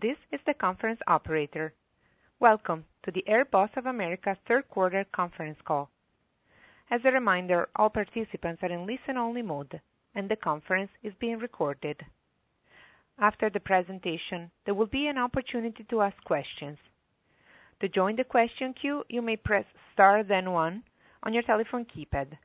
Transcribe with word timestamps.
This 0.00 0.16
is 0.32 0.40
the 0.46 0.54
conference 0.54 1.00
operator. 1.06 1.74
Welcome 2.40 2.86
to 3.04 3.12
the 3.12 3.22
AirBoss 3.28 3.76
of 3.76 3.86
America 3.86 4.36
third 4.48 4.68
quarter 4.68 5.04
conference 5.14 5.58
call. 5.64 5.90
As 6.90 7.02
a 7.04 7.12
reminder, 7.12 7.68
all 7.76 7.90
participants 7.90 8.62
are 8.62 8.72
in 8.72 8.86
listen-only 8.86 9.42
mode, 9.42 9.80
and 10.14 10.28
the 10.28 10.34
conference 10.36 10.90
is 11.04 11.12
being 11.20 11.38
recorded. 11.38 12.00
After 13.18 13.48
the 13.48 13.60
presentation, 13.60 14.50
there 14.64 14.74
will 14.74 14.86
be 14.86 15.06
an 15.06 15.18
opportunity 15.18 15.84
to 15.84 16.00
ask 16.02 16.16
questions. 16.24 16.78
To 17.80 17.88
join 17.88 18.16
the 18.16 18.24
question 18.24 18.74
queue, 18.74 19.04
you 19.08 19.22
may 19.22 19.36
press 19.36 19.66
star 19.92 20.24
then 20.24 20.50
one 20.50 20.82
on 21.22 21.32
your 21.32 21.44
telephone 21.44 21.84
keypad. 21.84 22.38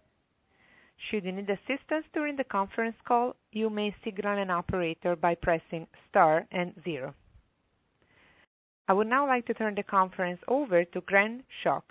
Should 1.10 1.24
you 1.26 1.32
need 1.32 1.50
assistance 1.50 2.05
during 2.14 2.36
the 2.36 2.44
conference 2.44 2.98
call, 3.08 3.36
you 3.52 3.70
may 3.72 3.96
signal 4.04 4.38
an 4.38 4.52
operator 4.52 5.16
by 5.16 5.34
pressing 5.34 5.88
star 6.10 6.46
and 6.52 6.74
zero. 6.84 7.16
I 8.88 8.94
would 8.94 9.08
now 9.08 9.27
like 9.27 9.46
to 9.48 9.54
turn 9.54 9.76
the 9.76 9.84
conference 9.84 10.40
over 10.48 10.85
to 10.85 11.02
Gren 11.02 11.43
Schoch, 11.63 11.84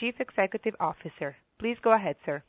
Chief 0.00 0.14
Executive 0.18 0.74
Officer. 0.80 1.36
Please 1.58 1.76
go 1.82 1.92
ahead, 1.94 2.16
sir. 2.24 2.42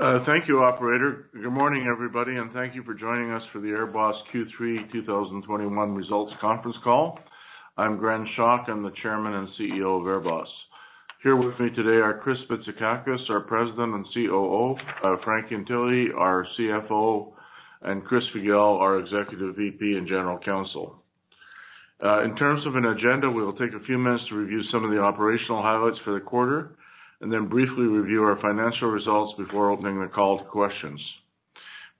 Uh, 0.00 0.24
thank 0.26 0.48
you, 0.48 0.64
operator. 0.64 1.26
Good 1.34 1.50
morning, 1.52 1.86
everybody, 1.92 2.36
and 2.36 2.50
thank 2.52 2.74
you 2.74 2.82
for 2.82 2.94
joining 2.94 3.30
us 3.32 3.42
for 3.52 3.60
the 3.60 3.68
AirBoss 3.68 4.14
Q3 4.34 4.90
2021 4.90 5.94
results 5.94 6.32
conference 6.40 6.76
call. 6.82 7.18
I'm 7.76 7.98
Gren 7.98 8.26
Schoch. 8.36 8.68
I'm 8.70 8.82
the 8.82 8.92
Chairman 9.02 9.34
and 9.34 9.48
CEO 9.60 10.00
of 10.00 10.06
AirBoss. 10.06 10.46
Here 11.22 11.36
with 11.36 11.58
me 11.60 11.68
today 11.76 12.00
are 12.00 12.18
Chris 12.18 12.38
Bitsakakis, 12.50 13.28
our 13.30 13.40
President 13.40 13.94
and 13.94 14.06
COO, 14.12 14.74
uh, 15.04 15.16
Frank 15.22 15.52
Ientile, 15.52 16.18
our 16.18 16.46
CFO, 16.58 17.32
and 17.84 18.04
Chris 18.04 18.22
Figel, 18.32 18.78
our 18.80 18.98
Executive 18.98 19.56
VP 19.56 19.96
and 19.96 20.06
General 20.06 20.38
Counsel. 20.38 21.02
Uh, 22.04 22.24
in 22.24 22.34
terms 22.36 22.66
of 22.66 22.74
an 22.74 22.84
agenda, 22.84 23.30
we 23.30 23.44
will 23.44 23.52
take 23.52 23.72
a 23.72 23.84
few 23.86 23.96
minutes 23.96 24.24
to 24.28 24.34
review 24.34 24.62
some 24.72 24.84
of 24.84 24.90
the 24.90 24.98
operational 24.98 25.62
highlights 25.62 25.98
for 26.04 26.14
the 26.14 26.20
quarter 26.20 26.76
and 27.20 27.32
then 27.32 27.48
briefly 27.48 27.84
review 27.84 28.22
our 28.24 28.40
financial 28.42 28.88
results 28.88 29.34
before 29.38 29.70
opening 29.70 30.00
the 30.00 30.08
call 30.08 30.38
to 30.38 30.44
questions. 30.44 31.00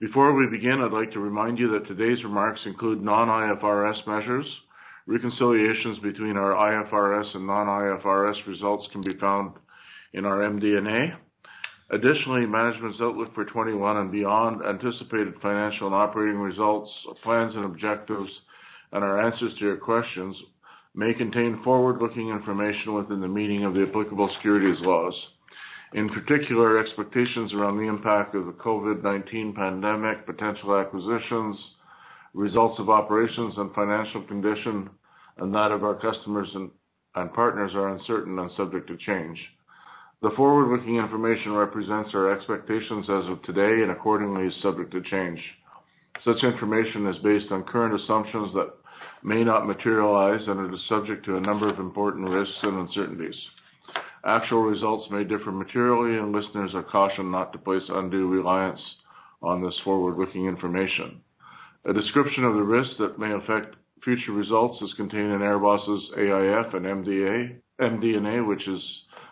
Before 0.01 0.33
we 0.33 0.47
begin, 0.51 0.81
I'd 0.81 0.91
like 0.91 1.13
to 1.13 1.19
remind 1.21 1.57
you 1.57 1.71
that 1.71 1.87
today's 1.87 2.21
remarks 2.25 2.59
include 2.65 3.01
non-IFRS 3.01 4.05
measures. 4.05 4.45
Reconciliations 5.07 5.99
between 5.99 6.35
our 6.35 6.51
IFRS 6.51 7.35
and 7.35 7.47
non-IFRS 7.47 8.35
results 8.47 8.85
can 8.91 9.01
be 9.01 9.17
found 9.19 9.53
in 10.11 10.25
our 10.25 10.39
MD&A. 10.39 11.17
Additionally, 11.91 12.45
management's 12.45 12.99
outlook 13.01 13.33
for 13.35 13.43
2021 13.45 13.97
and 13.97 14.11
beyond, 14.11 14.61
anticipated 14.65 15.33
financial 15.41 15.87
and 15.87 15.95
operating 15.95 16.39
results, 16.39 16.89
plans 17.23 17.53
and 17.55 17.65
objectives, 17.65 18.29
and 18.93 19.03
our 19.03 19.21
answers 19.21 19.53
to 19.59 19.65
your 19.65 19.77
questions 19.77 20.35
may 20.95 21.13
contain 21.13 21.61
forward-looking 21.63 22.29
information 22.29 22.93
within 22.93 23.19
the 23.19 23.27
meaning 23.27 23.65
of 23.65 23.73
the 23.73 23.85
applicable 23.89 24.29
securities 24.37 24.79
laws. 24.81 25.13
In 25.93 26.09
particular, 26.09 26.79
expectations 26.79 27.53
around 27.53 27.77
the 27.77 27.87
impact 27.87 28.33
of 28.35 28.45
the 28.45 28.53
COVID-19 28.53 29.55
pandemic, 29.55 30.25
potential 30.25 30.79
acquisitions, 30.79 31.55
results 32.33 32.79
of 32.79 32.89
operations 32.89 33.53
and 33.57 33.73
financial 33.73 34.23
condition, 34.23 34.89
and 35.37 35.53
that 35.53 35.71
of 35.71 35.83
our 35.83 35.95
customers 35.95 36.49
and 36.55 37.33
partners 37.33 37.71
are 37.75 37.89
uncertain 37.89 38.39
and 38.39 38.49
subject 38.57 38.87
to 38.87 38.97
change. 39.05 39.37
The 40.23 40.31
forward-looking 40.37 40.95
information 40.95 41.51
represents 41.51 42.11
our 42.13 42.31
expectations 42.31 43.05
as 43.09 43.29
of 43.29 43.43
today 43.43 43.83
and 43.83 43.91
accordingly 43.91 44.47
is 44.47 44.53
subject 44.63 44.91
to 44.93 45.01
change. 45.11 45.37
Such 46.23 46.41
information 46.43 47.05
is 47.07 47.17
based 47.21 47.51
on 47.51 47.65
current 47.65 47.93
assumptions 47.93 48.53
that 48.53 48.71
may 49.21 49.43
not 49.43 49.67
materialize, 49.67 50.39
and 50.47 50.61
it 50.61 50.73
is 50.73 50.79
subject 50.87 51.25
to 51.25 51.35
a 51.35 51.41
number 51.41 51.67
of 51.67 51.77
important 51.77 52.29
risks 52.29 52.55
and 52.63 52.87
uncertainties. 52.87 53.35
Actual 54.23 54.61
results 54.61 55.11
may 55.11 55.25
differ 55.25 55.51
materially, 55.51 56.17
and 56.17 56.31
listeners 56.31 56.71
are 56.73 56.83
cautioned 56.83 57.29
not 57.29 57.51
to 57.51 57.59
place 57.59 57.83
undue 57.89 58.29
reliance 58.29 58.79
on 59.41 59.61
this 59.61 59.75
forward-looking 59.83 60.45
information. 60.45 61.19
A 61.83 61.91
description 61.91 62.45
of 62.45 62.53
the 62.53 62.63
risks 62.63 62.95
that 62.99 63.19
may 63.19 63.33
affect 63.33 63.75
future 64.05 64.31
results 64.31 64.81
is 64.83 64.93
contained 64.95 65.33
in 65.33 65.39
AirBoss's 65.39 66.11
AIF 66.17 66.73
and 66.75 66.85
MD&A, 67.81 68.43
which 68.45 68.65
is 68.69 68.81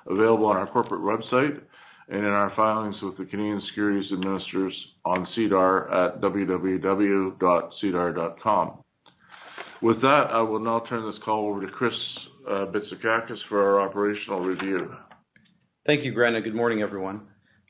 available 0.08 0.48
on 0.48 0.58
our 0.58 0.68
corporate 0.68 1.02
website 1.02 1.62
and 2.10 2.20
in 2.20 2.26
our 2.26 2.52
filings 2.56 2.96
with 3.02 3.18
the 3.18 3.26
Canadian 3.26 3.62
Securities 3.70 4.12
Administrators 4.12 4.76
on 5.06 5.28
SEDAR 5.36 5.92
at 5.92 6.22
www.sedar.com. 6.22 7.38
With 9.82 10.02
that, 10.02 10.28
I 10.32 10.42
will 10.42 10.60
now 10.60 10.84
turn 10.88 11.10
this 11.10 11.20
call 11.24 11.50
over 11.50 11.66
to 11.66 11.72
Chris 11.72 11.94
uh, 12.48 12.66
Bitsakakis 12.66 13.38
for 13.50 13.64
our 13.64 13.82
operational 13.88 14.42
review. 14.42 14.94
Thank 15.86 16.04
you, 16.06 16.12
Gren, 16.14 16.36
and 16.36 16.44
good 16.44 16.54
morning, 16.54 16.82
everyone. 16.82 17.22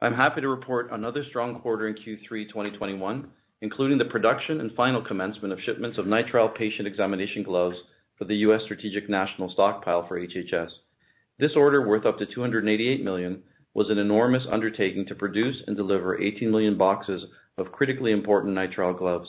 I'm 0.01 0.13
happy 0.13 0.41
to 0.41 0.49
report 0.49 0.89
another 0.91 1.23
strong 1.29 1.61
quarter 1.61 1.87
in 1.87 1.95
Q3 1.95 2.49
2021, 2.49 3.29
including 3.61 3.97
the 3.97 4.05
production 4.05 4.59
and 4.59 4.71
final 4.73 5.05
commencement 5.05 5.53
of 5.53 5.59
shipments 5.65 5.97
of 5.97 6.05
nitrile 6.05 6.53
patient 6.53 6.87
examination 6.87 7.43
gloves 7.43 7.77
for 8.17 8.25
the 8.25 8.35
U.S. 8.37 8.61
Strategic 8.65 9.09
National 9.09 9.51
Stockpile 9.53 10.07
for 10.07 10.19
HHS. 10.19 10.69
This 11.41 11.55
order, 11.55 11.81
worth 11.87 12.05
up 12.05 12.19
to 12.19 12.27
288 12.27 13.03
million, 13.03 13.41
was 13.73 13.87
an 13.89 13.97
enormous 13.97 14.43
undertaking 14.51 15.07
to 15.07 15.15
produce 15.15 15.55
and 15.65 15.75
deliver 15.75 16.21
18 16.21 16.51
million 16.51 16.77
boxes 16.77 17.23
of 17.57 17.71
critically 17.71 18.11
important 18.11 18.55
nitrile 18.55 18.95
gloves. 18.95 19.27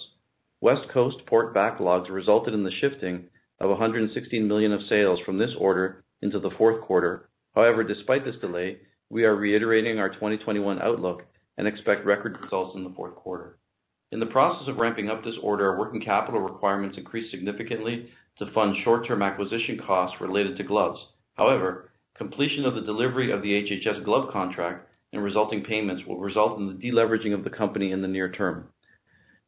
West 0.60 0.82
Coast 0.92 1.16
port 1.26 1.54
backlogs 1.54 2.10
resulted 2.10 2.52
in 2.52 2.64
the 2.64 2.70
shifting 2.82 3.30
of 3.60 3.70
116 3.70 4.46
million 4.46 4.74
of 4.74 4.82
sales 4.90 5.20
from 5.24 5.38
this 5.38 5.52
order 5.58 6.04
into 6.20 6.38
the 6.38 6.50
fourth 6.58 6.82
quarter. 6.82 7.30
However, 7.54 7.82
despite 7.82 8.26
this 8.26 8.38
delay, 8.42 8.76
we 9.08 9.24
are 9.24 9.34
reiterating 9.34 9.98
our 9.98 10.10
2021 10.10 10.82
outlook 10.82 11.22
and 11.56 11.66
expect 11.66 12.04
record 12.04 12.36
results 12.42 12.76
in 12.76 12.84
the 12.84 12.92
fourth 12.94 13.14
quarter. 13.14 13.56
In 14.10 14.20
the 14.20 14.26
process 14.26 14.68
of 14.68 14.76
ramping 14.76 15.08
up 15.08 15.24
this 15.24 15.38
order, 15.42 15.70
our 15.70 15.78
working 15.78 16.02
capital 16.02 16.42
requirements 16.42 16.98
increased 16.98 17.30
significantly 17.30 18.10
to 18.38 18.52
fund 18.52 18.76
short-term 18.84 19.22
acquisition 19.22 19.80
costs 19.86 20.20
related 20.20 20.58
to 20.58 20.64
gloves. 20.64 20.98
However, 21.36 21.88
completion 22.22 22.64
of 22.64 22.74
the 22.76 22.82
delivery 22.82 23.32
of 23.32 23.42
the 23.42 23.48
HHS 23.48 24.04
glove 24.04 24.32
contract 24.32 24.88
and 25.12 25.24
resulting 25.24 25.64
payments 25.64 26.04
will 26.06 26.20
result 26.20 26.56
in 26.60 26.68
the 26.68 26.74
deleveraging 26.74 27.34
of 27.34 27.42
the 27.42 27.50
company 27.50 27.90
in 27.90 28.00
the 28.00 28.06
near 28.06 28.30
term. 28.30 28.68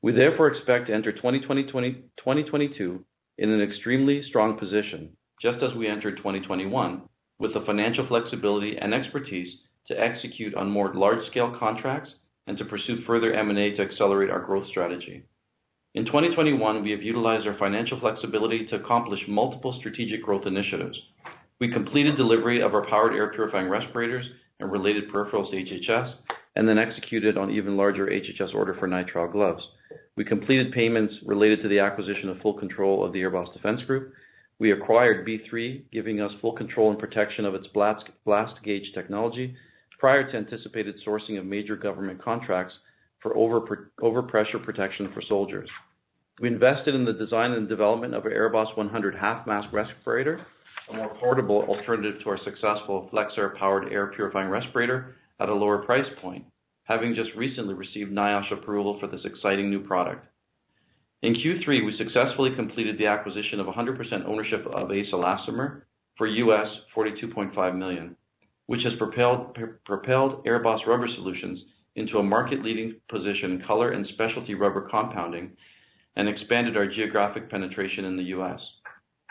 We 0.03 0.11
therefore 0.11 0.49
expect 0.49 0.89
to 0.89 0.95
enter 0.95 1.13
2022 1.13 3.05
in 3.39 3.51
an 3.51 3.63
extremely 3.63 4.25
strong 4.29 4.59
position, 4.59 5.11
just 5.41 5.63
as 5.63 5.77
we 5.79 5.87
entered 5.87 6.17
2021, 6.17 7.03
with 7.39 7.55
the 7.55 7.63
financial 7.65 8.09
flexibility 8.09 8.77
and 8.81 8.93
expertise 8.93 9.55
to 9.87 9.95
execute 9.95 10.57
on 10.57 10.69
more 10.69 10.93
large-scale 10.95 11.57
contracts 11.61 12.11
and 12.49 12.59
to 12.59 12.65
pursue 12.65 13.05
further 13.07 13.33
M&A 13.33 13.77
to 13.77 13.83
accelerate 13.83 14.31
our 14.31 14.45
growth 14.45 14.67
strategy. 14.69 15.23
In 15.95 16.07
2021, 16.07 16.83
we 16.83 16.91
have 16.91 17.03
utilized 17.03 17.47
our 17.47 17.57
financial 17.57 18.01
flexibility 18.01 18.67
to 18.67 18.77
accomplish 18.77 19.21
multiple 19.29 19.77
strategic 19.79 20.25
growth 20.25 20.43
initiatives. 20.45 20.99
We 21.61 21.73
completed 21.73 22.17
delivery 22.17 22.63
of 22.63 22.75
our 22.75 22.87
powered 22.89 23.15
air 23.15 23.33
purifying 23.33 23.69
respirators 23.69 24.27
and 24.61 24.71
related 24.71 25.05
peripherals 25.13 25.51
to 25.51 25.57
HHS, 25.57 26.15
and 26.57 26.69
then 26.69 26.79
executed 26.79 27.37
on 27.37 27.51
even 27.51 27.77
larger 27.77 28.07
HHS 28.07 28.55
order 28.55 28.77
for 28.79 28.89
nitrile 28.89 29.31
gloves. 29.31 29.63
We 30.17 30.25
completed 30.25 30.73
payments 30.73 31.15
related 31.27 31.63
to 31.63 31.69
the 31.69 31.81
acquisition 31.81 32.29
of 32.29 32.39
full 32.39 32.55
control 32.55 33.05
of 33.05 33.13
the 33.13 33.21
AirBoss 33.21 33.53
Defense 33.53 33.81
Group. 33.87 34.13
We 34.61 34.73
acquired 34.73 35.27
B3, 35.27 35.91
giving 35.93 36.21
us 36.21 36.31
full 36.41 36.53
control 36.53 36.91
and 36.91 36.99
protection 36.99 37.45
of 37.45 37.55
its 37.55 37.67
blast 37.75 38.05
gauge 38.65 38.93
technology 38.95 39.57
prior 39.99 40.31
to 40.31 40.37
anticipated 40.37 40.95
sourcing 41.07 41.39
of 41.39 41.45
major 41.45 41.77
government 41.77 42.23
contracts 42.23 42.75
for 43.21 43.35
overpressure 43.35 44.65
protection 44.65 45.11
for 45.13 45.23
soldiers. 45.29 45.69
We 46.41 46.49
invested 46.49 46.95
in 46.95 47.05
the 47.05 47.13
design 47.13 47.53
and 47.53 47.69
development 47.69 48.15
of 48.15 48.25
our 48.25 48.31
AirBoss 48.31 48.77
100 48.77 49.15
half-mask 49.15 49.73
respirator, 49.73 50.47
a 50.91 50.97
more 50.97 51.15
portable 51.17 51.63
alternative 51.63 52.21
to 52.23 52.31
our 52.31 52.39
successful 52.45 53.09
FlexAir 53.13 53.57
powered 53.59 53.93
air 53.93 54.09
purifying 54.09 54.49
respirator 54.49 55.17
at 55.41 55.49
a 55.49 55.55
lower 55.55 55.79
price 55.79 56.07
point, 56.21 56.45
having 56.85 57.15
just 57.15 57.31
recently 57.37 57.75
received 57.75 58.13
NIOSH 58.13 58.53
approval 58.53 58.99
for 59.01 59.07
this 59.07 59.25
exciting 59.25 59.71
new 59.71 59.81
product. 59.81 60.27
In 61.23 61.35
Q3, 61.35 61.87
we 61.87 61.97
successfully 61.97 62.51
completed 62.55 62.99
the 62.99 63.07
acquisition 63.07 63.59
of 63.59 63.67
100% 63.67 64.27
ownership 64.27 64.67
of 64.67 64.93
Ace 64.93 65.07
Elastomer 65.13 65.83
for 66.19 66.29
42.5 66.29 67.79
million, 67.79 68.15
which 68.67 68.83
has 68.85 68.93
propelled 68.99 69.57
AirBoss 70.45 70.87
Rubber 70.87 71.09
Solutions 71.17 71.61
into 71.97 72.19
a 72.19 72.23
market-leading 72.23 72.97
position 73.09 73.53
in 73.53 73.63
color 73.67 73.93
and 73.93 74.07
specialty 74.13 74.55
rubber 74.55 74.89
compounding 74.91 75.53
and 76.17 76.29
expanded 76.29 76.77
our 76.77 76.87
geographic 76.87 77.51
penetration 77.51 78.05
in 78.05 78.17
the 78.17 78.25
U.S. 78.25 78.61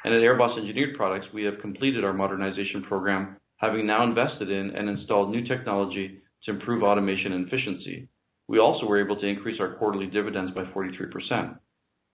And 0.03 0.13
at 0.13 0.21
AirBoss 0.21 0.59
Engineered 0.59 0.97
Products, 0.97 1.27
we 1.33 1.43
have 1.43 1.61
completed 1.61 2.03
our 2.03 2.13
modernization 2.13 2.83
program, 2.83 3.37
having 3.57 3.87
now 3.87 4.03
invested 4.03 4.49
in 4.49 4.71
and 4.75 4.89
installed 4.89 5.31
new 5.31 5.47
technology 5.47 6.19
to 6.43 6.51
improve 6.51 6.83
automation 6.83 7.31
and 7.31 7.47
efficiency. 7.47 8.09
We 8.49 8.59
also 8.59 8.85
were 8.85 9.03
able 9.03 9.19
to 9.21 9.25
increase 9.25 9.61
our 9.61 9.75
quarterly 9.75 10.07
dividends 10.07 10.51
by 10.53 10.63
43%. 10.65 11.57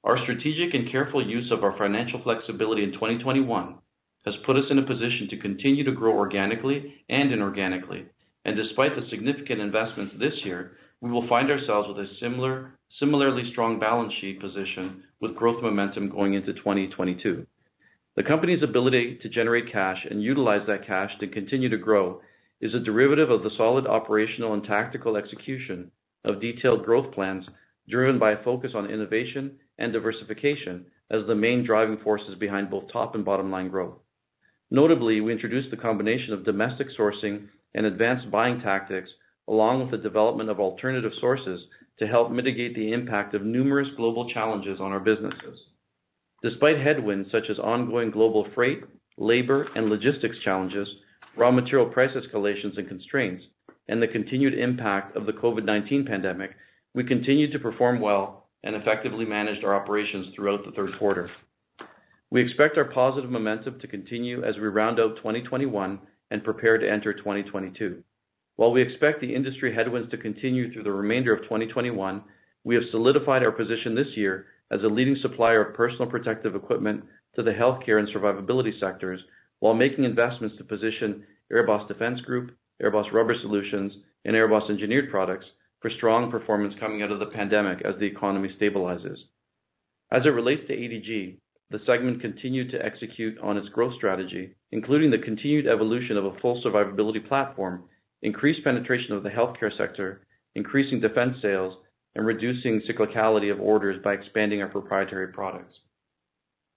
Our 0.03 0.17
strategic 0.23 0.75
and 0.75 0.91
careful 0.91 1.27
use 1.27 1.51
of 1.51 1.63
our 1.63 1.75
financial 1.77 2.21
flexibility 2.23 2.83
in 2.83 2.93
2021 2.93 3.75
has 4.25 4.35
put 4.45 4.55
us 4.55 4.65
in 4.69 4.77
a 4.77 4.85
position 4.85 5.27
to 5.31 5.39
continue 5.39 5.83
to 5.83 5.91
grow 5.91 6.13
organically 6.13 6.93
and 7.09 7.31
inorganically. 7.31 8.05
And 8.45 8.55
despite 8.55 8.95
the 8.95 9.09
significant 9.09 9.59
investments 9.61 10.13
this 10.19 10.33
year, 10.45 10.77
we 11.01 11.09
will 11.09 11.27
find 11.27 11.49
ourselves 11.49 11.87
with 11.87 12.05
a 12.05 12.09
similarly 12.99 13.49
strong 13.51 13.79
balance 13.79 14.13
sheet 14.21 14.39
position 14.39 15.03
with 15.21 15.35
growth 15.35 15.63
momentum 15.63 16.09
going 16.09 16.35
into 16.35 16.53
2022. 16.53 17.47
The 18.15 18.23
company's 18.23 18.63
ability 18.63 19.19
to 19.21 19.29
generate 19.29 19.71
cash 19.71 20.05
and 20.09 20.21
utilize 20.21 20.65
that 20.67 20.85
cash 20.85 21.11
to 21.19 21.27
continue 21.27 21.69
to 21.69 21.77
grow 21.77 22.21
is 22.61 22.73
a 22.73 22.79
derivative 22.79 23.29
of 23.29 23.43
the 23.43 23.51
solid 23.57 23.87
operational 23.87 24.53
and 24.53 24.63
tactical 24.63 25.15
execution 25.15 25.91
of 26.25 26.41
detailed 26.41 26.83
growth 26.85 27.13
plans 27.13 27.45
driven 27.87 28.19
by 28.19 28.31
a 28.31 28.43
focus 28.43 28.71
on 28.75 28.89
innovation 28.89 29.57
and 29.77 29.93
diversification 29.93 30.85
as 31.11 31.25
the 31.27 31.35
main 31.35 31.65
driving 31.65 31.97
forces 32.03 32.35
behind 32.39 32.69
both 32.69 32.91
top 32.91 33.15
and 33.15 33.25
bottom 33.25 33.49
line 33.49 33.69
growth. 33.69 33.97
Notably, 34.69 35.21
we 35.21 35.31
introduced 35.31 35.71
the 35.71 35.77
combination 35.77 36.33
of 36.33 36.45
domestic 36.45 36.87
sourcing 36.99 37.47
and 37.73 37.85
advanced 37.85 38.29
buying 38.29 38.59
tactics, 38.61 39.09
along 39.47 39.81
with 39.81 39.91
the 39.91 39.97
development 39.97 40.49
of 40.49 40.59
alternative 40.59 41.11
sources 41.19 41.61
to 41.97 42.07
help 42.07 42.31
mitigate 42.31 42.75
the 42.75 42.91
impact 42.93 43.33
of 43.33 43.43
numerous 43.43 43.87
global 43.97 44.29
challenges 44.29 44.79
on 44.79 44.91
our 44.91 44.99
businesses. 44.99 45.57
Despite 46.41 46.79
headwinds 46.79 47.29
such 47.31 47.49
as 47.49 47.59
ongoing 47.59 48.11
global 48.11 48.47
freight, 48.55 48.83
labor, 49.17 49.67
and 49.75 49.89
logistics 49.89 50.37
challenges, 50.43 50.87
raw 51.37 51.51
material 51.51 51.89
price 51.89 52.11
escalations 52.15 52.77
and 52.77 52.87
constraints, 52.87 53.43
and 53.87 54.01
the 54.01 54.07
continued 54.07 54.57
impact 54.57 55.17
of 55.17 55.25
the 55.25 55.33
COVID-19 55.33 56.07
pandemic, 56.07 56.51
we 56.93 57.03
continued 57.03 57.51
to 57.51 57.59
perform 57.59 57.99
well 57.99 58.47
and 58.63 58.75
effectively 58.75 59.25
managed 59.25 59.63
our 59.63 59.75
operations 59.75 60.27
throughout 60.35 60.63
the 60.65 60.71
third 60.71 60.91
quarter. 60.97 61.29
We 62.31 62.43
expect 62.43 62.77
our 62.77 62.85
positive 62.85 63.29
momentum 63.29 63.79
to 63.79 63.87
continue 63.87 64.43
as 64.43 64.55
we 64.55 64.67
round 64.67 64.99
out 64.99 65.17
2021 65.17 65.99
and 66.31 66.43
prepare 66.43 66.77
to 66.77 66.89
enter 66.89 67.13
2022. 67.13 68.03
While 68.55 68.71
we 68.71 68.81
expect 68.81 69.21
the 69.21 69.33
industry 69.33 69.73
headwinds 69.73 70.11
to 70.11 70.17
continue 70.17 70.71
through 70.71 70.83
the 70.83 70.91
remainder 70.91 71.33
of 71.33 71.43
2021, 71.43 72.21
we 72.63 72.75
have 72.75 72.83
solidified 72.91 73.41
our 73.41 73.51
position 73.51 73.95
this 73.95 74.15
year 74.15 74.45
as 74.71 74.81
a 74.83 74.87
leading 74.87 75.17
supplier 75.21 75.65
of 75.65 75.75
personal 75.75 76.09
protective 76.09 76.55
equipment 76.55 77.03
to 77.35 77.43
the 77.43 77.51
healthcare 77.51 77.99
and 77.99 78.07
survivability 78.09 78.79
sectors, 78.79 79.19
while 79.59 79.73
making 79.73 80.03
investments 80.03 80.55
to 80.57 80.63
position 80.63 81.23
AirBoss 81.51 81.87
Defense 81.87 82.21
Group, 82.21 82.51
AirBoss 82.81 83.11
Rubber 83.11 83.35
Solutions, 83.41 83.91
and 84.25 84.35
AirBoss 84.35 84.69
Engineered 84.69 85.11
Products 85.11 85.45
for 85.81 85.89
strong 85.97 86.29
performance 86.29 86.73
coming 86.79 87.01
out 87.01 87.11
of 87.11 87.19
the 87.19 87.25
pandemic 87.27 87.79
as 87.85 87.95
the 87.99 88.05
economy 88.05 88.49
stabilizes. 88.59 89.17
As 90.11 90.23
it 90.25 90.29
relates 90.29 90.61
to 90.67 90.75
ADG, 90.75 91.37
the 91.71 91.79
segment 91.85 92.21
continued 92.21 92.71
to 92.71 92.83
execute 92.83 93.37
on 93.39 93.57
its 93.57 93.69
growth 93.69 93.93
strategy, 93.95 94.55
including 94.71 95.11
the 95.11 95.23
continued 95.23 95.67
evolution 95.67 96.17
of 96.17 96.25
a 96.25 96.39
full 96.41 96.61
survivability 96.65 97.25
platform, 97.27 97.83
increased 98.21 98.63
penetration 98.63 99.13
of 99.13 99.23
the 99.23 99.29
healthcare 99.29 99.75
sector, 99.77 100.21
increasing 100.55 100.99
defense 100.99 101.35
sales, 101.41 101.75
and 102.15 102.25
reducing 102.25 102.81
cyclicality 102.81 103.51
of 103.51 103.59
orders 103.59 104.01
by 104.03 104.13
expanding 104.13 104.61
our 104.61 104.67
proprietary 104.67 105.27
products. 105.27 105.73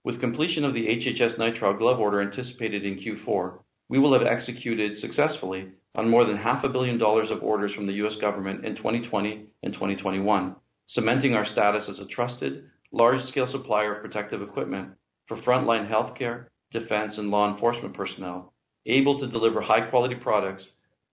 With 0.05 0.21
completion 0.21 0.65
of 0.65 0.75
the 0.75 0.87
HHS 0.87 1.39
nitrile 1.39 1.79
glove 1.79 2.01
order 2.01 2.21
anticipated 2.21 2.85
in 2.85 3.01
Q4, 3.01 3.59
we 3.89 3.99
will 3.99 4.13
have 4.13 4.27
executed 4.27 5.01
successfully 5.01 5.69
on 5.95 6.09
more 6.09 6.25
than 6.25 6.37
half 6.37 6.65
a 6.65 6.69
billion 6.69 6.99
dollars 6.99 7.29
of 7.31 7.43
orders 7.43 7.73
from 7.75 7.87
the 7.87 7.93
U.S. 7.95 8.15
government 8.21 8.65
in 8.65 8.77
2020 8.77 9.47
and 9.63 9.73
2021, 9.75 10.57
cementing 10.95 11.35
our 11.35 11.47
status 11.53 11.83
as 11.89 11.99
a 11.99 12.09
trusted, 12.15 12.65
large-scale 12.91 13.49
supplier 13.53 13.97
of 13.97 14.03
protective 14.03 14.43
equipment 14.43 14.89
for 15.29 15.37
frontline 15.43 15.91
healthcare, 15.91 16.47
defense, 16.73 17.13
and 17.17 17.31
law 17.31 17.53
enforcement 17.53 17.95
personnel, 17.95 18.53
able 18.87 19.21
to 19.21 19.29
deliver 19.29 19.61
high-quality 19.61 20.17
products 20.17 20.63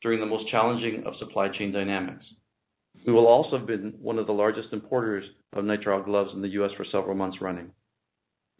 during 0.02 0.20
the 0.20 0.26
most 0.26 0.50
challenging 0.50 1.04
of 1.06 1.14
supply 1.20 1.50
chain 1.50 1.72
dynamics. 1.72 2.26
We 3.06 3.14
will 3.14 3.28
also 3.28 3.58
have 3.58 3.68
been 3.68 3.94
one 4.02 4.20
of 4.20 4.28
the 4.28 4.34
largest 4.34 4.70
importers 4.72 5.24
of 5.54 5.64
nitrile 5.64 6.04
gloves 6.04 6.32
in 6.34 6.42
the 6.42 6.50
U.S. 6.50 6.72
for 6.78 6.86
several 6.92 7.16
months 7.16 7.38
running. 7.42 7.72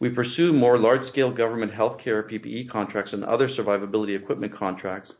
We 0.00 0.08
pursue 0.08 0.52
more 0.52 0.78
large-scale 0.78 1.34
government 1.34 1.72
healthcare 1.72 2.24
PPE 2.30 2.70
contracts 2.70 3.12
and 3.12 3.22
other 3.22 3.50
survivability 3.58 4.20
equipment 4.20 4.56
contracts, 4.56 5.10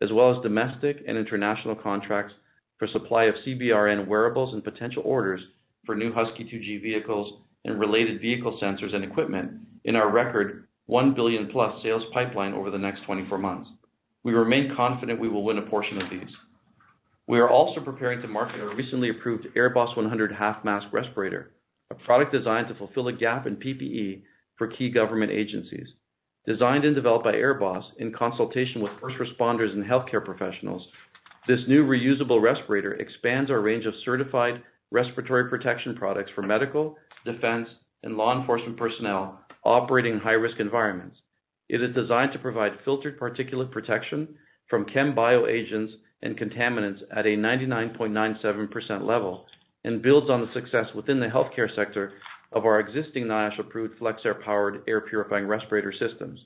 as 0.00 0.10
well 0.12 0.34
as 0.34 0.42
domestic 0.42 0.98
and 1.08 1.18
international 1.18 1.74
contracts 1.74 2.32
for 2.78 2.86
supply 2.92 3.24
of 3.24 3.34
CBRN 3.46 4.06
wearables 4.06 4.54
and 4.54 4.62
potential 4.62 5.02
orders 5.04 5.40
for 5.84 5.96
new 5.96 6.12
Husky 6.12 6.44
2G 6.44 6.80
vehicles 6.80 7.42
and 7.64 7.80
related 7.80 8.20
vehicle 8.20 8.58
sensors 8.62 8.94
and 8.94 9.04
equipment 9.04 9.50
in 9.84 9.96
our 9.96 10.12
record 10.12 10.68
$1 10.88 11.16
billion+ 11.16 11.50
sales 11.82 12.02
pipeline 12.14 12.54
over 12.54 12.70
the 12.70 12.78
next 12.78 13.04
24 13.06 13.38
months. 13.38 13.68
We 14.22 14.32
remain 14.32 14.74
confident 14.76 15.20
we 15.20 15.28
will 15.28 15.44
win 15.44 15.58
a 15.58 15.62
portion 15.62 16.00
of 16.00 16.10
these. 16.10 16.30
We 17.28 17.40
are 17.40 17.50
also 17.50 17.82
preparing 17.82 18.22
to 18.22 18.28
market 18.28 18.58
our 18.58 18.74
recently 18.74 19.10
approved 19.10 19.48
AirBoss 19.54 19.94
100 19.94 20.32
half 20.32 20.64
mask 20.64 20.86
respirator, 20.94 21.50
a 21.90 21.94
product 21.94 22.32
designed 22.32 22.68
to 22.68 22.74
fulfill 22.74 23.08
a 23.08 23.12
gap 23.12 23.46
in 23.46 23.56
PPE 23.56 24.22
for 24.56 24.66
key 24.68 24.90
government 24.90 25.30
agencies. 25.30 25.86
Designed 26.46 26.86
and 26.86 26.94
developed 26.94 27.24
by 27.24 27.34
AirBoss 27.34 27.82
in 27.98 28.14
consultation 28.14 28.80
with 28.80 28.92
first 28.98 29.16
responders 29.18 29.72
and 29.72 29.84
healthcare 29.84 30.24
professionals, 30.24 30.82
this 31.46 31.58
new 31.68 31.84
reusable 31.84 32.40
respirator 32.40 32.94
expands 32.94 33.50
our 33.50 33.60
range 33.60 33.84
of 33.84 33.92
certified 34.06 34.62
respiratory 34.90 35.50
protection 35.50 35.94
products 35.96 36.30
for 36.34 36.40
medical, 36.40 36.96
defense, 37.26 37.68
and 38.04 38.16
law 38.16 38.40
enforcement 38.40 38.78
personnel 38.78 39.40
operating 39.64 40.14
in 40.14 40.18
high-risk 40.18 40.58
environments. 40.60 41.18
It 41.68 41.82
is 41.82 41.94
designed 41.94 42.32
to 42.32 42.38
provide 42.38 42.72
filtered 42.86 43.20
particulate 43.20 43.70
protection 43.70 44.28
from 44.70 44.86
chem 44.86 45.14
bio 45.14 45.46
agents 45.46 45.92
and 46.22 46.38
contaminants 46.38 47.00
at 47.14 47.26
a 47.26 47.36
99.97% 47.36 49.06
level 49.06 49.46
and 49.84 50.02
builds 50.02 50.28
on 50.30 50.40
the 50.40 50.52
success 50.52 50.86
within 50.94 51.20
the 51.20 51.26
healthcare 51.26 51.74
sector 51.76 52.12
of 52.52 52.64
our 52.64 52.80
existing 52.80 53.24
NIOSH-approved 53.24 53.98
FlexAir-powered 54.00 54.82
air 54.88 55.02
purifying 55.02 55.46
respirator 55.46 55.92
systems. 55.92 56.40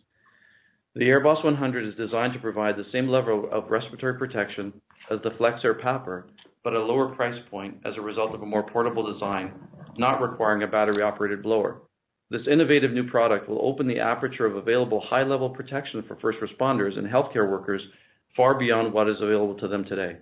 The 0.94 1.04
AirBoss 1.04 1.42
100 1.42 1.88
is 1.88 1.94
designed 1.94 2.34
to 2.34 2.40
provide 2.40 2.76
the 2.76 2.90
same 2.92 3.08
level 3.08 3.48
of 3.50 3.70
respiratory 3.70 4.18
protection 4.18 4.72
as 5.10 5.20
the 5.22 5.30
FlexAir 5.30 5.82
PAPR, 5.82 6.24
but 6.62 6.74
at 6.74 6.80
a 6.80 6.84
lower 6.84 7.14
price 7.14 7.40
point 7.50 7.78
as 7.86 7.94
a 7.96 8.02
result 8.02 8.34
of 8.34 8.42
a 8.42 8.46
more 8.46 8.68
portable 8.70 9.10
design, 9.10 9.52
not 9.96 10.20
requiring 10.20 10.62
a 10.62 10.66
battery-operated 10.66 11.42
blower. 11.42 11.80
This 12.30 12.42
innovative 12.50 12.92
new 12.92 13.08
product 13.08 13.48
will 13.48 13.66
open 13.66 13.86
the 13.86 14.00
aperture 14.00 14.46
of 14.46 14.56
available 14.56 15.02
high-level 15.08 15.50
protection 15.50 16.04
for 16.06 16.16
first 16.16 16.38
responders 16.40 16.98
and 16.98 17.06
healthcare 17.06 17.50
workers 17.50 17.82
far 18.36 18.58
beyond 18.58 18.92
what 18.92 19.08
is 19.08 19.16
available 19.20 19.58
to 19.58 19.68
them 19.68 19.84
today. 19.84 20.16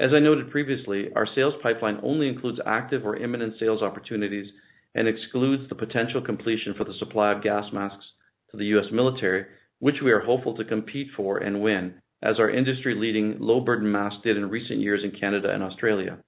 As 0.00 0.10
I 0.14 0.18
noted 0.18 0.50
previously, 0.50 1.08
our 1.14 1.26
sales 1.34 1.54
pipeline 1.62 1.98
only 2.02 2.28
includes 2.28 2.58
active 2.64 3.04
or 3.04 3.16
imminent 3.16 3.54
sales 3.60 3.82
opportunities 3.82 4.46
and 4.94 5.06
excludes 5.06 5.68
the 5.68 5.74
potential 5.74 6.22
completion 6.22 6.74
for 6.76 6.84
the 6.84 6.98
supply 6.98 7.32
of 7.32 7.42
gas 7.42 7.64
masks 7.72 8.04
to 8.50 8.56
the 8.56 8.64
U.S. 8.66 8.86
military, 8.92 9.44
which 9.78 9.96
we 10.02 10.10
are 10.10 10.20
hopeful 10.20 10.56
to 10.56 10.64
compete 10.64 11.08
for 11.16 11.38
and 11.38 11.62
win, 11.62 11.94
as 12.22 12.36
our 12.38 12.50
industry-leading 12.50 13.36
low-burden 13.40 13.90
mask 13.90 14.16
did 14.24 14.36
in 14.36 14.50
recent 14.50 14.80
years 14.80 15.02
in 15.04 15.18
Canada 15.18 15.50
and 15.52 15.62
Australia. 15.62 16.18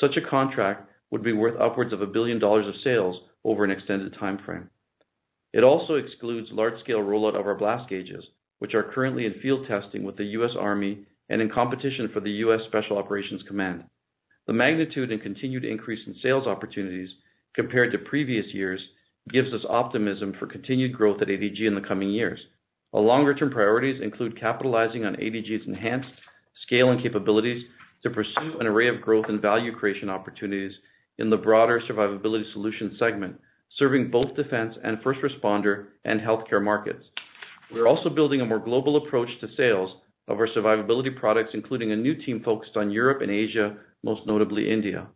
Such 0.00 0.16
a 0.16 0.28
contract 0.28 0.90
would 1.10 1.22
be 1.22 1.32
worth 1.32 1.60
upwards 1.60 1.92
of 1.92 2.00
$1 2.00 2.12
billion 2.12 2.42
of 2.42 2.74
sales 2.82 3.16
over 3.44 3.64
an 3.64 3.70
extended 3.70 4.14
timeframe. 4.14 4.68
It 5.52 5.62
also 5.62 5.94
excludes 5.94 6.48
large-scale 6.50 7.00
rollout 7.00 7.38
of 7.38 7.46
our 7.46 7.54
blast 7.54 7.88
gauges, 7.88 8.24
which 8.62 8.74
are 8.74 8.92
currently 8.94 9.26
in 9.26 9.34
field 9.42 9.66
testing 9.66 10.04
with 10.04 10.16
the 10.16 10.24
U.S. 10.38 10.52
Army 10.56 11.04
and 11.28 11.42
in 11.42 11.50
competition 11.50 12.08
for 12.14 12.20
the 12.20 12.30
U.S. 12.46 12.60
Special 12.68 12.96
Operations 12.96 13.42
Command. 13.48 13.82
The 14.46 14.52
magnitude 14.52 15.10
and 15.10 15.20
continued 15.20 15.64
increase 15.64 15.98
in 16.06 16.14
sales 16.22 16.46
opportunities 16.46 17.08
compared 17.56 17.90
to 17.90 17.98
previous 17.98 18.44
years 18.54 18.78
gives 19.32 19.48
us 19.52 19.66
optimism 19.68 20.34
for 20.38 20.46
continued 20.46 20.96
growth 20.96 21.20
at 21.20 21.26
ADG 21.26 21.66
in 21.66 21.74
the 21.74 21.88
coming 21.88 22.10
years. 22.10 22.38
Our 22.92 23.00
longer-term 23.00 23.50
priorities 23.50 24.00
include 24.00 24.38
capitalizing 24.38 25.04
on 25.04 25.16
ADG's 25.16 25.66
enhanced 25.66 26.14
scale 26.64 26.92
and 26.92 27.02
capabilities 27.02 27.64
to 28.04 28.10
pursue 28.10 28.60
an 28.60 28.68
array 28.68 28.88
of 28.88 29.02
growth 29.02 29.26
and 29.28 29.42
value 29.42 29.74
creation 29.74 30.08
opportunities 30.08 30.72
in 31.18 31.30
the 31.30 31.36
broader 31.36 31.82
survivability 31.90 32.44
solutions 32.52 32.96
segment, 33.00 33.40
serving 33.76 34.12
both 34.12 34.36
defense 34.36 34.76
and 34.84 35.02
first 35.02 35.18
responder 35.18 35.86
and 36.04 36.20
healthcare 36.20 36.62
markets. 36.62 37.02
We're 37.72 37.88
also 37.88 38.10
building 38.10 38.40
a 38.40 38.46
more 38.46 38.58
global 38.58 38.96
approach 38.98 39.28
to 39.40 39.48
sales 39.56 39.90
of 40.28 40.38
our 40.38 40.48
survivability 40.48 41.14
products, 41.16 41.50
including 41.54 41.92
a 41.92 41.96
new 41.96 42.14
team 42.14 42.42
focused 42.44 42.76
on 42.76 42.90
Europe 42.90 43.22
and 43.22 43.30
Asia, 43.30 43.76
most 44.04 44.26
notably 44.26 44.70
India. 44.70 45.06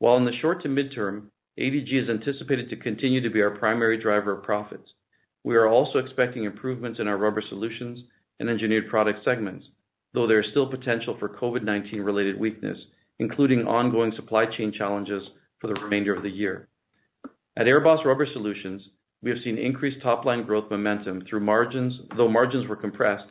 While 0.00 0.16
in 0.16 0.24
the 0.24 0.36
short 0.40 0.62
to 0.62 0.68
midterm, 0.68 1.26
ADG 1.58 2.02
is 2.02 2.10
anticipated 2.10 2.68
to 2.70 2.76
continue 2.76 3.20
to 3.20 3.30
be 3.30 3.40
our 3.40 3.56
primary 3.58 4.00
driver 4.02 4.32
of 4.32 4.42
profits. 4.42 4.88
We 5.44 5.54
are 5.54 5.68
also 5.68 5.98
expecting 5.98 6.44
improvements 6.44 6.98
in 7.00 7.06
our 7.06 7.16
rubber 7.16 7.42
solutions 7.48 8.00
and 8.40 8.50
engineered 8.50 8.90
product 8.90 9.20
segments, 9.24 9.64
though 10.14 10.26
there 10.26 10.40
is 10.40 10.46
still 10.50 10.68
potential 10.68 11.16
for 11.18 11.28
COVID-19 11.28 12.04
related 12.04 12.38
weakness, 12.38 12.78
including 13.20 13.68
ongoing 13.68 14.12
supply 14.16 14.46
chain 14.56 14.72
challenges 14.76 15.22
for 15.60 15.68
the 15.68 15.74
remainder 15.74 16.14
of 16.14 16.24
the 16.24 16.30
year. 16.30 16.68
At 17.56 17.66
AirBoss 17.66 18.04
Rubber 18.04 18.26
Solutions, 18.32 18.82
we 19.24 19.30
have 19.30 19.38
seen 19.42 19.56
increased 19.56 20.02
top-line 20.02 20.44
growth 20.44 20.70
momentum 20.70 21.24
through 21.28 21.40
margins, 21.40 21.94
though 22.14 22.28
margins 22.28 22.68
were 22.68 22.76
compressed 22.76 23.24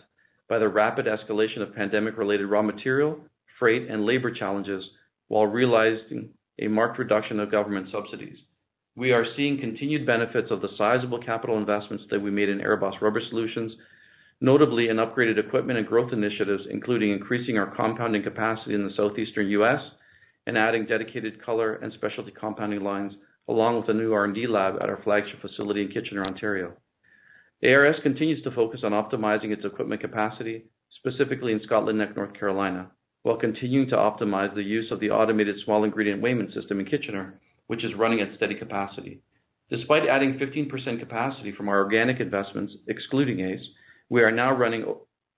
by 0.49 0.57
the 0.57 0.67
rapid 0.67 1.05
escalation 1.05 1.61
of 1.61 1.75
pandemic-related 1.75 2.47
raw 2.47 2.63
material, 2.63 3.19
freight, 3.59 3.87
and 3.87 4.03
labor 4.03 4.33
challenges 4.33 4.83
while 5.27 5.45
realizing 5.45 6.29
a 6.59 6.67
marked 6.67 6.97
reduction 6.97 7.39
of 7.39 7.51
government 7.51 7.89
subsidies. 7.91 8.35
We 8.95 9.11
are 9.11 9.25
seeing 9.37 9.59
continued 9.59 10.07
benefits 10.07 10.47
of 10.49 10.61
the 10.61 10.69
sizable 10.79 11.21
capital 11.23 11.59
investments 11.59 12.05
that 12.09 12.19
we 12.19 12.31
made 12.31 12.49
in 12.49 12.59
AirBoss 12.59 12.99
Rubber 12.99 13.21
Solutions, 13.29 13.71
notably 14.41 14.89
in 14.89 14.97
upgraded 14.97 15.37
equipment 15.37 15.77
and 15.77 15.87
growth 15.87 16.11
initiatives, 16.11 16.63
including 16.71 17.11
increasing 17.11 17.59
our 17.59 17.73
compounding 17.75 18.23
capacity 18.23 18.73
in 18.73 18.83
the 18.83 18.93
southeastern 18.97 19.47
U.S. 19.49 19.79
and 20.47 20.57
adding 20.57 20.87
dedicated 20.87 21.43
color 21.45 21.75
and 21.75 21.93
specialty 21.93 22.31
compounding 22.31 22.83
lines, 22.83 23.13
along 23.47 23.77
with 23.77 23.89
a 23.89 23.93
new 23.93 24.13
R&D 24.13 24.47
lab 24.47 24.75
at 24.81 24.89
our 24.89 25.01
flagship 25.03 25.41
facility 25.41 25.81
in 25.81 25.89
Kitchener, 25.89 26.25
Ontario. 26.25 26.73
ARS 27.63 27.95
continues 28.03 28.43
to 28.43 28.51
focus 28.51 28.81
on 28.83 28.91
optimizing 28.91 29.51
its 29.51 29.65
equipment 29.65 30.01
capacity, 30.01 30.65
specifically 30.99 31.51
in 31.51 31.61
Scotland 31.65 31.97
Neck, 31.97 32.15
North 32.15 32.37
Carolina, 32.37 32.91
while 33.23 33.37
continuing 33.37 33.89
to 33.89 33.95
optimize 33.95 34.53
the 34.53 34.61
use 34.61 34.91
of 34.91 34.99
the 34.99 35.09
automated 35.09 35.55
small 35.63 35.83
ingredient 35.83 36.21
weighment 36.21 36.53
system 36.53 36.79
in 36.79 36.85
Kitchener, 36.85 37.39
which 37.67 37.83
is 37.83 37.91
running 37.97 38.21
at 38.21 38.35
steady 38.35 38.55
capacity. 38.55 39.21
Despite 39.69 40.07
adding 40.09 40.39
15% 40.39 40.99
capacity 40.99 41.53
from 41.55 41.69
our 41.69 41.79
organic 41.79 42.19
investments, 42.19 42.73
excluding 42.87 43.39
ACE, 43.39 43.65
we 44.09 44.21
are 44.21 44.31
now 44.31 44.55
running 44.55 44.85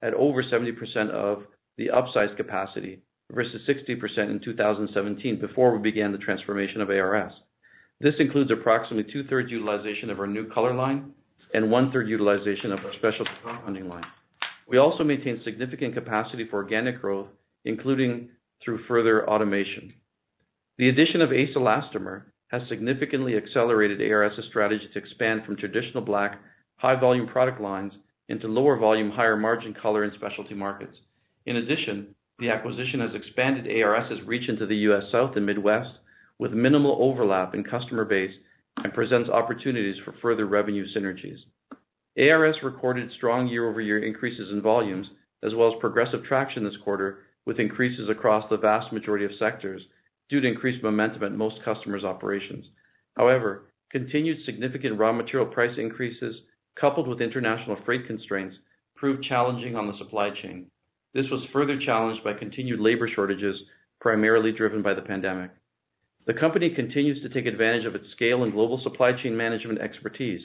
at 0.02 0.14
over 0.14 0.44
70% 0.44 1.10
of 1.12 1.44
the 1.78 1.88
upsized 1.88 2.38
capacity 2.38 3.02
versus 3.32 3.62
60% 3.68 4.30
in 4.30 4.40
2017 4.44 5.40
before 5.40 5.76
we 5.76 5.82
began 5.82 6.12
the 6.12 6.18
transformation 6.18 6.82
of 6.82 6.90
ARS. 6.90 7.32
This 8.02 8.14
includes 8.20 8.52
approximately 8.52 9.12
two-thirds 9.12 9.52
utilization 9.52 10.10
of 10.10 10.20
our 10.20 10.28
new 10.28 10.50
color 10.50 10.74
line 10.74 11.14
and 11.54 11.72
one-third 11.72 12.10
utilization 12.10 12.72
of 12.72 12.80
our 12.80 12.94
specialty 12.98 13.32
compounding 13.44 13.88
line. 13.88 14.04
We 14.68 14.78
also 14.78 15.04
maintain 15.04 15.42
significant 15.46 15.94
capacity 15.94 16.48
for 16.50 16.58
organic 16.58 17.00
growth, 17.00 17.28
including 17.64 18.30
through 18.64 18.86
further 18.88 19.30
automation. 19.30 19.94
The 20.78 20.90
addition 20.90 21.22
of 21.22 21.32
ACE 21.32 21.56
Elastomer 21.56 22.24
has 22.50 22.62
significantly 22.68 23.38
accelerated 23.38 24.02
ARS's 24.02 24.46
strategy 24.50 24.90
to 24.94 25.00
expand 25.00 25.44
from 25.46 25.56
traditional 25.56 26.04
black, 26.04 26.40
high 26.78 27.00
volume 27.00 27.28
product 27.28 27.62
lines 27.62 27.94
into 28.28 28.48
lower 28.48 28.78
volume, 28.78 29.12
higher 29.12 29.38
margin 29.38 29.74
color 29.82 30.04
and 30.04 30.14
specialty 30.16 30.54
markets. 30.54 30.98
In 31.46 31.58
addition, 31.58 32.16
the 32.40 32.50
acquisition 32.50 33.00
has 33.00 33.12
expanded 33.16 33.68
ARS's 33.68 34.20
reach 34.26 34.50
into 34.50 34.66
the 34.66 34.76
U.S. 34.78 35.04
South 35.12 35.36
and 35.36 35.46
Midwest 35.46 35.92
with 36.40 36.52
minimal 36.52 36.98
overlap 37.00 37.54
in 37.56 37.64
customer 37.64 38.06
base 38.06 38.32
and 38.78 38.94
presents 38.94 39.30
opportunities 39.30 39.96
for 40.04 40.14
further 40.22 40.46
revenue 40.46 40.86
synergies. 40.96 41.38
ARS 42.18 42.56
recorded 42.64 43.10
strong 43.18 43.48
year-over-year 43.48 44.04
increases 44.06 44.50
in 44.52 44.62
volumes 44.62 45.08
as 45.44 45.54
well 45.54 45.74
as 45.74 45.80
progressive 45.80 46.24
traction 46.24 46.64
this 46.64 46.74
quarter, 46.84 47.20
with 47.46 47.60
increases 47.60 48.10
across 48.10 48.44
the 48.50 48.58
vast 48.58 48.92
majority 48.92 49.26
of 49.26 49.32
sectors 49.38 49.82
due 50.30 50.42
to 50.42 50.48
increased 50.48 50.84
momentum 50.84 51.24
at 51.24 51.32
most 51.32 51.56
customers' 51.64 52.04
operations. 52.04 52.66
However, 53.16 53.66
continued 53.92 54.38
significant 54.46 54.98
raw 54.98 55.14
material 55.14 55.48
price 55.48 55.78
increases, 55.78 56.36
coupled 56.80 57.08
with 57.08 57.22
international 57.22 57.78
freight 57.86 58.08
constraints, 58.08 58.56
proved 58.96 59.24
challenging 59.30 59.76
on 59.76 59.88
the 59.88 59.98
supply 60.00 60.32
chain. 60.42 60.66
This 61.14 61.26
was 61.30 61.48
further 61.54 61.80
challenged 61.86 62.24
by 62.24 62.34
continued 62.34 62.80
labor 62.80 63.08
shortages, 63.14 63.56
primarily 64.02 64.52
driven 64.52 64.82
by 64.82 64.94
the 64.96 65.02
pandemic. 65.02 65.52
The 66.28 66.34
company 66.34 66.72
continues 66.74 67.22
to 67.22 67.30
take 67.30 67.46
advantage 67.46 67.86
of 67.86 67.94
its 67.94 68.06
scale 68.16 68.44
and 68.44 68.52
global 68.52 68.82
supply 68.82 69.12
chain 69.22 69.38
management 69.38 69.80
expertise 69.80 70.42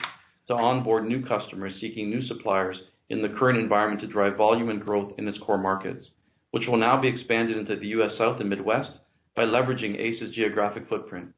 to 0.47 0.53
onboard 0.53 1.07
new 1.07 1.25
customers 1.25 1.73
seeking 1.81 2.09
new 2.09 2.21
suppliers 2.27 2.77
in 3.09 3.23
the 3.23 3.35
current 3.39 3.57
environment 3.57 3.99
to 4.01 4.07
drive 4.07 4.37
volume 4.37 4.69
and 4.69 4.83
growth 4.83 5.13
in 5.17 5.27
its 5.27 5.39
core 5.39 5.57
markets, 5.57 6.05
which 6.51 6.63
will 6.67 6.77
now 6.77 7.01
be 7.01 7.07
expanded 7.07 7.57
into 7.57 7.77
the 7.77 7.87
U.S. 7.87 8.11
South 8.19 8.39
and 8.39 8.49
Midwest 8.49 8.91
by 9.35 9.41
leveraging 9.41 9.99
ACE's 9.99 10.35
geographic 10.35 10.87
footprint. 10.87 11.29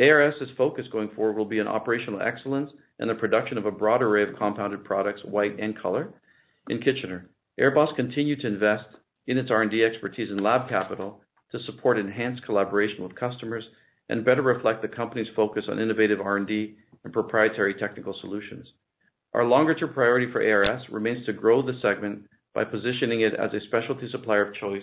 ARS's 0.00 0.50
focus 0.58 0.86
going 0.90 1.10
forward 1.14 1.36
will 1.36 1.44
be 1.44 1.60
on 1.60 1.68
operational 1.68 2.20
excellence 2.20 2.72
and 2.98 3.08
the 3.08 3.14
production 3.14 3.56
of 3.56 3.66
a 3.66 3.70
broad 3.70 4.02
array 4.02 4.24
of 4.24 4.36
compounded 4.36 4.84
products, 4.84 5.22
white 5.24 5.60
and 5.60 5.80
color. 5.80 6.12
In 6.68 6.78
Kitchener, 6.82 7.30
AirBoss 7.60 7.94
continued 7.94 8.40
to 8.40 8.48
invest 8.48 8.86
in 9.28 9.38
its 9.38 9.50
R&D 9.50 9.84
expertise 9.84 10.30
and 10.30 10.40
lab 10.40 10.68
capital 10.68 11.20
to 11.52 11.58
support 11.66 11.98
enhanced 11.98 12.44
collaboration 12.44 13.02
with 13.02 13.14
customers 13.14 13.64
and 14.08 14.24
better 14.24 14.42
reflect 14.42 14.82
the 14.82 14.88
company's 14.88 15.26
focus 15.34 15.64
on 15.68 15.80
innovative 15.80 16.20
R&D 16.20 16.76
and 17.04 17.12
proprietary 17.12 17.74
technical 17.74 18.14
solutions. 18.20 18.66
Our 19.34 19.44
longer-term 19.44 19.92
priority 19.92 20.30
for 20.32 20.42
ARS 20.42 20.82
remains 20.90 21.26
to 21.26 21.32
grow 21.32 21.62
the 21.62 21.78
segment 21.82 22.24
by 22.54 22.64
positioning 22.64 23.20
it 23.20 23.34
as 23.34 23.52
a 23.52 23.64
specialty 23.66 24.08
supplier 24.10 24.48
of 24.48 24.54
choice 24.54 24.82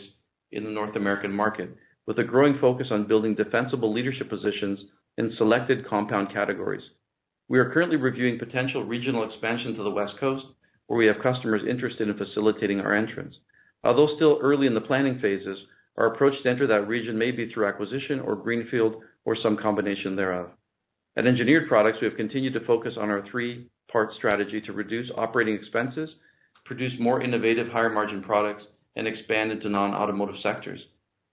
in 0.51 0.63
the 0.63 0.69
North 0.69 0.95
American 0.95 1.31
market, 1.31 1.75
with 2.05 2.19
a 2.19 2.23
growing 2.23 2.57
focus 2.59 2.87
on 2.91 3.07
building 3.07 3.33
defensible 3.33 3.91
leadership 3.91 4.29
positions 4.29 4.79
in 5.17 5.33
selected 5.37 5.87
compound 5.87 6.27
categories. 6.33 6.83
We 7.49 7.59
are 7.59 7.71
currently 7.71 7.97
reviewing 7.97 8.39
potential 8.39 8.83
regional 8.83 9.27
expansion 9.29 9.75
to 9.75 9.83
the 9.83 9.89
West 9.89 10.13
Coast, 10.19 10.45
where 10.87 10.97
we 10.97 11.07
have 11.07 11.23
customers 11.23 11.61
interested 11.67 12.07
in 12.07 12.17
facilitating 12.17 12.79
our 12.79 12.95
entrance. 12.95 13.35
Although 13.83 14.15
still 14.15 14.39
early 14.41 14.67
in 14.67 14.73
the 14.73 14.81
planning 14.81 15.19
phases, 15.19 15.57
our 15.97 16.13
approach 16.13 16.33
to 16.43 16.49
enter 16.49 16.67
that 16.67 16.87
region 16.87 17.17
may 17.17 17.31
be 17.31 17.51
through 17.51 17.67
acquisition 17.67 18.19
or 18.19 18.35
greenfield 18.35 18.95
or 19.25 19.37
some 19.41 19.57
combination 19.57 20.15
thereof. 20.15 20.49
At 21.15 21.27
Engineered 21.27 21.67
Products, 21.67 21.99
we 22.01 22.07
have 22.07 22.17
continued 22.17 22.53
to 22.53 22.65
focus 22.65 22.93
on 22.99 23.09
our 23.09 23.23
three-part 23.29 24.09
strategy 24.17 24.61
to 24.61 24.73
reduce 24.73 25.11
operating 25.15 25.55
expenses, 25.55 26.09
produce 26.65 26.93
more 26.99 27.21
innovative, 27.21 27.67
higher 27.67 27.89
margin 27.89 28.23
products, 28.23 28.63
and 28.95 29.07
expand 29.07 29.51
into 29.51 29.69
non-automotive 29.69 30.35
sectors. 30.41 30.79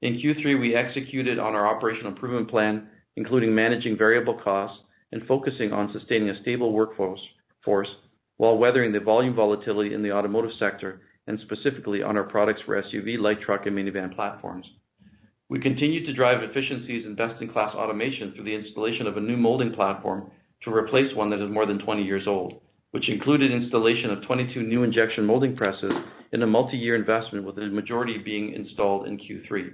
In 0.02 0.14
Q3, 0.14 0.60
we 0.60 0.74
executed 0.74 1.38
on 1.38 1.54
our 1.54 1.66
operational 1.66 2.12
improvement 2.12 2.50
plan, 2.50 2.88
including 3.16 3.54
managing 3.54 3.96
variable 3.96 4.38
costs 4.42 4.78
and 5.12 5.26
focusing 5.26 5.72
on 5.72 5.92
sustaining 5.92 6.30
a 6.30 6.40
stable 6.42 6.72
workforce 6.72 7.20
while 8.36 8.56
weathering 8.56 8.92
the 8.92 9.00
volume 9.00 9.34
volatility 9.34 9.92
in 9.92 10.02
the 10.02 10.12
automotive 10.12 10.52
sector 10.58 11.02
and 11.26 11.38
specifically 11.40 12.02
on 12.02 12.16
our 12.16 12.24
products 12.24 12.60
for 12.66 12.80
SUV, 12.80 13.18
light 13.18 13.40
truck, 13.44 13.66
and 13.66 13.76
minivan 13.76 14.14
platforms. 14.14 14.66
We 15.48 15.60
continue 15.60 16.06
to 16.06 16.14
drive 16.14 16.42
efficiencies 16.42 17.04
and 17.04 17.16
best-in-class 17.16 17.74
automation 17.74 18.32
through 18.34 18.44
the 18.44 18.54
installation 18.54 19.06
of 19.06 19.16
a 19.16 19.20
new 19.20 19.36
molding 19.36 19.72
platform 19.72 20.30
to 20.62 20.72
replace 20.72 21.14
one 21.16 21.30
that 21.30 21.44
is 21.44 21.50
more 21.50 21.66
than 21.66 21.78
20 21.78 22.02
years 22.02 22.24
old, 22.26 22.60
which 22.92 23.08
included 23.08 23.50
installation 23.50 24.10
of 24.10 24.24
22 24.26 24.62
new 24.62 24.82
injection 24.82 25.24
molding 25.26 25.56
presses 25.56 25.92
in 26.32 26.42
a 26.42 26.46
multi-year 26.46 26.94
investment, 26.94 27.44
with 27.44 27.56
the 27.56 27.66
majority 27.66 28.18
being 28.24 28.54
installed 28.54 29.08
in 29.08 29.18
Q3. 29.18 29.72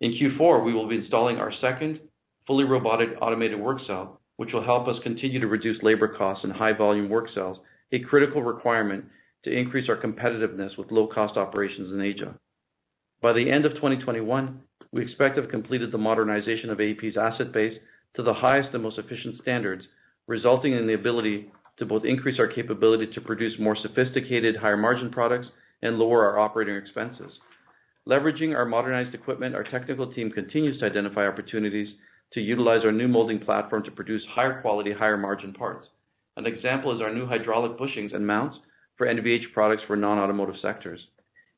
In 0.00 0.18
Q4, 0.20 0.64
we 0.64 0.74
will 0.74 0.88
be 0.88 0.96
installing 0.96 1.36
our 1.36 1.52
second 1.60 2.00
fully 2.46 2.64
robotic 2.64 3.10
automated 3.20 3.58
work 3.58 3.78
cell, 3.86 4.20
which 4.36 4.50
will 4.52 4.64
help 4.64 4.88
us 4.88 4.96
continue 5.02 5.40
to 5.40 5.46
reduce 5.46 5.82
labor 5.82 6.08
costs 6.08 6.44
in 6.44 6.50
high 6.50 6.76
volume 6.76 7.08
work 7.08 7.26
cells, 7.34 7.58
a 7.92 8.00
critical 8.00 8.42
requirement 8.42 9.04
to 9.44 9.50
increase 9.50 9.88
our 9.88 10.00
competitiveness 10.00 10.76
with 10.78 10.90
low-cost 10.90 11.36
operations 11.36 11.92
in 11.92 12.00
Asia. 12.00 12.34
By 13.22 13.32
the 13.32 13.50
end 13.50 13.64
of 13.64 13.72
2021, 13.74 14.60
we 14.92 15.02
expect 15.02 15.36
to 15.36 15.42
have 15.42 15.50
completed 15.50 15.92
the 15.92 15.98
modernization 15.98 16.70
of 16.70 16.78
AEP's 16.78 17.16
asset 17.16 17.52
base 17.52 17.78
to 18.16 18.22
the 18.22 18.34
highest 18.34 18.68
and 18.74 18.82
most 18.82 18.98
efficient 18.98 19.40
standards, 19.42 19.82
resulting 20.26 20.72
in 20.72 20.86
the 20.86 20.94
ability 20.94 21.50
to 21.78 21.86
both 21.86 22.04
increase 22.04 22.38
our 22.38 22.46
capability 22.46 23.08
to 23.12 23.20
produce 23.20 23.58
more 23.58 23.76
sophisticated, 23.82 24.56
higher 24.56 24.76
margin 24.76 25.10
products 25.10 25.48
and 25.82 25.98
lower 25.98 26.24
our 26.24 26.38
operating 26.38 26.76
expenses. 26.76 27.32
Leveraging 28.08 28.54
our 28.54 28.64
modernized 28.64 29.14
equipment, 29.14 29.54
our 29.54 29.64
technical 29.64 30.12
team 30.12 30.30
continues 30.30 30.78
to 30.78 30.86
identify 30.86 31.26
opportunities 31.26 31.88
to 32.32 32.40
utilize 32.40 32.84
our 32.84 32.92
new 32.92 33.08
molding 33.08 33.40
platform 33.40 33.82
to 33.84 33.90
produce 33.90 34.22
higher 34.34 34.60
quality, 34.60 34.92
higher 34.92 35.16
margin 35.16 35.52
parts. 35.52 35.86
An 36.36 36.46
example 36.46 36.94
is 36.94 37.00
our 37.00 37.14
new 37.14 37.26
hydraulic 37.26 37.78
bushings 37.78 38.14
and 38.14 38.26
mounts 38.26 38.56
for 38.96 39.06
NVH 39.06 39.52
products 39.52 39.82
for 39.86 39.96
non-automotive 39.96 40.56
sectors. 40.62 41.00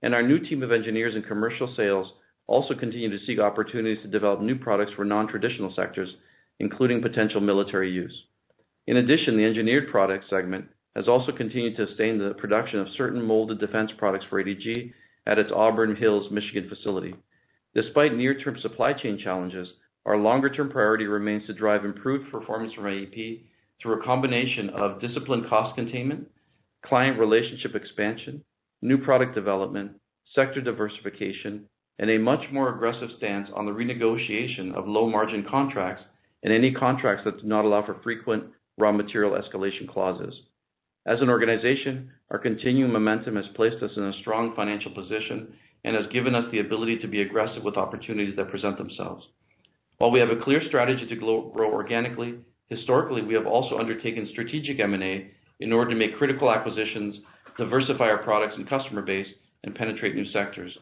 And 0.02 0.14
our 0.14 0.23
new 0.23 0.38
team 0.38 0.62
of 0.62 0.73
engineers 0.73 1.14
and 1.14 1.26
commercial 1.26 1.73
sales 1.76 2.07
also 2.47 2.75
continue 2.75 3.11
to 3.11 3.25
seek 3.26 3.38
opportunities 3.38 4.02
to 4.02 4.09
develop 4.09 4.40
new 4.40 4.57
products 4.57 4.93
for 4.95 5.05
non-traditional 5.05 5.73
sectors, 5.75 6.09
including 6.61 7.02
potential 7.02 7.40
military 7.40 7.90
use. 7.90 8.14
In 8.87 8.99
addition, 8.99 9.37
the 9.37 9.45
engineered 9.45 9.90
products 9.90 10.26
segment 10.31 10.66
has 10.95 11.09
also 11.09 11.33
continued 11.37 11.76
to 11.76 11.87
sustain 11.87 12.19
the 12.19 12.35
production 12.38 12.78
of 12.78 12.87
certain 12.97 13.21
molded 13.21 13.59
defense 13.59 13.90
products 13.99 14.25
for 14.31 14.43
ADG 14.43 14.93
at 15.26 15.38
its 15.38 15.50
Auburn 15.55 15.97
Hills, 15.97 16.31
Michigan 16.31 16.69
facility. 16.69 17.14
Despite 17.75 18.14
near-term 18.14 18.57
supply 18.62 18.93
chain 18.95 19.21
challenges, 19.23 19.69
our 20.07 20.16
longer-term 20.16 20.71
priority 20.71 21.07
remains 21.07 21.47
to 21.47 21.52
drive 21.52 21.85
improved 21.85 22.31
performance 22.31 22.73
from 22.75 22.85
AEP 22.85 23.43
through 23.83 24.00
a 24.00 24.05
combination 24.05 24.71
of 24.71 25.00
disciplined 25.00 25.49
cost 25.50 25.75
containment, 25.75 26.28
client 26.88 27.19
relationship 27.19 27.75
expansion, 27.75 28.45
new 28.83 28.99
product 28.99 29.35
development, 29.35 29.93
sector 30.35 30.61
diversification, 30.61 31.66
and 31.99 32.11
a 32.11 32.19
much 32.19 32.40
more 32.52 32.75
aggressive 32.75 33.09
stance 33.16 33.49
on 33.55 33.66
the 33.66 33.73
renegotiation 33.73 34.75
of 34.75 34.87
low-margin 34.87 35.47
contracts 35.50 36.02
and 36.43 36.52
any 36.52 36.73
contracts 36.73 37.25
that 37.25 37.40
do 37.40 37.47
not 37.49 37.64
allow 37.64 37.85
for 37.85 38.00
frequent 38.02 38.45
raw 38.78 38.93
material 38.93 39.33
escalation 39.40 39.88
clauses. 39.88 40.35
As 41.07 41.19
an 41.21 41.31
organization, 41.31 42.11
our 42.31 42.38
continuing 42.38 42.93
momentum 42.93 43.37
has 43.37 43.45
placed 43.55 43.83
us 43.83 43.93
in 43.97 44.02
a 44.02 44.21
strong 44.21 44.55
financial 44.55 44.93
position 44.93 45.55
and 45.85 45.97
has 45.97 46.12
given 46.12 46.35
us 46.35 46.45
the 46.50 46.59
ability 46.59 46.99
to 46.99 47.09
be 47.09 47.23
aggressive 47.23 47.62
with 47.62 47.76
opportunities 47.76 48.35
that 48.37 48.50
present 48.50 48.76
themselves. 48.76 49.25
While 49.99 50.11
we 50.11 50.21
have 50.21 50.28
a 50.31 50.43
clear 50.45 50.61
strategy 50.69 51.07
to 51.09 51.16
grow 51.16 51.52
organically, 51.73 52.35
historically, 52.69 53.23
we 53.23 53.35
have 53.35 53.47
also 53.47 53.78
undertaken 53.78 54.28
strategic 54.33 54.81
M&A 54.81 55.31
in 55.61 55.73
order 55.73 55.91
to 55.91 55.97
make 55.97 56.19
critical 56.19 56.53
acquisitions, 56.53 57.17
diversify 57.59 58.05
our 58.05 58.23
products 58.23 58.55
and 58.57 58.69
customer 58.69 59.03
base, 59.03 59.27
and 59.65 59.75
penetrate 59.75 60.15
new 60.15 60.31
sectors. 60.33 60.73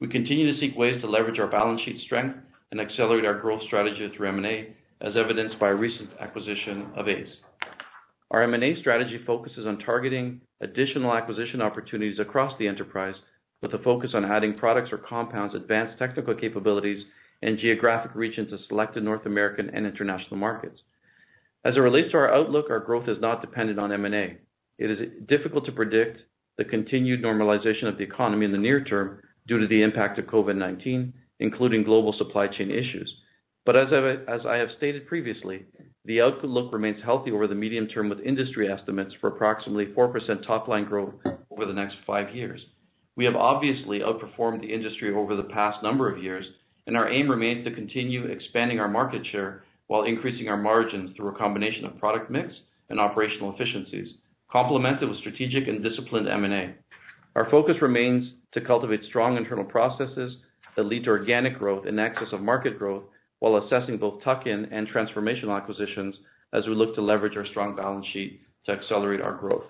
We 0.00 0.08
continue 0.08 0.52
to 0.52 0.60
seek 0.60 0.76
ways 0.76 1.00
to 1.02 1.10
leverage 1.10 1.38
our 1.38 1.50
balance 1.50 1.80
sheet 1.84 2.00
strength 2.06 2.38
and 2.70 2.80
accelerate 2.80 3.24
our 3.24 3.40
growth 3.40 3.62
strategy 3.66 4.10
through 4.16 4.28
M&A, 4.28 4.74
as 5.02 5.14
evidenced 5.16 5.58
by 5.58 5.66
our 5.66 5.76
recent 5.76 6.10
acquisition 6.20 6.88
of 6.96 7.08
ACE. 7.08 7.28
Our 8.30 8.42
M&A 8.44 8.78
strategy 8.80 9.18
focuses 9.26 9.66
on 9.66 9.78
targeting 9.78 10.40
additional 10.60 11.12
acquisition 11.14 11.60
opportunities 11.60 12.18
across 12.20 12.56
the 12.58 12.68
enterprise 12.68 13.14
with 13.60 13.74
a 13.74 13.78
focus 13.78 14.10
on 14.14 14.24
adding 14.24 14.56
products 14.56 14.90
or 14.92 14.98
compounds, 14.98 15.54
advanced 15.54 15.98
technical 15.98 16.34
capabilities, 16.34 17.02
and 17.42 17.58
geographic 17.58 18.12
reach 18.14 18.38
into 18.38 18.56
selected 18.68 19.02
North 19.02 19.26
American 19.26 19.70
and 19.70 19.86
international 19.86 20.36
markets. 20.36 20.78
As 21.64 21.76
it 21.76 21.80
relates 21.80 22.10
to 22.12 22.16
our 22.16 22.32
outlook, 22.32 22.66
our 22.70 22.80
growth 22.80 23.08
is 23.08 23.20
not 23.20 23.42
dependent 23.42 23.78
on 23.78 23.92
M&A. 23.92 24.38
It 24.78 24.90
is 24.90 24.98
difficult 25.28 25.66
to 25.66 25.72
predict 25.72 26.20
the 26.56 26.64
continued 26.64 27.22
normalization 27.22 27.86
of 27.86 27.98
the 27.98 28.04
economy 28.04 28.46
in 28.46 28.52
the 28.52 28.58
near 28.58 28.82
term 28.82 29.20
due 29.46 29.60
to 29.60 29.66
the 29.66 29.82
impact 29.82 30.18
of 30.18 30.24
COVID-19, 30.26 31.12
including 31.38 31.84
global 31.84 32.14
supply 32.16 32.46
chain 32.46 32.70
issues. 32.70 33.12
But 33.66 33.76
as 33.76 33.88
I 33.92 34.56
have 34.56 34.68
stated 34.78 35.06
previously, 35.06 35.66
the 36.06 36.22
outlook 36.22 36.72
remains 36.72 37.04
healthy 37.04 37.30
over 37.30 37.46
the 37.46 37.54
medium 37.54 37.88
term, 37.88 38.08
with 38.08 38.20
industry 38.20 38.72
estimates 38.72 39.12
for 39.20 39.28
approximately 39.28 39.86
4% 39.86 40.46
top-line 40.46 40.86
growth 40.86 41.14
over 41.50 41.66
the 41.66 41.74
next 41.74 41.96
five 42.06 42.34
years. 42.34 42.60
We 43.16 43.26
have 43.26 43.36
obviously 43.36 44.00
outperformed 44.00 44.62
the 44.62 44.72
industry 44.72 45.14
over 45.14 45.36
the 45.36 45.42
past 45.42 45.82
number 45.82 46.10
of 46.10 46.22
years, 46.22 46.46
and 46.86 46.96
our 46.96 47.10
aim 47.12 47.30
remains 47.30 47.66
to 47.66 47.74
continue 47.74 48.24
expanding 48.24 48.80
our 48.80 48.88
market 48.88 49.20
share 49.30 49.62
while 49.90 50.04
increasing 50.04 50.46
our 50.46 50.56
margins 50.56 51.10
through 51.16 51.34
a 51.34 51.36
combination 51.36 51.84
of 51.84 51.98
product 51.98 52.30
mix 52.30 52.46
and 52.90 53.00
operational 53.00 53.52
efficiencies, 53.52 54.06
complemented 54.52 55.08
with 55.08 55.18
strategic 55.18 55.66
and 55.66 55.82
disciplined 55.82 56.28
M&A. 56.28 56.76
Our 57.34 57.50
focus 57.50 57.74
remains 57.82 58.32
to 58.54 58.60
cultivate 58.60 59.00
strong 59.08 59.36
internal 59.36 59.64
processes 59.64 60.36
that 60.76 60.84
lead 60.84 61.02
to 61.02 61.10
organic 61.10 61.58
growth 61.58 61.86
in 61.86 61.98
excess 61.98 62.28
of 62.32 62.40
market 62.40 62.78
growth 62.78 63.02
while 63.40 63.56
assessing 63.64 63.98
both 63.98 64.22
tuck-in 64.22 64.66
and 64.66 64.86
transformational 64.94 65.60
acquisitions 65.60 66.14
as 66.52 66.62
we 66.68 66.74
look 66.76 66.94
to 66.94 67.02
leverage 67.02 67.36
our 67.36 67.46
strong 67.46 67.74
balance 67.74 68.06
sheet 68.12 68.42
to 68.66 68.72
accelerate 68.72 69.20
our 69.20 69.38
growth. 69.38 69.64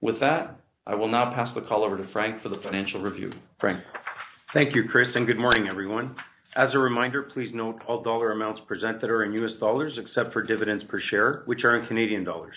With 0.00 0.20
that, 0.20 0.56
I 0.86 0.94
will 0.94 1.10
now 1.10 1.34
pass 1.34 1.48
the 1.52 1.62
call 1.62 1.82
over 1.82 1.96
to 1.96 2.12
Frank 2.12 2.44
for 2.44 2.48
the 2.48 2.60
financial 2.62 3.02
review. 3.02 3.32
Frank. 3.58 3.80
Thank 4.52 4.72
you, 4.76 4.84
Chris, 4.88 5.08
and 5.16 5.26
good 5.26 5.38
morning, 5.38 5.66
everyone. 5.68 6.14
As 6.56 6.68
a 6.72 6.78
reminder, 6.78 7.24
please 7.34 7.50
note 7.52 7.80
all 7.88 8.04
dollar 8.04 8.30
amounts 8.30 8.60
presented 8.68 9.10
are 9.10 9.24
in 9.24 9.32
US 9.32 9.58
dollars 9.58 9.98
except 9.98 10.32
for 10.32 10.40
dividends 10.40 10.84
per 10.88 11.00
share, 11.10 11.42
which 11.46 11.64
are 11.64 11.76
in 11.76 11.86
Canadian 11.88 12.22
dollars. 12.22 12.54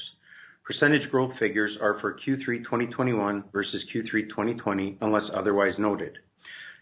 Percentage 0.63 1.10
growth 1.10 1.31
figures 1.39 1.75
are 1.81 1.99
for 1.99 2.13
Q3 2.13 2.63
2021 2.63 3.45
versus 3.51 3.81
Q3 3.95 4.29
2020, 4.29 4.99
unless 5.01 5.23
otherwise 5.36 5.73
noted. 5.79 6.13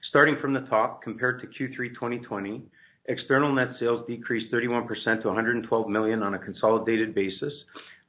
Starting 0.09 0.35
from 0.41 0.53
the 0.53 0.67
top, 0.69 1.03
compared 1.03 1.39
to 1.39 1.47
Q3 1.47 1.93
2020, 1.93 2.63
external 3.05 3.53
net 3.53 3.69
sales 3.79 4.05
decreased 4.07 4.53
31% 4.53 4.85
to 5.21 5.29
$112 5.29 5.87
million 5.87 6.21
on 6.21 6.33
a 6.33 6.39
consolidated 6.39 7.15
basis, 7.15 7.53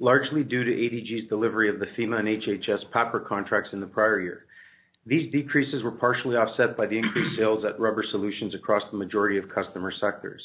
largely 0.00 0.42
due 0.42 0.64
to 0.64 0.70
ADG's 0.70 1.28
delivery 1.28 1.68
of 1.68 1.78
the 1.78 1.86
FEMA 1.96 2.18
and 2.18 2.42
HHS 2.42 2.90
PAPR 2.92 3.24
contracts 3.28 3.70
in 3.72 3.80
the 3.80 3.86
prior 3.86 4.20
year. 4.20 4.46
These 5.06 5.30
decreases 5.30 5.84
were 5.84 5.92
partially 5.92 6.34
offset 6.34 6.76
by 6.76 6.86
the 6.86 6.98
increased 6.98 7.38
sales 7.38 7.64
at 7.64 7.78
Rubber 7.78 8.04
Solutions 8.10 8.54
across 8.54 8.82
the 8.90 8.98
majority 8.98 9.38
of 9.38 9.48
customer 9.48 9.92
sectors. 10.00 10.42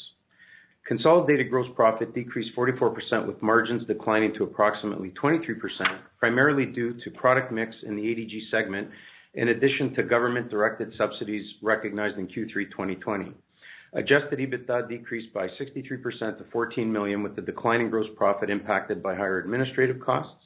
Consolidated 0.86 1.50
gross 1.50 1.66
profit 1.74 2.14
decreased 2.14 2.56
44%, 2.56 3.26
with 3.26 3.42
margins 3.42 3.86
declining 3.86 4.32
to 4.38 4.44
approximately 4.44 5.12
23%, 5.22 5.38
primarily 6.18 6.66
due 6.66 6.94
to 7.02 7.10
product 7.10 7.52
mix 7.52 7.74
in 7.84 7.96
the 7.96 8.02
ADG 8.02 8.50
segment, 8.50 8.88
in 9.34 9.48
addition 9.48 9.94
to 9.94 10.02
government-directed 10.02 10.92
subsidies 10.96 11.44
recognized 11.62 12.18
in 12.18 12.26
Q3 12.28 12.70
2020. 12.70 13.32
Adjusted 13.94 14.38
EBITDA 14.38 14.88
decreased 14.88 15.32
by 15.34 15.46
63% 15.48 16.38
to 16.38 16.44
14 16.52 16.92
million, 16.92 17.22
with 17.22 17.36
the 17.36 17.42
decline 17.42 17.80
in 17.80 17.90
gross 17.90 18.08
profit 18.16 18.50
impacted 18.50 19.02
by 19.02 19.14
higher 19.14 19.38
administrative 19.38 20.00
costs. 20.00 20.44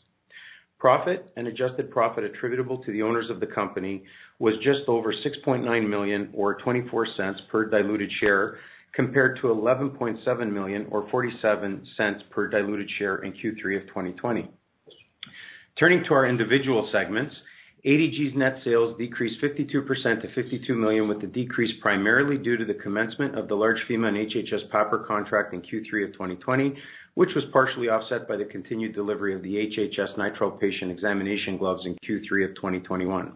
Profit 0.79 1.33
and 1.37 1.47
adjusted 1.47 1.91
profit 1.91 2.25
attributable 2.25 2.83
to 2.85 2.93
the 2.93 3.03
owners 3.03 3.31
of 3.31 3.41
the 3.41 3.47
company 3.47 4.05
was 4.39 4.55
just 4.57 4.89
over 4.89 5.13
6.9 5.13 5.89
million 5.89 6.29
or 6.35 6.61
$0.24 6.61 7.33
per 7.51 7.65
diluted 7.65 8.11
share, 8.21 8.59
compared 8.95 9.39
to 9.41 9.49
11.7 9.49 10.53
million 10.53 10.87
or 10.91 11.09
$0.47 11.11 12.31
per 12.31 12.49
diluted 12.49 12.91
share 12.99 13.17
in 13.17 13.33
Q3 13.33 13.81
of 13.81 13.89
2020. 13.89 14.51
Turning 15.79 16.03
to 16.09 16.15
our 16.15 16.27
individual 16.27 16.89
segments, 16.93 17.35
ADG's 17.85 18.35
net 18.35 18.57
sales 18.65 18.97
decreased 18.99 19.41
52% 19.43 20.23
to 20.23 20.35
52 20.35 20.75
million, 20.75 21.09
with 21.09 21.21
the 21.21 21.27
decrease 21.27 21.71
primarily 21.81 22.37
due 22.37 22.57
to 22.57 22.65
the 22.65 22.75
commencement 22.75 23.39
of 23.39 23.49
the 23.49 23.55
large 23.55 23.77
FEMA 23.89 24.09
and 24.09 24.17
HHS 24.17 24.71
PAPR 24.73 25.07
contract 25.07 25.55
in 25.55 25.61
Q3 25.61 26.07
of 26.07 26.13
2020, 26.15 26.75
which 27.17 27.31
was 27.35 27.45
partially 27.51 27.89
offset 27.89 28.29
by 28.29 28.37
the 28.37 28.45
continued 28.45 28.95
delivery 28.95 29.35
of 29.35 29.43
the 29.43 29.55
HHS 29.55 30.19
nitrile 30.19 30.61
patient 30.61 30.91
examination 30.91 31.57
gloves 31.57 31.83
in 31.87 31.97
Q3 32.07 32.51
of 32.51 32.55
2021. 32.57 33.33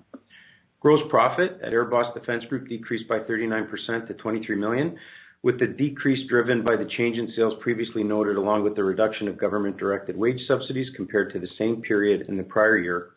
Gross 0.81 1.01
profit 1.09 1.53
at 1.65 1.73
AirBoss 1.73 2.13
Defense 2.13 2.45
Group 2.51 2.69
decreased 2.69 3.09
by 3.09 3.21
39% 3.21 4.07
to 4.07 4.15
23 4.15 4.57
million, 4.57 4.99
with 5.43 5.59
the 5.59 5.67
decrease 5.67 6.29
driven 6.29 6.63
by 6.63 6.77
the 6.77 6.89
change 6.99 7.17
in 7.17 7.33
sales 7.35 7.55
previously 7.63 8.05
noted, 8.05 8.37
along 8.37 8.65
with 8.65 8.77
the 8.77 8.85
reduction 8.85 9.29
of 9.29 9.39
government-directed 9.39 10.15
wage 10.15 10.41
subsidies 10.47 10.89
compared 10.95 11.33
to 11.33 11.39
the 11.39 11.49
same 11.59 11.81
period 11.81 12.29
in 12.29 12.37
the 12.37 12.43
prior 12.43 12.77
year, 12.77 13.13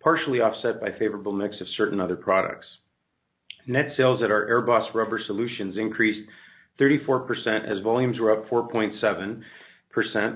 partially 0.00 0.38
offset 0.38 0.80
by 0.80 0.96
favorable 0.96 1.32
mix 1.32 1.56
of 1.60 1.66
certain 1.76 2.00
other 2.00 2.16
products. 2.16 2.66
Net 3.66 3.86
sales 3.96 4.22
at 4.22 4.30
our 4.30 4.46
AirBoss 4.46 4.94
Rubber 4.94 5.20
Solutions 5.26 5.74
increased 5.76 6.28
34% 6.80 7.68
as 7.68 7.82
volumes 7.82 8.20
were 8.20 8.30
up 8.30 8.48
4.7%, 8.48 9.42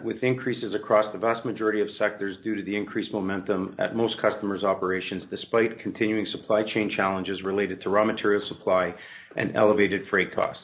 with 0.04 0.22
increases 0.22 0.74
across 0.74 1.12
the 1.12 1.18
vast 1.18 1.44
majority 1.44 1.80
of 1.80 1.88
sectors 1.98 2.36
due 2.44 2.54
to 2.54 2.62
the 2.62 2.76
increased 2.76 3.12
momentum 3.12 3.74
at 3.78 3.96
most 3.96 4.14
customers' 4.20 4.62
operations, 4.62 5.24
despite 5.30 5.80
continuing 5.80 6.26
supply 6.30 6.62
chain 6.74 6.90
challenges 6.96 7.42
related 7.42 7.82
to 7.82 7.90
raw 7.90 8.04
material 8.04 8.42
supply 8.48 8.94
and 9.36 9.56
elevated 9.56 10.02
freight 10.10 10.34
costs. 10.34 10.62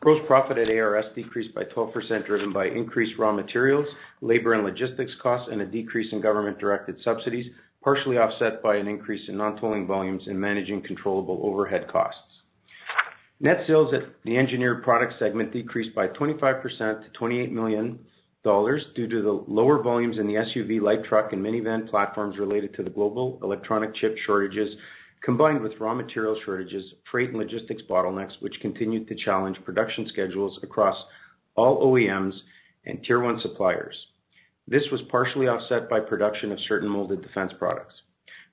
Gross 0.00 0.20
profit 0.26 0.56
at 0.58 0.68
ARS 0.68 1.04
decreased 1.14 1.54
by 1.54 1.64
12%, 1.64 2.26
driven 2.26 2.52
by 2.52 2.66
increased 2.66 3.18
raw 3.18 3.32
materials, 3.32 3.86
labor 4.22 4.54
and 4.54 4.64
logistics 4.64 5.12
costs, 5.22 5.48
and 5.52 5.60
a 5.60 5.66
decrease 5.66 6.10
in 6.12 6.22
government-directed 6.22 6.96
subsidies, 7.04 7.52
partially 7.82 8.16
offset 8.16 8.62
by 8.62 8.76
an 8.76 8.86
increase 8.86 9.22
in 9.28 9.36
non-tolling 9.36 9.86
volumes 9.86 10.22
and 10.26 10.40
managing 10.40 10.82
controllable 10.82 11.40
overhead 11.42 11.86
costs. 11.90 12.20
Net 13.40 13.58
sales 13.66 13.92
at 13.94 14.08
the 14.24 14.36
engineered 14.36 14.82
products 14.82 15.14
segment 15.18 15.52
decreased 15.52 15.94
by 15.94 16.06
25% 16.08 16.62
to 16.62 17.18
$28 17.18 17.50
million 17.50 17.98
due 18.44 19.08
to 19.08 19.22
the 19.22 19.44
lower 19.46 19.82
volumes 19.82 20.16
in 20.18 20.26
the 20.26 20.34
SUV 20.34 20.80
light 20.80 21.04
truck 21.08 21.32
and 21.32 21.44
minivan 21.44 21.88
platforms 21.90 22.38
related 22.38 22.74
to 22.74 22.82
the 22.82 22.90
global 22.90 23.38
electronic 23.42 23.94
chip 23.96 24.16
shortages, 24.26 24.68
combined 25.22 25.62
with 25.62 25.72
raw 25.78 25.94
material 25.94 26.38
shortages, 26.44 26.84
freight 27.10 27.30
and 27.30 27.38
logistics 27.38 27.82
bottlenecks, 27.88 28.32
which 28.40 28.54
continued 28.62 29.06
to 29.08 29.14
challenge 29.24 29.56
production 29.64 30.06
schedules 30.12 30.58
across 30.62 30.96
all 31.56 31.84
OEMs 31.86 32.32
and 32.86 33.02
tier 33.04 33.20
one 33.20 33.38
suppliers. 33.42 33.94
This 34.66 34.82
was 34.90 35.00
partially 35.10 35.46
offset 35.46 35.90
by 35.90 36.00
production 36.00 36.52
of 36.52 36.58
certain 36.68 36.88
molded 36.88 37.22
defense 37.22 37.52
products. 37.58 37.94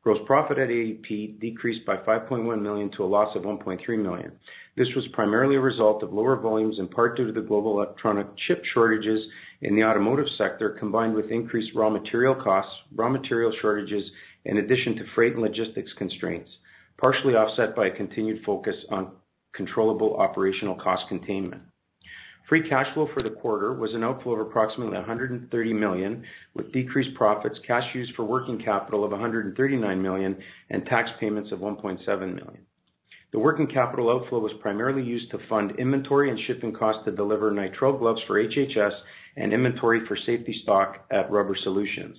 Gross 0.03 0.19
profit 0.25 0.57
at 0.57 0.69
AEP 0.69 1.39
decreased 1.39 1.85
by 1.85 1.97
5.1 1.97 2.61
million 2.61 2.89
to 2.97 3.03
a 3.03 3.05
loss 3.05 3.35
of 3.35 3.43
1.3 3.43 3.79
million. 4.01 4.31
This 4.75 4.87
was 4.95 5.07
primarily 5.13 5.55
a 5.55 5.61
result 5.61 6.01
of 6.03 6.13
lower 6.13 6.37
volumes, 6.37 6.77
in 6.79 6.87
part 6.87 7.17
due 7.17 7.27
to 7.27 7.33
the 7.33 7.45
global 7.45 7.81
electronic 7.81 8.27
chip 8.47 8.63
shortages 8.73 9.21
in 9.61 9.75
the 9.75 9.83
automotive 9.83 10.27
sector, 10.37 10.75
combined 10.79 11.15
with 11.15 11.31
increased 11.31 11.75
raw 11.75 11.89
material 11.89 12.35
costs, 12.35 12.71
raw 12.95 13.09
material 13.09 13.51
shortages, 13.61 14.03
in 14.45 14.57
addition 14.57 14.95
to 14.95 15.03
freight 15.15 15.33
and 15.33 15.41
logistics 15.41 15.91
constraints, 15.97 16.49
partially 16.99 17.33
offset 17.33 17.75
by 17.75 17.87
a 17.87 17.95
continued 17.95 18.43
focus 18.45 18.75
on 18.89 19.11
controllable 19.53 20.15
operational 20.17 20.75
cost 20.75 21.03
containment. 21.09 21.61
Free 22.47 22.69
cash 22.69 22.85
flow 22.93 23.09
for 23.13 23.21
the 23.21 23.29
quarter 23.29 23.73
was 23.73 23.93
an 23.93 24.05
outflow 24.05 24.33
of 24.33 24.47
approximately 24.47 24.95
130 24.95 25.73
million, 25.73 26.23
with 26.53 26.71
decreased 26.71 27.13
profits, 27.15 27.57
cash 27.67 27.83
used 27.93 28.13
for 28.15 28.23
working 28.23 28.61
capital 28.63 29.03
of 29.03 29.11
139 29.11 30.01
million, 30.01 30.37
and 30.69 30.85
tax 30.85 31.09
payments 31.19 31.51
of 31.51 31.59
1.7 31.59 32.05
million. 32.07 32.65
The 33.33 33.39
working 33.39 33.67
capital 33.67 34.09
outflow 34.09 34.39
was 34.39 34.53
primarily 34.61 35.03
used 35.03 35.29
to 35.31 35.39
fund 35.49 35.73
inventory 35.77 36.29
and 36.29 36.39
shipping 36.47 36.71
costs 36.71 37.03
to 37.03 37.11
deliver 37.11 37.51
nitrile 37.51 37.99
gloves 37.99 38.21
for 38.25 38.41
HHS 38.41 38.93
and 39.37 39.53
inventory 39.53 40.01
for 40.07 40.17
safety 40.25 40.59
stock 40.63 41.05
at 41.11 41.31
Rubber 41.31 41.55
Solutions. 41.63 42.17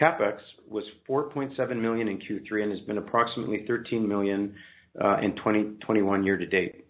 CapEx 0.00 0.36
was 0.68 0.84
4.7 1.08 1.80
million 1.80 2.06
in 2.06 2.18
Q3 2.18 2.62
and 2.62 2.72
has 2.72 2.80
been 2.82 2.98
approximately 2.98 3.64
13 3.66 4.06
million 4.06 4.54
uh, 5.02 5.16
in 5.20 5.34
2021 5.36 6.22
year 6.22 6.36
to 6.36 6.46
date. 6.46 6.84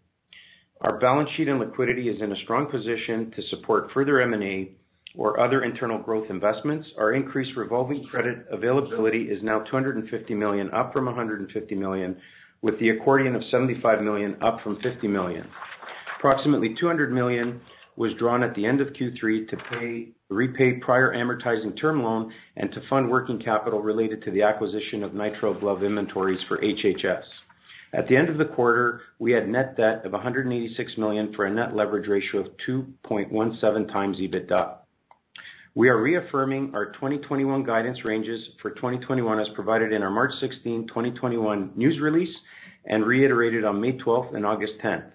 Our 0.81 0.99
balance 0.99 1.31
sheet 1.37 1.49
and 1.49 1.59
liquidity 1.59 2.09
is 2.09 2.21
in 2.21 2.33
a 2.33 2.37
strong 2.45 2.67
position 2.71 3.33
to 3.35 3.43
support 3.51 3.91
further 3.95 4.21
M&A 4.21 4.73
or 5.17 5.41
other 5.41 5.65
internal 5.65 5.99
growth 5.99 6.27
investments. 6.31 6.87
Our 6.99 7.15
increased 7.15 7.57
revolving 7.57 8.05
credit 8.11 8.47
availability 8.53 9.23
is 9.23 9.43
now 9.43 9.61
250 9.71 10.35
million, 10.35 10.71
up 10.73 10.93
from 10.93 11.07
150 11.07 11.75
million, 11.75 12.17
with 12.63 12.79
the 12.79 12.91
accordion 12.91 13.35
of 13.35 13.43
75 13.51 14.03
million, 14.03 14.37
up 14.43 14.59
from 14.63 14.79
50 14.83 15.09
million. 15.09 15.47
Approximately 16.19 16.77
200 16.81 17.13
million 17.13 17.61
was 17.99 18.13
drawn 18.17 18.45
at 18.45 18.55
the 18.55 18.65
end 18.65 18.81
of 18.81 18.87
Q3 18.89 19.49
to 19.49 19.57
pay 19.71 20.09
repay 20.31 20.75
prior 20.75 21.13
amortizing 21.15 21.79
term 21.81 22.01
loan 22.01 22.33
and 22.57 22.71
to 22.71 22.81
fund 22.89 23.11
working 23.11 23.41
capital 23.41 23.83
related 23.83 24.23
to 24.23 24.31
the 24.31 24.43
acquisition 24.43 25.03
of 25.03 25.11
nitrile 25.11 25.59
glove 25.59 25.83
inventories 25.83 26.39
for 26.47 26.59
HHS. 26.59 27.25
At 27.93 28.07
the 28.07 28.17
end 28.17 28.29
of 28.29 28.39
the 28.39 28.55
quarter, 28.55 29.01
we 29.19 29.33
had 29.33 29.49
net 29.49 29.77
debt 29.77 30.05
of 30.05 30.13
186 30.13 30.93
million 30.97 31.33
for 31.35 31.47
a 31.47 31.53
net 31.53 31.75
leverage 31.75 32.09
ratio 32.09 32.43
of 32.43 32.53
2.17x 32.69 33.91
EBITDA. 33.91 34.77
We 35.75 35.89
are 35.89 36.01
reaffirming 36.01 36.73
our 36.75 36.93
2021 36.93 37.65
guidance 37.65 37.99
ranges 38.05 38.41
for 38.63 38.71
2021 38.71 39.41
as 39.41 39.47
provided 39.57 39.93
in 39.93 40.03
our 40.03 40.11
March 40.11 40.33
16, 40.41 40.87
2021 40.87 41.73
news 41.75 41.99
release 42.01 42.35
and 42.85 43.05
reiterated 43.05 43.65
on 43.65 43.81
May 43.81 43.99
12th 43.99 44.37
and 44.37 44.47
August 44.47 44.75
10th. 44.85 45.11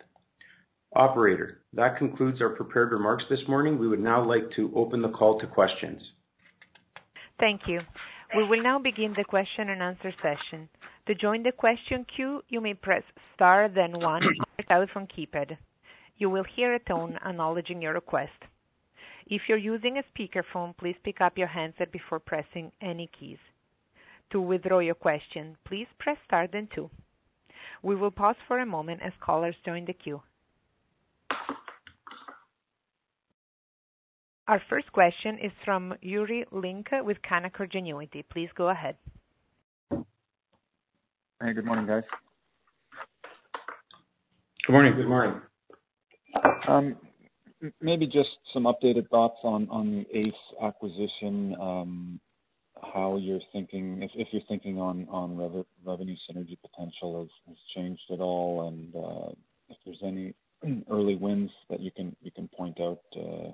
Operator, 0.96 1.63
that 1.76 1.98
concludes 1.98 2.42
our 2.42 2.50
prepared 2.50 2.92
remarks 2.92 3.24
this 3.30 3.40
morning. 3.48 3.80
We 3.80 3.88
would 3.88 4.00
now 4.00 4.24
like 4.24 4.50
to 4.56 4.72
open 4.76 5.02
the 5.02 5.10
call 5.10 5.40
to 5.40 5.48
questions. 5.48 6.02
Thank 7.40 7.62
you. 7.68 7.82
We 8.36 8.48
will 8.48 8.64
now 8.64 8.80
begin 8.80 9.14
the 9.16 9.24
question 9.24 9.70
and 9.70 9.82
answer 9.82 10.14
session. 10.22 10.70
To 11.08 11.16
join 11.16 11.44
the 11.44 11.52
question 11.52 12.06
queue, 12.16 12.42
you 12.50 12.62
may 12.62 12.74
press 12.74 13.04
star 13.36 13.70
then 13.74 13.92
one 13.92 14.24
on 14.24 14.46
your 14.58 14.66
telephone 14.68 15.08
keypad. 15.08 15.58
You 16.18 16.30
will 16.30 16.46
hear 16.56 16.76
a 16.76 16.80
tone 16.80 17.18
acknowledging 17.26 17.82
your 17.82 17.94
request. 17.94 18.32
If 19.28 19.42
you're 19.48 19.58
using 19.58 19.98
a 19.98 20.04
speakerphone, 20.14 20.78
please 20.78 20.96
pick 21.04 21.22
up 21.22 21.38
your 21.38 21.48
handset 21.48 21.92
before 21.92 22.20
pressing 22.20 22.72
any 22.82 23.10
keys. 23.20 23.38
To 24.32 24.42
withdraw 24.42 24.80
your 24.80 24.96
question, 24.96 25.58
please 25.66 25.88
press 26.00 26.18
star 26.26 26.48
then 26.52 26.68
two. 26.74 26.90
We 27.82 27.96
will 27.96 28.12
pause 28.12 28.36
for 28.48 28.60
a 28.60 28.66
moment 28.66 29.02
as 29.04 29.14
callers 29.20 29.56
join 29.66 29.86
the 29.86 29.94
queue. 29.94 30.22
Our 34.48 34.62
first 34.70 34.92
question 34.92 35.38
is 35.42 35.52
from 35.64 35.94
Yuri 36.02 36.46
Lynk 36.52 36.88
with 37.04 37.18
Canaccord 37.22 37.72
Genuity. 37.72 38.26
Please 38.30 38.50
go 38.56 38.70
ahead. 38.70 38.98
Hey, 39.90 41.54
good 41.54 41.64
morning, 41.66 41.88
guys. 41.88 42.04
Good 44.68 44.74
morning. 44.74 44.96
Good 44.98 45.08
morning. 45.08 45.42
Um, 46.68 46.98
maybe 47.82 48.06
just 48.06 48.30
some 48.54 48.64
updated 48.64 49.08
thoughts 49.10 49.38
on 49.44 49.68
the 49.70 50.18
ACE 50.18 50.34
acquisition, 50.62 51.56
um, 51.62 52.20
how 52.92 53.16
you're 53.16 53.40
thinking, 53.54 54.02
if 54.14 54.28
you're 54.32 54.42
thinking 54.50 54.78
on 54.78 55.08
on 55.10 55.38
revenue 55.86 56.16
synergy 56.30 56.58
potential 56.62 57.28
has 57.48 57.56
changed 57.74 58.04
at 58.12 58.20
all, 58.20 58.68
and 58.68 58.94
uh, 58.94 59.32
if 59.70 59.78
there's 59.86 60.02
any 60.04 60.34
early 60.92 61.16
wins 61.16 61.52
that 61.70 61.80
you 61.80 61.92
can 61.92 62.14
you 62.22 62.32
can 62.32 62.50
point 62.50 62.80
out 62.82 63.00
uh, 63.16 63.52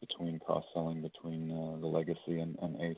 between 0.00 0.38
cross-selling 0.38 1.02
between 1.02 1.50
uh, 1.50 1.80
the 1.80 1.86
legacy 1.86 2.40
and 2.40 2.80
ACE. 2.80 2.96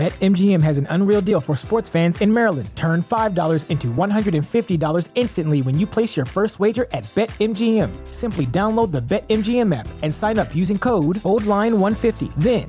BetMGM 0.00 0.62
has 0.62 0.78
an 0.78 0.86
unreal 0.90 1.20
deal 1.20 1.40
for 1.40 1.56
sports 1.56 1.90
fans 1.90 2.20
in 2.20 2.32
Maryland. 2.32 2.70
Turn 2.76 3.02
$5 3.02 3.70
into 3.70 3.88
$150 3.88 5.10
instantly 5.16 5.62
when 5.62 5.76
you 5.78 5.86
place 5.86 6.16
your 6.16 6.24
first 6.24 6.60
wager 6.60 6.86
at 6.92 7.02
BetMGM. 7.16 8.06
Simply 8.06 8.46
download 8.46 8.92
the 8.92 9.02
BetMGM 9.02 9.74
app 9.74 9.88
and 10.04 10.14
sign 10.14 10.38
up 10.38 10.54
using 10.54 10.78
code 10.78 11.16
OldLine150. 11.24 12.32
Then 12.36 12.68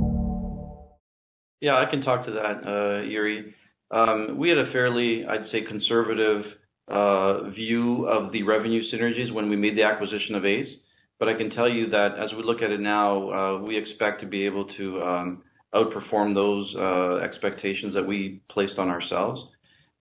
Yeah, 1.61 1.75
I 1.75 1.89
can 1.89 2.01
talk 2.01 2.25
to 2.25 2.31
that, 2.31 2.67
uh, 2.67 3.01
Yuri. 3.03 3.53
Um, 3.91 4.37
we 4.39 4.49
had 4.49 4.57
a 4.57 4.71
fairly, 4.71 5.23
I'd 5.29 5.45
say, 5.51 5.61
conservative 5.61 6.41
uh, 6.87 7.49
view 7.51 8.07
of 8.07 8.31
the 8.31 8.41
revenue 8.43 8.81
synergies 8.91 9.31
when 9.31 9.47
we 9.47 9.55
made 9.55 9.77
the 9.77 9.83
acquisition 9.83 10.33
of 10.33 10.43
ACE. 10.43 10.67
But 11.19 11.29
I 11.29 11.37
can 11.37 11.51
tell 11.51 11.69
you 11.69 11.87
that 11.91 12.17
as 12.17 12.31
we 12.35 12.43
look 12.43 12.63
at 12.63 12.71
it 12.71 12.79
now, 12.79 13.31
uh, 13.31 13.61
we 13.61 13.77
expect 13.77 14.21
to 14.21 14.27
be 14.27 14.43
able 14.47 14.65
to 14.75 15.01
um, 15.03 15.43
outperform 15.75 16.33
those 16.33 16.73
uh, 16.79 17.23
expectations 17.23 17.93
that 17.93 18.07
we 18.07 18.41
placed 18.49 18.79
on 18.79 18.89
ourselves. 18.89 19.39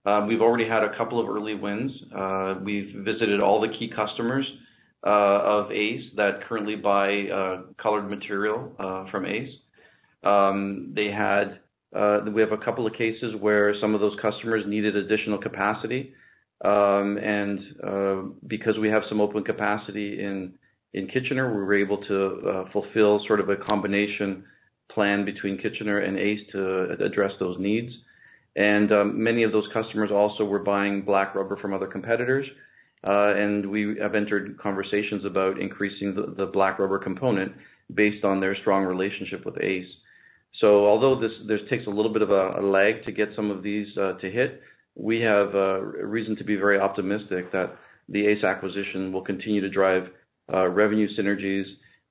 Uh, 0.07 0.25
we've 0.27 0.41
already 0.41 0.67
had 0.67 0.83
a 0.83 0.97
couple 0.97 1.21
of 1.21 1.29
early 1.29 1.55
wins. 1.55 1.93
Uh, 2.17 2.55
we've 2.65 3.05
visited 3.05 3.39
all 3.43 3.61
the 3.61 3.69
key 3.79 3.93
customers 3.95 4.47
uh, 5.07 5.11
of 5.11 5.71
ACE 5.73 6.05
that 6.17 6.41
currently 6.49 6.77
buy 6.77 7.29
uh, 7.29 7.63
colored 7.83 8.09
material 8.09 8.73
uh, 8.79 9.11
from 9.11 9.27
ACE. 9.27 9.51
Um, 10.23 10.93
they 10.95 11.07
had 11.07 11.61
uh, 11.97 12.21
we 12.33 12.41
have 12.41 12.53
a 12.53 12.65
couple 12.65 12.87
of 12.87 12.93
cases 12.93 13.35
where 13.41 13.75
some 13.81 13.95
of 13.95 14.01
those 14.01 14.17
customers 14.23 14.65
needed 14.67 14.97
additional 14.97 15.39
capacity. 15.39 16.15
Um, 16.65 17.17
and 17.17 17.59
uh, 17.83 18.23
because 18.47 18.77
we 18.79 18.89
have 18.89 19.03
some 19.09 19.21
open 19.21 19.45
capacity 19.45 20.23
in 20.23 20.55
in 20.93 21.07
Kitchener, 21.07 21.55
we 21.55 21.63
were 21.63 21.79
able 21.79 21.99
to 22.03 22.49
uh, 22.49 22.65
fulfill 22.73 23.21
sort 23.27 23.41
of 23.41 23.49
a 23.49 23.57
combination 23.57 24.45
plan 24.93 25.25
between 25.25 25.57
Kitchener 25.57 26.01
and 26.01 26.19
ACE 26.19 26.41
to 26.53 26.97
address 27.05 27.31
those 27.39 27.57
needs. 27.61 27.93
And 28.57 28.91
um, 28.93 29.23
many 29.23 29.45
of 29.45 29.53
those 29.53 29.69
customers 29.73 30.11
also 30.13 30.45
were 30.45 30.59
buying 30.59 31.03
black 31.03 31.35
rubber 31.37 31.57
from 31.59 31.73
other 31.73 31.87
competitors. 31.87 32.47
Uh, 33.07 33.35
and 33.35 33.71
we 33.71 33.97
have 34.01 34.15
entered 34.15 34.59
conversations 34.59 35.25
about 35.25 35.61
increasing 35.61 36.15
the, 36.15 36.35
the 36.37 36.51
black 36.51 36.79
rubber 36.79 36.99
component 36.99 37.53
based 37.95 38.25
on 38.25 38.41
their 38.41 38.57
strong 38.57 38.85
relationship 38.85 39.47
with 39.47 39.57
ACE. 39.63 39.87
So 40.61 40.87
although 40.87 41.19
this 41.19 41.33
this 41.47 41.61
takes 41.71 41.87
a 41.87 41.91
little 41.91 42.13
bit 42.13 42.23
of 42.23 42.31
a, 42.31 42.61
a 42.61 42.63
lag 42.63 43.05
to 43.07 43.13
get 43.13 43.29
some 43.35 43.51
of 43.51 43.63
these 43.63 43.87
uh, 43.97 44.13
to 44.15 44.31
hit, 44.31 44.61
we 44.95 45.21
have 45.21 45.55
uh, 45.55 45.81
reason 45.81 46.37
to 46.37 46.45
be 46.45 46.57
very 46.57 46.79
optimistic 46.79 47.51
that 47.53 47.77
the 48.09 48.27
ACE 48.27 48.45
acquisition 48.45 49.13
will 49.13 49.23
continue 49.23 49.61
to 49.61 49.71
drive 49.71 50.05
uh, 50.53 50.67
revenue 50.69 51.09
synergies 51.19 51.65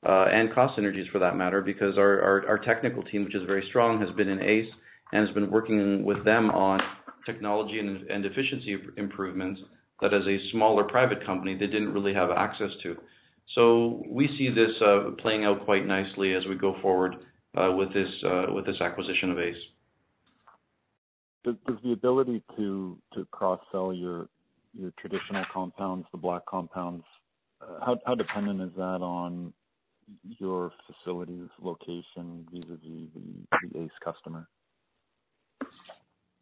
uh, 0.08 0.26
and 0.32 0.54
cost 0.54 0.80
synergies 0.80 1.10
for 1.12 1.20
that 1.20 1.36
matter, 1.36 1.62
because 1.62 1.98
our, 1.98 2.22
our, 2.22 2.48
our 2.48 2.58
technical 2.60 3.04
team, 3.04 3.26
which 3.26 3.36
is 3.36 3.44
very 3.46 3.66
strong, 3.70 4.00
has 4.00 4.10
been 4.16 4.30
in 4.30 4.42
ACE 4.42 4.72
and 5.12 5.28
has 5.28 5.34
been 5.34 5.52
working 5.52 6.06
with 6.06 6.24
them 6.24 6.50
on 6.52 6.80
technology 7.26 7.80
and, 7.80 8.10
and 8.10 8.26
efficiency 8.26 8.78
improvements 8.98 9.60
that 10.02 10.14
as 10.14 10.24
a 10.26 10.38
smaller 10.52 10.86
private 10.86 11.26
company 11.26 11.54
they 11.54 11.68
didn't 11.68 11.94
really 11.94 12.14
have 12.14 12.30
access 12.32 12.72
to. 12.82 12.96
So 13.56 14.04
we 14.08 14.28
see 14.38 14.50
this 14.50 14.72
uh, 14.86 15.12
playing 15.22 15.44
out 15.44 15.66
quite 15.66 15.86
nicely 15.86 16.34
as 16.34 16.44
we 16.48 16.56
go 16.56 16.76
forward 16.82 17.16
with 17.56 17.94
this 17.94 18.10
uh, 18.26 18.46
with 18.54 18.66
this 18.66 18.80
acquisition 18.82 19.32
of 19.32 19.40
ACE. 19.40 19.56
Does, 21.44 21.56
the 21.84 21.94
ability 21.94 22.44
to 22.58 22.98
to 23.14 23.26
cross 23.32 23.60
sell 23.72 23.94
your 23.94 24.30
your 24.74 24.92
traditional 25.00 25.44
compounds, 25.52 26.06
the 26.12 26.18
black 26.18 26.46
compounds, 26.46 27.04
uh, 27.62 27.86
how 27.86 27.98
how 28.06 28.16
dependent 28.16 28.62
is 28.62 28.72
that 28.76 29.02
on 29.02 29.54
your 30.40 30.72
facility's 30.88 31.50
location 31.62 32.46
vis-a-vis 32.52 33.10
the, 33.14 33.70
the 33.74 33.84
ACE 33.84 33.92
customer? 34.04 34.48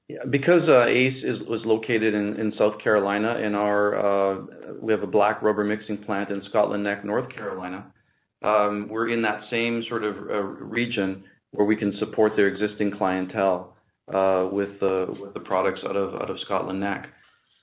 Yeah, 0.08 0.20
because 0.30 0.62
uh, 0.70 0.86
ACE 0.86 1.24
is 1.24 1.48
was 1.48 1.62
located 1.65 2.13
in, 2.13 2.39
in 2.39 2.54
South 2.58 2.82
Carolina, 2.82 3.36
and 3.43 3.56
our 3.56 3.98
uh, 3.98 4.46
we 4.82 4.93
have 4.93 5.04
a 5.04 5.08
black 5.08 5.41
rubber 5.41 5.65
mixing 5.65 5.98
plant 6.04 6.30
in 6.30 6.41
Scotland 6.50 6.84
Neck, 6.84 7.04
North 7.04 7.30
Carolina. 7.34 7.93
Um, 8.43 8.88
we're 8.89 9.10
in 9.10 9.21
that 9.23 9.41
same 9.50 9.84
sort 9.89 10.04
of 10.04 10.15
uh, 10.15 10.41
region 10.43 11.23
where 11.52 11.65
we 11.65 11.76
can 11.76 11.93
support 12.00 12.34
their 12.36 12.47
existing 12.47 12.91
clientele 12.97 13.76
uh, 14.13 14.47
with 14.52 14.80
the 14.80 15.08
with 15.19 15.34
the 15.34 15.39
products 15.39 15.80
out 15.84 15.95
of 15.95 16.13
out 16.21 16.30
of 16.30 16.38
Scotland 16.45 16.80
Neck. 16.80 17.08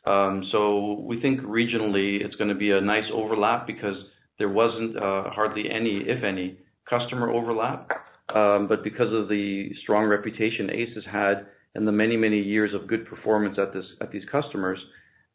Um, 0.06 0.44
so 0.52 1.00
we 1.06 1.20
think 1.20 1.40
regionally 1.40 2.24
it's 2.24 2.34
going 2.36 2.48
to 2.48 2.54
be 2.54 2.70
a 2.70 2.80
nice 2.80 3.04
overlap 3.12 3.66
because 3.66 3.96
there 4.38 4.48
wasn't 4.48 4.96
uh, 4.96 5.30
hardly 5.30 5.64
any, 5.70 6.02
if 6.06 6.22
any, 6.24 6.58
customer 6.88 7.30
overlap. 7.30 7.90
Um, 8.34 8.66
but 8.68 8.82
because 8.82 9.12
of 9.12 9.28
the 9.28 9.70
strong 9.82 10.06
reputation 10.06 10.70
ACE 10.70 10.94
has 10.94 11.04
had 11.10 11.46
and 11.74 11.86
the 11.86 11.92
many, 11.92 12.16
many 12.16 12.40
years 12.40 12.72
of 12.74 12.88
good 12.88 13.06
performance 13.06 13.56
at 13.58 13.72
this 13.72 13.84
at 14.00 14.10
these 14.10 14.24
customers, 14.30 14.78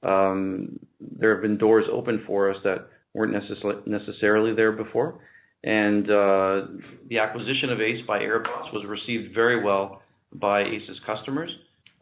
um, 0.03 0.79
there 0.99 1.33
have 1.33 1.41
been 1.41 1.57
doors 1.57 1.85
open 1.91 2.23
for 2.25 2.51
us 2.51 2.57
that 2.63 2.89
weren't 3.13 3.33
necess- 3.33 3.87
necessarily 3.87 4.53
there 4.53 4.71
before. 4.71 5.19
And 5.63 6.05
uh, 6.09 6.67
the 7.09 7.19
acquisition 7.19 7.69
of 7.69 7.81
ACE 7.81 8.05
by 8.07 8.19
AirBoss 8.19 8.73
was 8.73 8.85
received 8.87 9.33
very 9.33 9.61
well 9.63 10.01
by 10.33 10.61
ACE's 10.61 10.99
customers, 11.05 11.49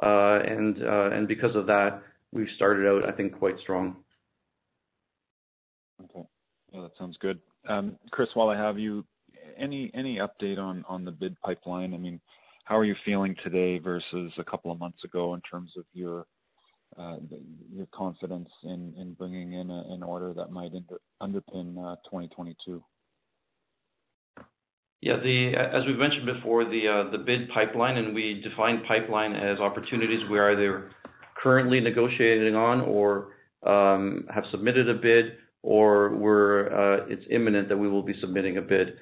uh, 0.04 0.40
and 0.46 0.78
uh, 0.84 1.10
and 1.12 1.28
because 1.28 1.56
of 1.56 1.66
that, 1.68 2.04
we've 2.32 2.48
started 2.56 2.88
out, 2.88 3.10
I 3.10 3.14
think, 3.14 3.40
quite 3.40 3.56
strong. 3.64 3.96
Okay, 6.04 6.28
yeah, 6.72 6.82
that 6.82 6.92
sounds 7.00 7.18
good. 7.20 7.40
Um, 7.68 7.98
Chris, 8.12 8.30
while 8.36 8.50
I 8.50 8.58
have 8.58 8.78
you, 8.78 9.06
any 9.58 9.90
any 9.96 10.18
update 10.20 10.60
on 10.60 10.86
on 10.88 11.04
the 11.04 11.12
bid 11.12 11.40
pipeline? 11.42 11.96
I 11.96 11.98
mean, 11.98 12.20
how 12.66 12.78
are 12.78 12.86
you 12.86 12.96
feeling 13.06 13.36
today 13.44 13.80
versus 13.80 14.32
a 14.38 14.44
couple 14.44 14.72
of 14.72 14.80
months 14.80 15.04
ago 15.04 15.34
in 15.34 15.42
terms 15.42 15.72
of 15.78 15.86
your 15.94 16.28
your 16.98 17.88
confidence 17.94 18.50
in 18.64 18.94
in 18.98 19.14
bringing 19.14 19.54
in 19.54 19.70
an 19.70 20.04
order 20.04 20.34
that 20.34 20.52
might 20.52 20.72
underpin 21.22 21.78
uh, 21.78 21.96
2022? 22.06 22.84
Yeah, 25.02 25.18
the 25.18 25.54
as 25.56 25.84
we've 25.86 25.98
mentioned 25.98 26.26
before, 26.26 26.66
the 26.66 26.88
uh, 26.88 27.12
the 27.12 27.20
bid 27.20 27.50
pipeline, 27.50 27.98
and 27.98 28.16
we 28.16 28.42
define 28.44 28.84
pipeline 28.88 29.36
as 29.36 29.60
opportunities 29.60 30.22
we 30.30 30.40
are 30.40 30.54
either 30.54 30.92
currently 31.42 31.80
negotiating 31.80 32.56
on 32.56 32.82
or 32.82 33.34
um, 33.66 34.26
have 34.34 34.44
submitted 34.52 34.90
a 34.90 34.96
bid, 34.96 35.34
or 35.62 36.16
we're 36.16 36.68
uh, 36.68 37.06
it's 37.10 37.24
imminent 37.30 37.70
that 37.70 37.78
we 37.78 37.88
will 37.88 38.04
be 38.04 38.16
submitting 38.22 38.58
a 38.58 38.62
bid. 38.62 38.94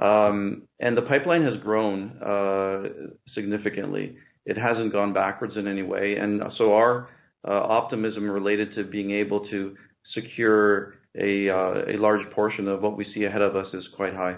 Um, 0.00 0.62
and 0.80 0.96
the 0.96 1.02
pipeline 1.02 1.44
has 1.44 1.60
grown 1.62 2.16
uh, 2.22 3.10
significantly. 3.34 4.16
It 4.46 4.56
hasn't 4.56 4.92
gone 4.92 5.12
backwards 5.12 5.54
in 5.56 5.68
any 5.68 5.82
way. 5.82 6.16
And 6.16 6.42
so 6.56 6.72
our 6.72 7.02
uh, 7.02 7.06
optimism 7.48 8.30
related 8.30 8.74
to 8.74 8.84
being 8.84 9.10
able 9.10 9.48
to 9.48 9.76
secure 10.14 10.94
a, 11.16 11.48
uh, 11.48 11.94
a 11.94 11.96
large 11.96 12.28
portion 12.32 12.68
of 12.68 12.82
what 12.82 12.96
we 12.96 13.06
see 13.14 13.24
ahead 13.24 13.42
of 13.42 13.56
us 13.56 13.66
is 13.74 13.84
quite 13.96 14.14
high. 14.14 14.36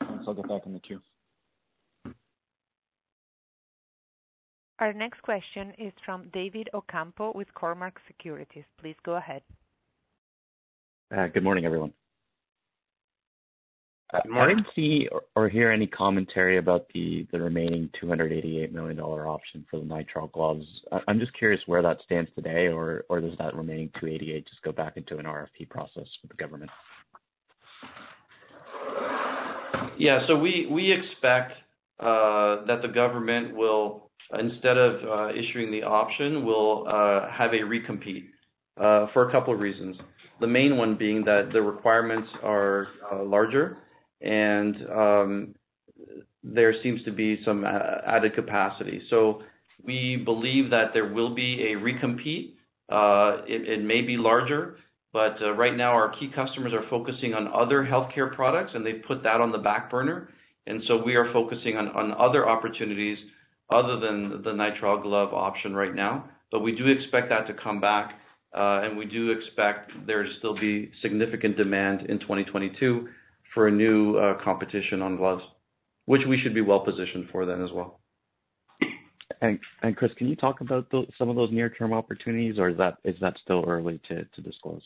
Thanks. 0.00 0.24
I'll 0.26 0.34
get 0.34 0.48
back 0.48 0.62
in 0.66 0.72
the 0.72 0.80
queue. 0.80 1.00
Our 4.78 4.92
next 4.92 5.20
question 5.22 5.72
is 5.76 5.92
from 6.04 6.30
David 6.32 6.68
Ocampo 6.72 7.32
with 7.34 7.48
Cormark 7.60 7.94
Securities. 8.06 8.64
Please 8.80 8.94
go 9.04 9.16
ahead. 9.16 9.42
Good 11.10 11.42
morning, 11.42 11.64
everyone. 11.64 11.92
Uh, 14.12 14.20
I 14.32 14.48
didn't 14.48 14.66
see 14.74 15.06
or 15.36 15.48
hear 15.50 15.70
any 15.70 15.86
commentary 15.86 16.56
about 16.56 16.86
the 16.94 17.26
remaining 17.32 17.90
$288 18.02 18.72
million 18.72 18.98
option 18.98 19.66
for 19.70 19.78
the 19.78 19.84
nitrile 19.84 20.32
gloves. 20.32 20.64
I'm 21.06 21.18
just 21.18 21.36
curious 21.36 21.60
where 21.66 21.82
that 21.82 21.98
stands 22.04 22.30
today, 22.34 22.68
or 22.68 23.04
does 23.10 23.36
that 23.38 23.54
remaining 23.54 23.90
288 24.00 24.46
just 24.48 24.62
go 24.62 24.72
back 24.72 24.96
into 24.96 25.18
an 25.18 25.26
RFP 25.26 25.68
process 25.68 26.06
with 26.22 26.30
the 26.30 26.36
government? 26.36 26.70
Yeah. 29.98 30.20
So 30.26 30.36
we 30.36 30.92
expect 30.92 31.52
uh, 32.00 32.64
that 32.66 32.80
the 32.80 32.88
government 32.94 33.54
will, 33.54 34.10
instead 34.38 34.78
of 34.78 35.02
uh, 35.02 35.28
issuing 35.32 35.70
the 35.70 35.82
option, 35.82 36.46
will 36.46 36.86
have 36.86 37.50
a 37.52 37.58
recompete 37.58 38.28
for 39.12 39.28
a 39.28 39.32
couple 39.32 39.52
of 39.52 39.60
reasons. 39.60 39.96
The 40.40 40.46
main 40.46 40.78
one 40.78 40.96
being 40.96 41.24
that 41.24 41.50
the 41.52 41.60
requirements 41.60 42.28
are 42.42 42.86
larger 43.22 43.76
and 44.20 44.76
um, 44.90 45.54
there 46.42 46.74
seems 46.82 47.02
to 47.04 47.12
be 47.12 47.40
some 47.44 47.64
added 47.64 48.34
capacity. 48.34 49.02
So 49.10 49.42
we 49.84 50.20
believe 50.24 50.70
that 50.70 50.90
there 50.92 51.12
will 51.12 51.34
be 51.34 51.72
a 51.72 51.76
recompete. 51.76 52.54
Uh, 52.90 53.44
it, 53.46 53.68
it 53.68 53.84
may 53.84 54.00
be 54.00 54.16
larger, 54.16 54.76
but 55.12 55.36
uh, 55.42 55.52
right 55.52 55.76
now 55.76 55.92
our 55.92 56.14
key 56.18 56.30
customers 56.34 56.72
are 56.72 56.88
focusing 56.88 57.34
on 57.34 57.48
other 57.48 57.86
healthcare 57.90 58.34
products, 58.34 58.72
and 58.74 58.84
they've 58.84 59.02
put 59.06 59.22
that 59.22 59.40
on 59.40 59.52
the 59.52 59.58
back 59.58 59.90
burner. 59.90 60.30
And 60.66 60.82
so 60.86 61.02
we 61.02 61.14
are 61.16 61.32
focusing 61.32 61.76
on, 61.76 61.88
on 61.88 62.12
other 62.12 62.48
opportunities 62.48 63.18
other 63.70 64.00
than 64.00 64.42
the 64.42 64.50
nitrile 64.50 65.02
glove 65.02 65.32
option 65.32 65.74
right 65.74 65.94
now. 65.94 66.28
But 66.50 66.60
we 66.60 66.72
do 66.72 66.86
expect 66.88 67.28
that 67.28 67.46
to 67.46 67.54
come 67.62 67.80
back, 67.80 68.12
uh, 68.54 68.80
and 68.82 68.96
we 68.96 69.04
do 69.04 69.30
expect 69.30 69.90
there 70.06 70.22
to 70.22 70.28
still 70.38 70.58
be 70.58 70.90
significant 71.02 71.56
demand 71.56 72.02
in 72.08 72.18
2022 72.20 73.08
for 73.54 73.68
a 73.68 73.70
new 73.70 74.16
uh, 74.16 74.42
competition 74.42 75.02
on 75.02 75.16
gloves, 75.16 75.42
which 76.06 76.22
we 76.28 76.38
should 76.42 76.54
be 76.54 76.60
well 76.60 76.80
positioned 76.80 77.28
for 77.30 77.46
then 77.46 77.62
as 77.62 77.70
well. 77.72 78.00
And 79.40 79.58
and 79.82 79.96
Chris, 79.96 80.10
can 80.16 80.26
you 80.26 80.36
talk 80.36 80.60
about 80.60 80.90
some 81.16 81.28
of 81.28 81.36
those 81.36 81.50
near-term 81.52 81.92
opportunities, 81.92 82.58
or 82.58 82.70
is 82.70 82.78
that 82.78 82.96
is 83.04 83.14
that 83.20 83.34
still 83.42 83.64
early 83.66 84.00
to 84.08 84.24
to 84.24 84.40
disclose? 84.42 84.82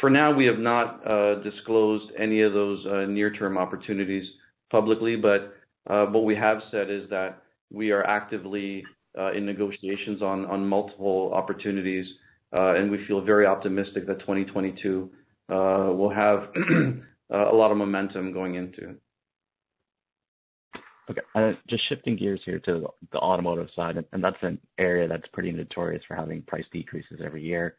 For 0.00 0.08
now, 0.08 0.32
we 0.32 0.46
have 0.46 0.58
not 0.58 1.06
uh, 1.06 1.42
disclosed 1.42 2.12
any 2.16 2.42
of 2.42 2.52
those 2.52 2.86
uh, 2.86 3.06
near-term 3.06 3.58
opportunities 3.58 4.24
publicly, 4.70 5.16
but 5.16 5.56
uh, 5.92 6.06
what 6.06 6.24
we 6.24 6.36
have 6.36 6.58
said 6.70 6.90
is 6.90 7.10
that 7.10 7.42
we 7.72 7.90
are 7.90 8.06
actively 8.06 8.84
in 9.34 9.44
negotiations 9.44 10.22
on 10.22 10.46
on 10.46 10.66
multiple 10.66 11.32
opportunities, 11.34 12.06
and 12.52 12.90
we 12.90 13.04
feel 13.06 13.20
very 13.20 13.46
optimistic 13.46 14.06
that 14.06 14.20
2022 14.20 15.10
uh, 15.10 15.16
will 15.48 16.12
have 16.14 16.48
a 17.30 17.54
lot 17.54 17.70
of 17.70 17.76
momentum 17.76 18.32
going 18.32 18.54
into. 18.54 18.94
Okay. 21.10 21.20
Uh, 21.34 21.52
just 21.68 21.82
shifting 21.88 22.16
gears 22.16 22.40
here 22.46 22.58
to 22.60 22.86
the 23.12 23.18
automotive 23.18 23.68
side, 23.76 24.02
and 24.12 24.24
that's 24.24 24.36
an 24.42 24.58
area 24.78 25.06
that's 25.06 25.26
pretty 25.32 25.52
notorious 25.52 26.02
for 26.08 26.16
having 26.16 26.42
price 26.42 26.64
decreases 26.72 27.20
every 27.22 27.42
year. 27.42 27.76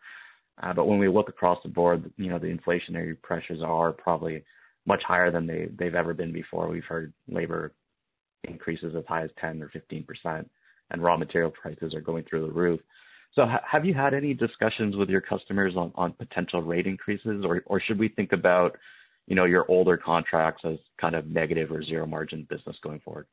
Uh, 0.61 0.73
but 0.73 0.85
when 0.85 0.99
we 0.99 1.09
look 1.09 1.27
across 1.27 1.57
the 1.63 1.69
board, 1.69 2.11
you 2.17 2.29
know, 2.29 2.39
the 2.39 2.55
inflationary 2.55 3.19
pressures 3.21 3.61
are 3.63 3.91
probably 3.91 4.43
much 4.85 5.01
higher 5.05 5.31
than 5.31 5.47
they've 5.47 5.95
ever 5.95 6.13
been 6.13 6.31
before. 6.31 6.67
We've 6.67 6.83
heard 6.85 7.13
labor 7.27 7.73
increases 8.43 8.93
as 8.95 9.03
high 9.07 9.23
as 9.23 9.31
10 9.41 9.61
or 9.63 9.69
15%, 9.69 10.45
and 10.91 11.03
raw 11.03 11.17
material 11.17 11.51
prices 11.51 11.95
are 11.95 12.01
going 12.01 12.23
through 12.29 12.45
the 12.47 12.53
roof. 12.53 12.79
So 13.35 13.45
have 13.69 13.83
you 13.83 13.93
had 13.93 14.13
any 14.13 14.33
discussions 14.33 14.95
with 14.95 15.09
your 15.09 15.21
customers 15.21 15.73
on 15.75 15.91
on 15.95 16.13
potential 16.13 16.61
rate 16.61 16.87
increases, 16.87 17.43
or 17.45 17.61
or 17.65 17.81
should 17.81 17.99
we 17.99 18.07
think 18.07 18.31
about, 18.31 18.77
you 19.27 19.35
know, 19.35 19.43
your 19.43 19.69
older 19.69 19.97
contracts 19.97 20.63
as 20.63 20.77
kind 20.99 21.15
of 21.15 21.27
negative 21.27 21.69
or 21.69 21.83
zero 21.83 22.05
margin 22.05 22.47
business 22.49 22.77
going 22.81 23.01
forward? 23.01 23.27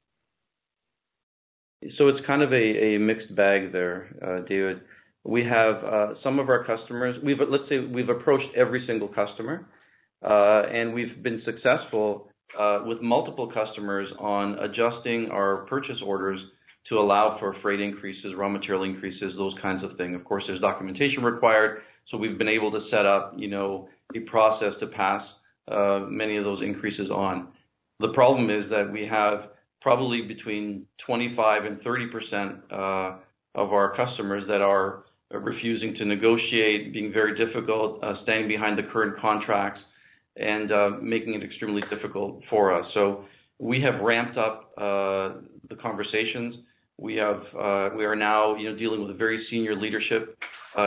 So 1.98 2.08
it's 2.08 2.24
kind 2.26 2.42
of 2.42 2.52
a 2.52 2.98
mixed 2.98 3.34
bag 3.34 3.72
there, 3.72 4.08
uh, 4.22 4.48
David. 4.48 4.80
We 5.24 5.44
have 5.44 5.84
uh, 5.84 6.14
some 6.24 6.40
of 6.40 6.48
our 6.48 6.64
customers. 6.64 7.16
We've 7.24 7.38
let's 7.48 7.68
say 7.68 7.78
we've 7.78 8.08
approached 8.08 8.56
every 8.56 8.84
single 8.88 9.08
customer, 9.08 9.68
uh, 10.24 10.62
and 10.68 10.92
we've 10.92 11.22
been 11.22 11.42
successful 11.44 12.28
with 12.84 13.00
multiple 13.00 13.50
customers 13.52 14.08
on 14.18 14.58
adjusting 14.58 15.28
our 15.30 15.64
purchase 15.66 15.96
orders 16.04 16.40
to 16.92 16.98
allow 16.98 17.36
for 17.40 17.56
freight 17.62 17.80
increases, 17.80 18.34
raw 18.36 18.48
material 18.48 18.84
increases, 18.84 19.32
those 19.36 19.54
kinds 19.60 19.82
of 19.82 19.96
things. 19.96 20.14
Of 20.14 20.24
course, 20.24 20.44
there's 20.46 20.60
documentation 20.60 21.22
required, 21.22 21.82
so 22.10 22.16
we've 22.18 22.38
been 22.38 22.48
able 22.48 22.70
to 22.70 22.80
set 22.90 23.06
up, 23.06 23.34
you 23.36 23.48
know, 23.48 23.88
a 24.14 24.20
process 24.20 24.72
to 24.80 24.86
pass 24.88 25.22
many 26.10 26.36
of 26.36 26.44
those 26.44 26.62
increases 26.62 27.10
on. 27.10 27.48
The 28.00 28.08
problem 28.08 28.50
is 28.50 28.68
that 28.70 28.90
we 28.92 29.06
have 29.10 29.50
probably 29.80 30.22
between 30.22 30.86
25 31.06 31.64
and 31.64 31.80
30 31.82 32.06
percent 32.08 32.52
uh, 32.70 33.16
of 33.54 33.72
our 33.72 33.94
customers 33.96 34.44
that 34.48 34.60
are 34.60 35.04
refusing 35.30 35.94
to 35.94 36.04
negotiate, 36.04 36.92
being 36.92 37.12
very 37.12 37.36
difficult, 37.42 38.02
uh, 38.02 38.14
standing 38.22 38.48
behind 38.48 38.78
the 38.78 38.82
current 38.92 39.18
contracts, 39.20 39.80
and 40.36 40.72
uh, 40.72 40.90
making 41.00 41.34
it 41.34 41.42
extremely 41.42 41.82
difficult 41.90 42.42
for 42.50 42.74
us. 42.74 42.84
So 42.94 43.24
we 43.58 43.80
have 43.82 44.00
ramped 44.00 44.36
up 44.36 44.74
the 44.76 45.76
conversations. 45.80 46.56
We 46.98 47.16
have 47.16 47.42
we 47.96 48.04
are 48.04 48.16
now 48.16 48.56
you 48.56 48.70
know 48.70 48.78
dealing 48.78 49.02
with 49.02 49.10
a 49.10 49.18
very 49.18 49.44
senior 49.50 49.74
leadership 49.74 50.38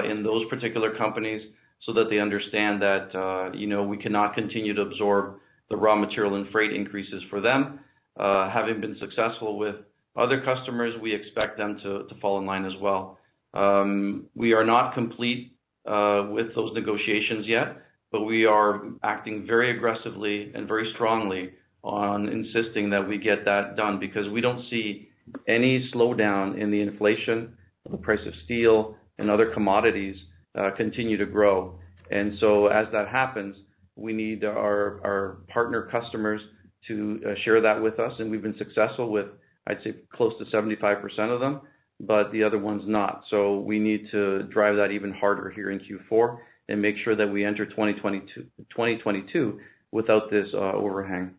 in 0.10 0.24
those 0.24 0.48
particular 0.50 0.98
companies 0.98 1.42
so 1.86 1.94
that 1.94 2.06
they 2.10 2.20
understand 2.20 2.82
that 2.82 3.52
you 3.56 3.68
know 3.68 3.84
we 3.84 3.98
cannot 3.98 4.36
continue 4.36 4.74
to 4.74 4.82
absorb 4.82 5.38
the 5.70 5.76
raw 5.76 5.96
material 5.96 6.36
and 6.36 6.50
freight 6.52 6.74
increases 6.74 7.24
for 7.30 7.42
them 7.42 7.80
uh, 8.20 8.50
having 8.50 8.80
been 8.80 8.96
successful 9.00 9.58
with 9.58 9.76
other 10.16 10.42
customers, 10.46 10.94
we 11.02 11.14
expect 11.14 11.58
them 11.58 11.78
to, 11.84 12.08
to 12.08 12.16
fall 12.22 12.40
in 12.40 12.46
line 12.46 12.66
as 12.66 12.72
well. 12.82 13.20
Um, 13.54 14.26
we 14.36 14.54
are 14.54 14.66
not 14.66 14.94
complete 14.94 15.58
uh, 15.86 16.28
with 16.30 16.56
those 16.56 16.74
negotiations 16.74 17.46
yet, 17.46 17.78
but 18.12 18.22
we 18.22 18.46
are 18.46 18.84
acting 19.04 19.46
very 19.46 19.76
aggressively 19.76 20.52
and 20.56 20.68
very 20.68 20.92
strongly 20.96 21.52
on 21.84 22.30
insisting 22.30 22.90
that 22.90 23.08
we 23.08 23.18
get 23.18 23.44
that 23.46 23.76
done 23.76 24.00
because 24.00 24.30
we 24.32 24.42
don't 24.42 24.64
see 24.70 25.10
any 25.48 25.90
slowdown 25.94 26.60
in 26.60 26.72
the 26.72 26.82
inflation, 26.82 27.58
the 27.90 27.98
price 27.98 28.20
of 28.26 28.34
steel 28.46 28.96
and 29.18 29.30
other 29.30 29.52
commodities 29.54 30.16
uh, 30.58 30.70
continue 30.76 31.18
to 31.18 31.26
grow. 31.26 31.80
And 32.12 32.34
so 32.40 32.68
as 32.68 32.86
that 32.92 33.08
happens, 33.08 33.56
we 33.96 34.14
need 34.14 34.44
our 34.44 35.00
our 35.04 35.38
partner 35.48 35.90
customers 35.92 36.42
to 36.88 37.22
uh, 37.26 37.34
share 37.44 37.62
that 37.62 37.82
with 37.82 38.00
us, 38.00 38.12
and 38.20 38.30
we've 38.30 38.44
been 38.44 38.58
successful 38.58 39.12
with, 39.12 39.28
I'd 39.68 39.78
say, 39.84 39.96
close 40.14 40.34
to 40.38 40.46
75% 40.56 41.02
of 41.34 41.40
them, 41.40 41.62
but 42.00 42.32
the 42.32 42.44
other 42.44 42.60
ones 42.60 42.84
not. 42.86 43.24
So 43.30 43.60
we 43.60 43.80
need 43.80 44.08
to 44.12 44.44
drive 44.44 44.76
that 44.76 44.92
even 44.92 45.12
harder 45.12 45.50
here 45.50 45.72
in 45.72 45.80
Q4 45.80 46.38
and 46.70 46.82
make 46.82 46.96
sure 47.04 47.16
that 47.16 47.28
we 47.28 47.46
enter 47.46 47.66
2022, 47.66 48.28
2022 48.58 49.60
without 49.92 50.30
this 50.30 50.48
uh, 50.54 50.74
overhang. 50.74 51.32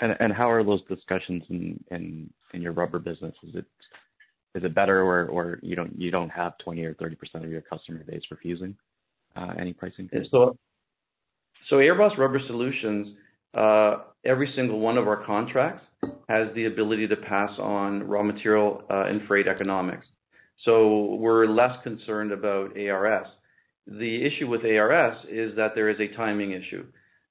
And, 0.00 0.14
and 0.20 0.32
how 0.32 0.50
are 0.50 0.62
those 0.62 0.82
discussions 0.88 1.42
in, 1.48 1.82
in, 1.90 2.30
in 2.52 2.62
your 2.62 2.72
rubber 2.72 2.98
business? 2.98 3.34
Is 3.42 3.54
it 3.54 3.64
is 4.54 4.64
it 4.64 4.74
better 4.74 5.02
or, 5.02 5.26
or 5.26 5.58
you 5.62 5.76
don't 5.76 5.98
you 6.00 6.10
don't 6.10 6.30
have 6.30 6.56
20 6.64 6.82
or 6.84 6.94
30 6.94 7.16
percent 7.16 7.44
of 7.44 7.50
your 7.50 7.60
customer 7.60 8.02
base 8.04 8.22
refusing 8.30 8.74
uh, 9.36 9.52
any 9.58 9.72
pricing? 9.72 10.08
So, 10.30 10.56
so 11.68 11.76
AirBoss 11.76 12.16
Rubber 12.16 12.40
Solutions 12.46 13.16
uh, 13.56 14.02
every 14.24 14.52
single 14.54 14.80
one 14.80 14.98
of 14.98 15.08
our 15.08 15.24
contracts 15.24 15.82
has 16.28 16.48
the 16.54 16.66
ability 16.66 17.08
to 17.08 17.16
pass 17.16 17.50
on 17.58 18.02
raw 18.02 18.22
material 18.22 18.82
uh, 18.90 19.04
and 19.06 19.26
freight 19.26 19.48
economics. 19.48 20.06
So 20.64 21.14
we're 21.14 21.46
less 21.46 21.72
concerned 21.82 22.32
about 22.32 22.76
ARS. 22.76 23.26
The 23.86 24.26
issue 24.26 24.48
with 24.48 24.62
ARS 24.64 25.16
is 25.30 25.56
that 25.56 25.74
there 25.74 25.88
is 25.88 25.96
a 26.00 26.14
timing 26.16 26.52
issue. 26.52 26.84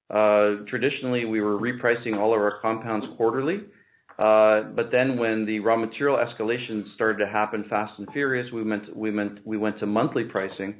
Uh, 0.09 0.63
traditionally, 0.69 1.25
we 1.25 1.41
were 1.41 1.59
repricing 1.59 2.15
all 2.17 2.33
of 2.33 2.39
our 2.39 2.59
compounds 2.61 3.05
quarterly, 3.17 3.61
but 4.17 4.91
then 4.91 5.17
when 5.17 5.45
the 5.45 5.59
raw 5.59 5.75
material 5.75 6.17
escalation 6.17 6.83
started 6.95 7.25
to 7.25 7.31
happen 7.31 7.65
fast 7.69 7.93
and 7.97 8.07
furious, 8.13 8.47
we 8.51 9.57
went 9.57 9.79
to 9.79 9.85
monthly 9.85 10.25
pricing. 10.25 10.75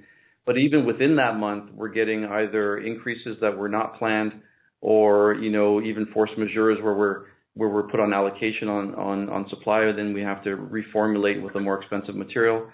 But 0.46 0.58
even 0.58 0.86
within 0.86 1.16
that 1.16 1.38
month, 1.38 1.72
we're 1.74 1.90
getting 1.90 2.26
either 2.26 2.78
increases 2.78 3.38
that 3.42 3.58
were 3.58 3.70
not 3.70 3.98
planned 3.98 4.34
or, 4.80 5.34
you 5.34 5.50
know, 5.50 5.82
even 5.82 6.06
force 6.14 6.30
majeures 6.38 6.82
where 6.84 6.94
we're 6.94 7.26
where 7.56 7.70
we're 7.70 7.88
put 7.88 8.02
on 8.02 8.14
allocation 8.14 8.68
on 8.68 8.94
on 8.96 9.30
on 9.30 9.48
supplier, 9.50 9.96
then 9.96 10.14
we 10.14 10.22
have 10.22 10.44
to 10.44 10.50
reformulate 10.50 11.42
with 11.42 11.56
a 11.56 11.60
more 11.60 11.82
expensive 11.82 12.16
material. 12.16 12.68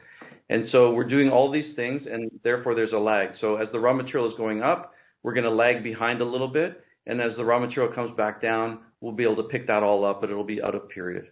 And 0.49 0.65
so 0.73 0.91
we're 0.91 1.07
doing 1.07 1.29
all 1.29 1.49
these 1.49 1.73
things, 1.77 2.01
and 2.11 2.29
therefore 2.43 2.75
there's 2.75 2.91
a 2.91 2.97
lag. 2.97 3.29
So 3.39 3.55
as 3.55 3.69
the 3.71 3.79
raw 3.79 3.93
material 3.93 4.29
is 4.29 4.35
going 4.37 4.61
up, 4.61 4.90
we're 5.23 5.33
going 5.33 5.45
to 5.45 5.51
lag 5.51 5.83
behind 5.83 6.21
a 6.21 6.25
little 6.25 6.47
bit, 6.47 6.81
and 7.05 7.21
as 7.21 7.31
the 7.37 7.45
raw 7.45 7.59
material 7.59 7.93
comes 7.93 8.15
back 8.17 8.41
down, 8.41 8.79
we'll 9.01 9.11
be 9.11 9.23
able 9.23 9.37
to 9.37 9.43
pick 9.43 9.67
that 9.67 9.83
all 9.83 10.05
up, 10.05 10.21
but 10.21 10.29
it'll 10.29 10.43
be 10.43 10.61
out 10.61 10.75
of 10.75 10.89
period. 10.89 11.25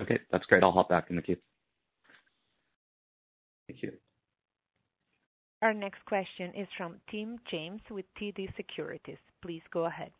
Okay, 0.00 0.18
that's 0.30 0.44
great. 0.46 0.62
I'll 0.62 0.72
hop 0.72 0.88
back 0.88 1.06
in 1.10 1.16
the 1.16 1.22
queue. 1.22 1.36
Thank 3.68 3.82
you. 3.82 3.92
Our 5.60 5.74
next 5.74 6.04
question 6.06 6.52
is 6.56 6.68
from 6.76 6.96
Tim 7.10 7.38
James 7.50 7.80
with 7.90 8.04
TD 8.20 8.54
Securities. 8.56 9.18
Please 9.42 9.62
go 9.72 9.86
ahead. 9.86 10.12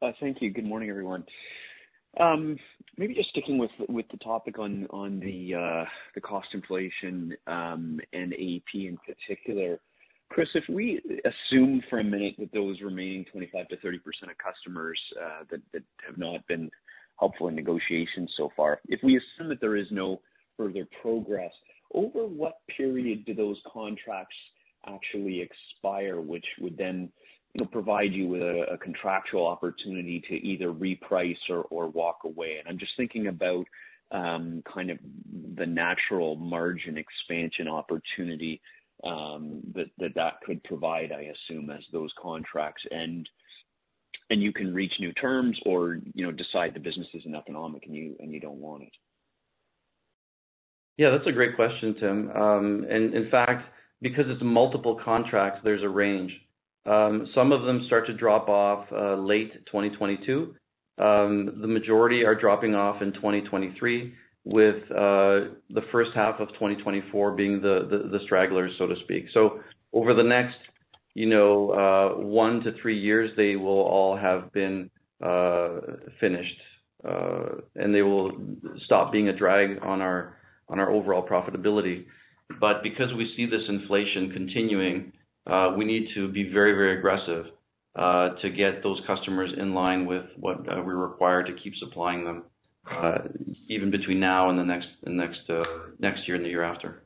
Uh, 0.00 0.12
thank 0.20 0.38
you. 0.40 0.50
Good 0.50 0.64
morning, 0.64 0.88
everyone. 0.88 1.24
Maybe 2.98 3.14
just 3.14 3.30
sticking 3.30 3.58
with 3.58 3.70
with 3.88 4.06
the 4.10 4.18
topic 4.18 4.58
on 4.58 4.86
on 4.90 5.18
the 5.18 5.54
uh, 5.54 5.84
the 6.14 6.20
cost 6.20 6.48
inflation 6.52 7.34
um, 7.46 8.00
and 8.12 8.32
AEP 8.32 8.62
in 8.74 8.98
particular. 8.98 9.80
Chris, 10.28 10.48
if 10.54 10.64
we 10.68 11.00
assume 11.24 11.82
for 11.90 11.98
a 12.00 12.04
minute 12.04 12.34
that 12.38 12.52
those 12.52 12.80
remaining 12.80 13.24
25 13.30 13.68
to 13.68 13.76
30 13.78 13.98
percent 13.98 14.30
of 14.30 14.38
customers 14.38 14.98
uh, 15.22 15.44
that 15.50 15.82
have 16.06 16.18
not 16.18 16.46
been 16.48 16.70
helpful 17.18 17.48
in 17.48 17.54
negotiations 17.54 18.30
so 18.36 18.50
far, 18.56 18.80
if 18.88 19.00
we 19.02 19.16
assume 19.16 19.48
that 19.48 19.60
there 19.60 19.76
is 19.76 19.86
no 19.90 20.20
further 20.56 20.86
progress, 21.00 21.52
over 21.94 22.26
what 22.26 22.58
period 22.76 23.24
do 23.24 23.34
those 23.34 23.60
contracts 23.72 24.36
actually 24.86 25.40
expire, 25.40 26.20
which 26.20 26.46
would 26.60 26.76
then 26.76 27.10
you 27.54 27.62
know, 27.62 27.68
provide 27.70 28.12
you 28.12 28.28
with 28.28 28.42
a, 28.42 28.66
a 28.72 28.78
contractual 28.78 29.46
opportunity 29.46 30.22
to 30.28 30.34
either 30.34 30.72
reprice 30.72 31.36
or, 31.48 31.62
or 31.64 31.88
walk 31.88 32.20
away? 32.24 32.56
And 32.58 32.68
I'm 32.68 32.78
just 32.78 32.92
thinking 32.96 33.26
about 33.26 33.66
um, 34.10 34.62
kind 34.72 34.90
of 34.90 34.98
the 35.56 35.66
natural 35.66 36.36
margin 36.36 36.98
expansion 36.98 37.68
opportunity 37.68 38.60
um, 39.04 39.60
that, 39.74 39.90
that 39.98 40.14
that 40.14 40.34
could 40.46 40.62
provide, 40.64 41.12
I 41.12 41.32
assume, 41.32 41.70
as 41.70 41.82
those 41.92 42.12
contracts 42.20 42.82
end 42.90 43.28
and 44.32 44.42
you 44.42 44.52
can 44.52 44.72
reach 44.72 44.92
new 44.98 45.12
terms 45.12 45.58
or 45.66 45.98
you 46.14 46.24
know 46.24 46.32
decide 46.32 46.72
the 46.74 46.80
business 46.80 47.06
isn't 47.14 47.34
economic 47.34 47.84
and 47.86 47.94
you 47.94 48.16
and 48.18 48.32
you 48.32 48.40
don't 48.40 48.58
want 48.58 48.82
it. 48.82 48.92
Yeah, 50.96 51.10
that's 51.10 51.26
a 51.26 51.32
great 51.32 51.56
question, 51.56 51.94
Tim. 52.00 52.30
Um, 52.30 52.86
and 52.88 53.14
in 53.14 53.30
fact, 53.30 53.64
because 54.00 54.24
it's 54.28 54.42
multiple 54.42 55.00
contracts, 55.04 55.60
there's 55.64 55.82
a 55.82 55.88
range. 55.88 56.32
Um, 56.84 57.28
some 57.34 57.52
of 57.52 57.62
them 57.62 57.84
start 57.86 58.06
to 58.06 58.14
drop 58.14 58.48
off 58.48 58.86
uh, 58.92 59.14
late 59.14 59.52
2022. 59.66 60.54
Um, 60.98 61.58
the 61.60 61.68
majority 61.68 62.24
are 62.24 62.34
dropping 62.34 62.74
off 62.74 63.02
in 63.02 63.12
2023, 63.12 64.14
with 64.44 64.82
uh, 64.90 65.54
the 65.70 65.82
first 65.90 66.10
half 66.14 66.40
of 66.40 66.48
2024 66.48 67.32
being 67.32 67.60
the, 67.60 68.18
stragglers, 68.24 68.72
so 68.78 68.86
to 68.86 68.94
speak. 69.04 69.26
So 69.32 69.60
over 69.92 70.14
the 70.14 70.22
next, 70.22 70.56
you 71.14 71.28
know, 71.28 71.70
uh, 71.70 72.20
one 72.20 72.60
to 72.62 72.72
three 72.80 72.98
years, 72.98 73.30
they 73.36 73.56
will 73.56 73.68
all 73.68 74.16
have 74.16 74.52
been 74.52 74.90
uh, 75.22 75.80
finished, 76.20 76.60
uh, 77.08 77.60
and 77.76 77.94
they 77.94 78.02
will 78.02 78.32
stop 78.84 79.12
being 79.12 79.28
a 79.28 79.36
drag 79.36 79.78
on 79.82 80.00
our 80.00 80.36
on 80.68 80.78
our 80.78 80.90
overall 80.90 81.26
profitability. 81.26 82.06
But 82.60 82.82
because 82.82 83.12
we 83.16 83.32
see 83.36 83.46
this 83.46 83.62
inflation 83.68 84.30
continuing, 84.32 85.12
uh, 85.46 85.74
we 85.76 85.84
need 85.84 86.08
to 86.14 86.28
be 86.28 86.50
very, 86.52 86.72
very 86.72 86.98
aggressive 86.98 87.46
uh, 87.96 88.30
to 88.40 88.50
get 88.50 88.82
those 88.82 89.00
customers 89.06 89.50
in 89.58 89.74
line 89.74 90.06
with 90.06 90.24
what 90.36 90.58
uh, 90.68 90.80
we're 90.84 90.96
required 90.96 91.46
to 91.46 91.52
keep 91.62 91.74
supplying 91.76 92.24
them, 92.24 92.44
even 93.68 93.90
between 93.90 94.20
now 94.20 94.50
and 94.50 94.58
the 94.58 94.64
next 94.64 94.88
and 95.04 95.16
next 95.16 95.40
next 95.98 96.26
year 96.26 96.36
and 96.36 96.44
the 96.44 96.48
year 96.48 96.62
after. 96.62 97.04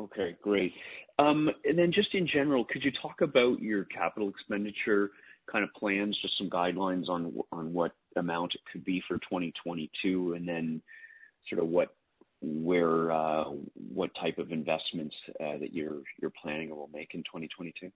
Okay, 0.00 0.36
great. 0.42 0.72
Um, 1.18 1.50
and 1.64 1.78
then 1.78 1.92
just 1.92 2.14
in 2.14 2.26
general, 2.26 2.64
could 2.64 2.82
you 2.82 2.90
talk 3.02 3.20
about 3.20 3.60
your 3.60 3.84
capital 3.84 4.30
expenditure 4.30 5.10
kind 5.50 5.64
of 5.64 5.70
plans, 5.74 6.16
just 6.22 6.38
some 6.38 6.48
guidelines 6.48 7.08
on 7.08 7.34
on 7.52 7.72
what 7.72 7.92
amount 8.16 8.54
it 8.54 8.60
could 8.72 8.84
be 8.84 9.02
for 9.06 9.18
2022, 9.18 10.34
and 10.34 10.48
then 10.48 10.80
sort 11.48 11.62
of 11.62 11.68
what 11.68 11.94
where 12.42 13.12
uh, 13.12 13.44
what 13.92 14.10
type 14.20 14.38
of 14.38 14.50
investments 14.50 15.14
uh, 15.40 15.58
that 15.58 15.72
you're 15.72 16.02
you're 16.20 16.32
planning 16.42 16.70
or 16.70 16.76
will 16.76 16.90
make 16.92 17.14
in 17.14 17.20
2022? 17.20 17.90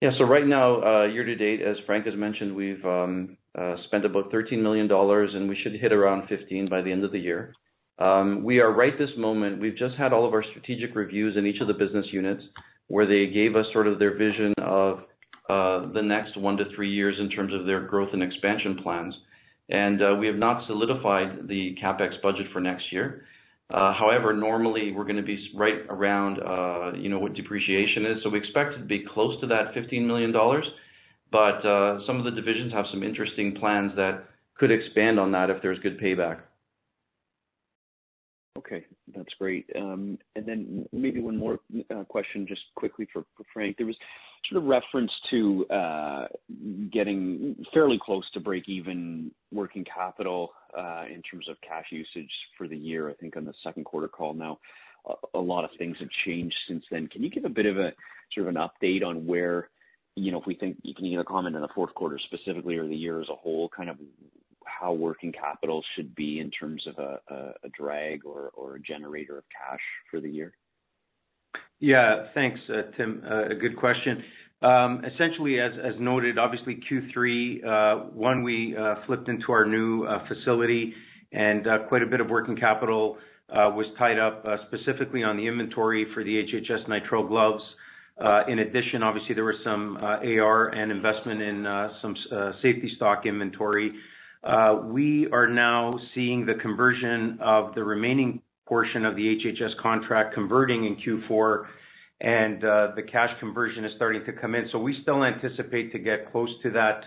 Yeah. 0.00 0.10
So 0.16 0.24
right 0.24 0.46
now, 0.46 0.82
uh, 0.82 1.06
year 1.06 1.24
to 1.24 1.34
date, 1.34 1.60
as 1.60 1.76
Frank 1.84 2.06
has 2.06 2.14
mentioned, 2.14 2.54
we've 2.54 2.84
um, 2.84 3.36
uh, 3.58 3.74
spent 3.86 4.04
about 4.04 4.30
13 4.30 4.62
million 4.62 4.86
dollars, 4.86 5.30
and 5.34 5.48
we 5.48 5.58
should 5.62 5.74
hit 5.74 5.92
around 5.92 6.28
15 6.28 6.46
million 6.48 6.68
by 6.68 6.82
the 6.82 6.92
end 6.92 7.04
of 7.04 7.12
the 7.12 7.18
year. 7.18 7.54
Um, 7.98 8.44
we 8.44 8.60
are 8.60 8.72
right 8.72 8.96
this 8.96 9.10
moment, 9.18 9.60
we've 9.60 9.76
just 9.76 9.96
had 9.96 10.12
all 10.12 10.24
of 10.24 10.32
our 10.32 10.44
strategic 10.50 10.94
reviews 10.94 11.36
in 11.36 11.46
each 11.46 11.60
of 11.60 11.66
the 11.66 11.74
business 11.74 12.06
units, 12.12 12.44
where 12.86 13.06
they 13.06 13.32
gave 13.32 13.56
us 13.56 13.66
sort 13.72 13.88
of 13.88 13.98
their 13.98 14.16
vision 14.16 14.54
of 14.58 15.00
the 15.48 16.02
next 16.02 16.36
one 16.36 16.56
to 16.58 16.64
three 16.76 16.90
years 16.90 17.16
in 17.18 17.28
terms 17.28 17.52
of 17.52 17.66
their 17.66 17.80
growth 17.80 18.10
and 18.12 18.22
expansion 18.22 18.78
plans. 18.82 19.14
And 19.70 20.00
we 20.18 20.26
have 20.26 20.36
not 20.36 20.66
solidified 20.66 21.46
the 21.46 21.76
CapEx 21.82 22.22
budget 22.22 22.46
for 22.52 22.60
next 22.60 22.84
year. 22.90 23.24
However, 23.70 24.32
normally 24.32 24.92
we're 24.92 25.04
gonna 25.04 25.22
be 25.22 25.50
right 25.54 25.80
around, 25.88 26.36
you 27.00 27.08
know, 27.08 27.18
what 27.18 27.34
depreciation 27.34 28.06
is. 28.06 28.22
So 28.22 28.30
we 28.30 28.38
expect 28.38 28.74
it 28.74 28.78
to 28.78 28.84
be 28.84 29.04
close 29.12 29.38
to 29.40 29.46
that 29.48 29.74
15 29.74 30.06
million 30.06 30.32
dollars. 30.32 30.64
But 31.30 31.64
uh 31.66 32.06
some 32.06 32.18
of 32.18 32.24
the 32.24 32.30
divisions 32.30 32.72
have 32.72 32.86
some 32.90 33.02
interesting 33.02 33.54
plans 33.60 33.92
that 33.96 34.24
could 34.56 34.70
expand 34.70 35.20
on 35.20 35.32
that 35.32 35.50
if 35.50 35.60
there's 35.62 35.78
good 35.80 36.00
payback. 36.00 36.40
Okay, 38.56 38.86
that's 39.14 39.32
great. 39.38 39.68
Um 39.76 40.18
and 40.34 40.46
then 40.46 40.86
maybe 40.92 41.20
one 41.20 41.36
more 41.36 41.60
question 42.08 42.46
just 42.46 42.62
quickly 42.74 43.06
for 43.12 43.24
Frank. 43.52 43.76
There 43.76 43.86
was 43.86 43.96
sort 44.48 44.62
of 44.62 44.68
reference 44.68 45.10
to 45.30 45.66
uh, 45.68 46.26
getting 46.92 47.56
fairly 47.72 47.98
close 48.02 48.28
to 48.32 48.40
break 48.40 48.68
even 48.68 49.30
working 49.52 49.84
capital 49.84 50.52
uh, 50.76 51.04
in 51.12 51.22
terms 51.22 51.48
of 51.48 51.56
cash 51.66 51.86
usage 51.90 52.30
for 52.56 52.68
the 52.68 52.76
year, 52.76 53.10
I 53.10 53.14
think 53.14 53.36
on 53.36 53.44
the 53.44 53.54
second 53.64 53.84
quarter 53.84 54.08
call. 54.08 54.34
Now, 54.34 54.58
a 55.34 55.38
lot 55.38 55.64
of 55.64 55.70
things 55.78 55.96
have 56.00 56.08
changed 56.26 56.56
since 56.68 56.84
then. 56.90 57.06
Can 57.08 57.22
you 57.22 57.30
give 57.30 57.44
a 57.44 57.50
bit 57.50 57.66
of 57.66 57.78
a 57.78 57.92
sort 58.34 58.48
of 58.48 58.54
an 58.54 58.60
update 58.62 59.04
on 59.04 59.26
where, 59.26 59.70
you 60.16 60.30
know, 60.32 60.40
if 60.40 60.46
we 60.46 60.54
think 60.54 60.76
you 60.82 60.94
can 60.94 61.06
either 61.06 61.24
comment 61.24 61.56
on 61.56 61.62
the 61.62 61.68
fourth 61.74 61.94
quarter 61.94 62.18
specifically 62.18 62.76
or 62.76 62.86
the 62.86 62.96
year 62.96 63.20
as 63.20 63.28
a 63.30 63.34
whole, 63.34 63.68
kind 63.74 63.88
of 63.88 63.96
how 64.64 64.92
working 64.92 65.32
capital 65.32 65.82
should 65.94 66.14
be 66.14 66.40
in 66.40 66.50
terms 66.50 66.86
of 66.86 66.98
a 66.98 67.68
drag 67.76 68.24
or 68.24 68.76
a 68.76 68.80
generator 68.80 69.38
of 69.38 69.44
cash 69.50 69.80
for 70.10 70.20
the 70.20 70.28
year? 70.28 70.52
Yeah. 71.80 72.26
Thanks, 72.34 72.58
uh, 72.68 72.90
Tim. 72.96 73.22
Uh, 73.28 73.46
a 73.50 73.54
good 73.54 73.76
question. 73.76 74.22
Um, 74.60 75.04
essentially, 75.04 75.60
as 75.60 75.72
noted, 76.00 76.36
obviously 76.36 76.80
Q3, 76.90 77.64
uh, 77.64 78.04
one, 78.12 78.42
we 78.42 78.76
flipped 79.06 79.28
into 79.28 79.52
our 79.52 79.64
new 79.64 80.04
facility 80.26 80.94
and 81.32 81.64
quite 81.88 82.02
a 82.02 82.06
bit 82.06 82.20
of 82.20 82.28
working 82.28 82.56
capital 82.56 83.18
was 83.48 83.86
tied 83.98 84.18
up, 84.18 84.44
specifically 84.66 85.22
on 85.22 85.36
the 85.36 85.46
inventory 85.46 86.06
for 86.12 86.24
the 86.24 86.42
HHS 86.42 86.88
nitrile 86.88 87.28
gloves. 87.28 87.62
In 88.48 88.58
addition, 88.58 89.04
obviously, 89.04 89.36
there 89.36 89.44
was 89.44 89.58
some 89.62 89.96
AR 89.98 90.70
and 90.70 90.90
investment 90.90 91.40
in 91.40 91.90
some 92.02 92.16
safety 92.60 92.90
stock 92.96 93.26
inventory. 93.26 93.92
We 94.86 95.28
are 95.32 95.46
now 95.46 96.00
seeing 96.16 96.46
the 96.46 96.54
conversion 96.54 97.38
of 97.40 97.76
the 97.76 97.84
remaining 97.84 98.42
portion 98.68 99.04
of 99.04 99.16
the 99.16 99.22
HHS 99.22 99.80
contract 99.82 100.34
converting 100.34 100.84
in 100.84 100.96
Q4, 100.96 101.64
and 102.20 102.64
uh, 102.64 102.88
the 102.96 103.02
cash 103.02 103.30
conversion 103.40 103.84
is 103.84 103.92
starting 103.96 104.24
to 104.26 104.32
come 104.32 104.54
in. 104.54 104.68
So 104.72 104.78
we 104.78 104.98
still 105.02 105.24
anticipate 105.24 105.92
to 105.92 105.98
get 105.98 106.30
close 106.32 106.50
to 106.62 106.70
that 106.72 107.00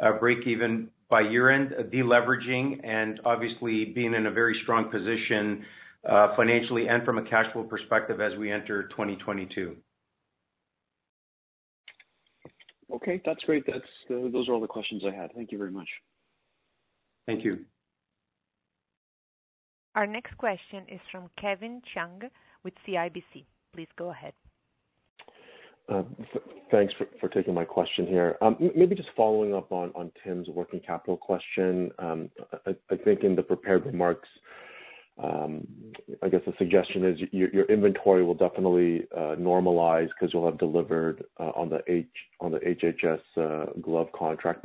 uh, 0.00 0.18
breakeven 0.20 0.88
by 1.10 1.20
year-end, 1.20 1.74
uh, 1.78 1.82
deleveraging 1.82 2.84
and 2.86 3.20
obviously 3.24 3.86
being 3.86 4.14
in 4.14 4.26
a 4.26 4.30
very 4.30 4.58
strong 4.62 4.90
position 4.90 5.64
financially 6.36 6.88
and 6.88 7.04
from 7.04 7.18
a 7.18 7.22
cash 7.28 7.46
flow 7.52 7.62
perspective 7.62 8.20
as 8.20 8.36
we 8.38 8.50
enter 8.50 8.88
2022. 8.88 9.76
Okay, 12.94 13.22
that's 13.24 13.42
great. 13.44 13.64
That's 13.66 13.84
those 14.08 14.48
are 14.48 14.52
all 14.52 14.60
the 14.60 14.66
questions 14.66 15.02
I 15.06 15.14
had. 15.14 15.32
Thank 15.34 15.50
you 15.50 15.58
very 15.58 15.70
much. 15.70 15.88
Thank 17.26 17.44
you. 17.44 17.60
Our 19.94 20.06
next 20.06 20.36
question 20.38 20.84
is 20.88 21.00
from 21.10 21.28
Kevin 21.38 21.82
Chiang 21.92 22.22
with 22.64 22.72
CIBC. 22.88 23.44
Please 23.74 23.88
go 23.98 24.10
ahead. 24.10 24.32
Uh, 25.88 26.02
thanks 26.70 26.94
for 27.20 27.28
taking 27.28 27.52
my 27.52 27.64
question 27.64 28.06
here. 28.06 28.36
Um, 28.40 28.56
maybe 28.74 28.94
just 28.94 29.10
following 29.16 29.54
up 29.54 29.70
on 29.72 30.10
Tim's 30.24 30.48
working 30.48 30.80
capital 30.80 31.16
question. 31.16 31.90
Um, 31.98 32.30
I 32.66 32.96
think 32.96 33.24
in 33.24 33.36
the 33.36 33.42
prepared 33.42 33.84
remarks, 33.84 34.28
um, 35.22 35.66
I 36.22 36.28
guess 36.28 36.40
the 36.46 36.54
suggestion 36.56 37.04
is 37.04 37.18
your 37.32 37.64
inventory 37.64 38.24
will 38.24 38.34
definitely 38.34 39.06
uh, 39.14 39.36
normalize 39.38 40.08
because 40.08 40.32
you'll 40.32 40.46
have 40.46 40.58
delivered 40.58 41.24
uh, 41.38 41.50
on 41.54 41.68
the 41.68 42.08
HHS 42.40 43.82
glove 43.82 44.08
contract. 44.16 44.62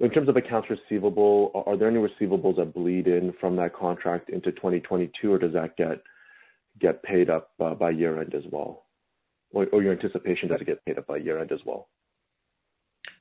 In 0.00 0.10
terms 0.10 0.30
of 0.30 0.36
accounts 0.36 0.68
receivable, 0.70 1.50
are 1.66 1.76
there 1.76 1.88
any 1.88 1.98
receivables 1.98 2.56
that 2.56 2.72
bleed 2.72 3.06
in 3.06 3.34
from 3.38 3.56
that 3.56 3.74
contract 3.74 4.30
into 4.30 4.50
2022, 4.50 5.30
or 5.30 5.38
does 5.38 5.52
that 5.52 5.76
get 5.76 6.02
get 6.80 7.02
paid 7.02 7.28
up 7.28 7.50
uh, 7.60 7.74
by 7.74 7.90
year-end 7.90 8.34
as 8.34 8.44
well? 8.50 8.86
Or 9.52 9.82
your 9.82 9.92
anticipation 9.92 10.48
does 10.48 10.60
it 10.60 10.66
get 10.66 10.84
paid 10.86 10.96
up 10.96 11.06
by 11.06 11.18
year-end 11.18 11.52
as 11.52 11.58
well? 11.66 11.88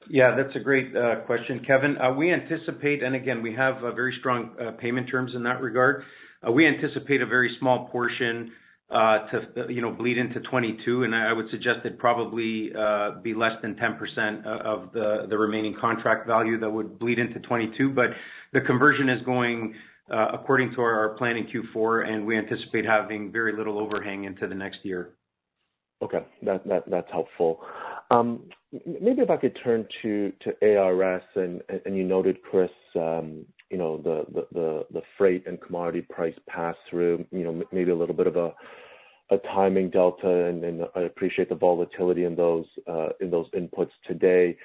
Yeah, 0.09 0.35
that's 0.37 0.55
a 0.55 0.59
great 0.59 0.95
uh, 0.95 1.21
question, 1.25 1.65
Kevin. 1.67 1.97
Uh, 1.97 2.13
we 2.13 2.31
anticipate, 2.31 3.03
and 3.03 3.15
again, 3.15 3.41
we 3.41 3.53
have 3.55 3.81
very 3.95 4.15
strong 4.19 4.51
payment 4.79 5.09
terms 5.09 5.33
in 5.35 5.43
that 5.43 5.61
regard. 5.61 6.03
We 6.49 6.65
anticipate 6.65 7.21
a 7.21 7.25
very 7.25 7.57
small 7.59 7.89
portion 7.91 8.51
to 8.91 9.65
you 9.69 9.81
know 9.81 9.91
bleed 9.91 10.17
into 10.17 10.35
2022, 10.35 11.03
and 11.03 11.15
I 11.15 11.33
would 11.33 11.49
suggest 11.51 11.79
it'd 11.85 11.99
probably 11.99 12.71
uh, 12.77 13.19
be 13.21 13.33
less 13.33 13.53
than 13.61 13.75
10% 13.75 14.45
of 14.45 14.91
the 14.93 15.37
remaining 15.37 15.75
contract 15.79 16.27
value 16.27 16.59
that 16.59 16.69
would 16.69 16.99
bleed 16.99 17.19
into 17.19 17.39
2022. 17.39 17.95
The 18.51 18.61
conversion 18.61 19.09
is 19.09 19.21
going 19.25 19.75
uh, 20.11 20.29
according 20.33 20.73
to 20.73 20.81
our 20.81 21.09
plan 21.17 21.37
in 21.37 21.47
Q4, 21.47 22.07
and 22.09 22.25
we 22.25 22.37
anticipate 22.37 22.85
having 22.85 23.31
very 23.31 23.55
little 23.55 23.77
overhang 23.79 24.23
into 24.23 24.47
the 24.47 24.55
next 24.55 24.79
year. 24.83 25.11
Okay. 26.01 26.25
That 26.43 26.67
that 26.67 26.83
that's 26.89 27.11
helpful. 27.11 27.59
Um, 28.11 28.45
maybe 28.71 29.21
if 29.21 29.29
I 29.29 29.37
could 29.37 29.57
turn 29.63 29.85
to 30.01 30.33
ARS, 30.61 31.21
and 31.35 31.61
and 31.85 31.95
you 31.95 32.03
noted, 32.03 32.41
Chris, 32.41 32.71
um, 32.95 33.45
you 33.69 33.77
know, 33.77 33.97
the 33.97 34.25
the 34.91 35.01
freight 35.17 35.45
and 35.47 35.61
commodity 35.61 36.01
price 36.01 36.35
pass-through, 36.47 37.25
you 37.31 37.43
know, 37.43 37.63
maybe 37.71 37.91
a 37.91 37.95
little 37.95 38.15
bit 38.15 38.27
of 38.27 38.35
a 38.35 38.53
a 39.31 39.37
timing 39.53 39.89
delta, 39.89 40.45
and 40.45 40.83
I 40.95 41.01
appreciate 41.01 41.49
the 41.49 41.55
volatility 41.55 42.23
in 42.23 42.35
those 42.35 42.65
uh 42.87 43.09
in 43.21 43.29
those 43.29 43.47
inputs 43.51 43.91
today. 44.07 44.57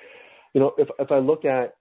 You 0.54 0.60
know, 0.60 0.72
if 0.78 0.88
if 0.98 1.12
I 1.12 1.18
look 1.18 1.44
at, 1.44 1.74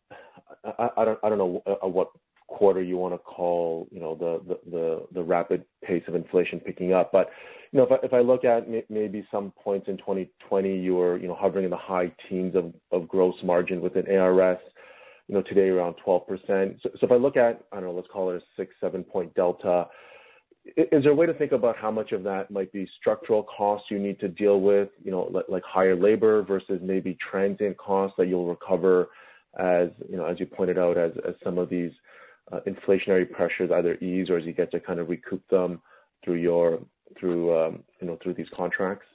I 0.66 0.90
I 0.98 1.30
don't 1.30 1.38
know 1.38 1.62
what 1.82 2.10
quarter 2.48 2.84
you 2.84 2.98
wanna 2.98 3.18
call, 3.18 3.88
you 3.92 4.00
know, 4.00 4.16
the 4.16 5.06
the 5.14 5.24
rapid 5.24 5.64
pace 5.84 6.04
of 6.08 6.16
inflation 6.16 6.60
picking 6.60 6.94
up. 6.94 7.12
But 7.12 7.30
you 7.72 7.78
know, 7.78 7.88
if 7.90 8.04
if 8.04 8.14
I 8.14 8.20
look 8.20 8.44
at 8.44 8.68
maybe 8.90 9.26
some 9.32 9.54
points 9.64 9.88
in 9.88 9.98
2020, 9.98 10.78
you 10.78 10.96
were, 10.96 11.18
you 11.18 11.28
know, 11.28 11.36
hovering 11.36 11.66
in 11.66 11.72
the 11.72 11.78
high 11.78 12.12
teens 12.30 12.56
of 12.92 13.08
gross 13.08 13.36
margin 13.44 13.82
within 13.82 14.10
ARS, 14.16 14.60
you 15.34 15.40
know, 15.40 15.46
today 15.48 15.70
around 15.70 15.96
12%. 16.06 16.28
So 16.84 16.90
if 17.02 17.12
I 17.12 17.16
look 17.16 17.38
at, 17.38 17.64
I 17.72 17.78
don't 17.78 17.86
know, 17.86 17.92
let's 17.92 18.08
call 18.14 18.30
it 18.30 18.44
a 18.60 18.86
6-7 18.86 19.08
point 19.08 19.34
delta, 19.34 19.88
is 20.78 21.02
there 21.04 21.12
a 21.12 21.16
way 21.16 21.26
to 21.26 21.34
think 21.34 21.54
about 21.54 21.76
how 21.76 21.90
much 21.90 22.12
of 22.12 22.22
that 22.24 22.52
might 22.52 22.72
be 22.72 22.88
structural 23.00 23.42
costs 23.42 23.88
you 23.90 23.98
need 23.98 24.20
to 24.20 24.28
deal 24.28 24.62
with, 24.62 24.90
you 25.04 25.10
know, 25.10 25.44
like 25.50 25.64
higher 25.64 25.96
labor 25.96 26.44
versus 26.44 26.80
maybe 26.84 27.18
transient 27.32 27.78
costs 27.78 28.16
that 28.20 28.28
you'll 28.28 28.48
recover 28.48 29.10
as, 29.60 29.90
you 30.08 30.18
know, 30.18 30.26
as 30.26 30.40
you 30.40 30.46
pointed 30.46 30.78
out, 30.78 31.00
as 31.00 31.12
as 31.28 31.34
some 31.44 31.58
of 31.58 31.68
these 31.68 31.92
uh, 32.52 32.60
inflationary 32.68 33.30
pressures 33.30 33.72
either 33.72 33.96
ease 33.96 34.30
or 34.30 34.38
as 34.38 34.46
you 34.46 34.54
get 34.54 34.70
to 34.72 34.80
kind 34.80 35.00
of 35.00 35.10
recoup 35.10 35.42
them 35.50 35.82
through 36.24 36.36
your, 36.36 36.80
through 37.20 37.60
um, 37.60 37.84
you 38.00 38.06
know, 38.06 38.20
through 38.22 38.36
these 38.36 38.48
contracts? 38.56 39.08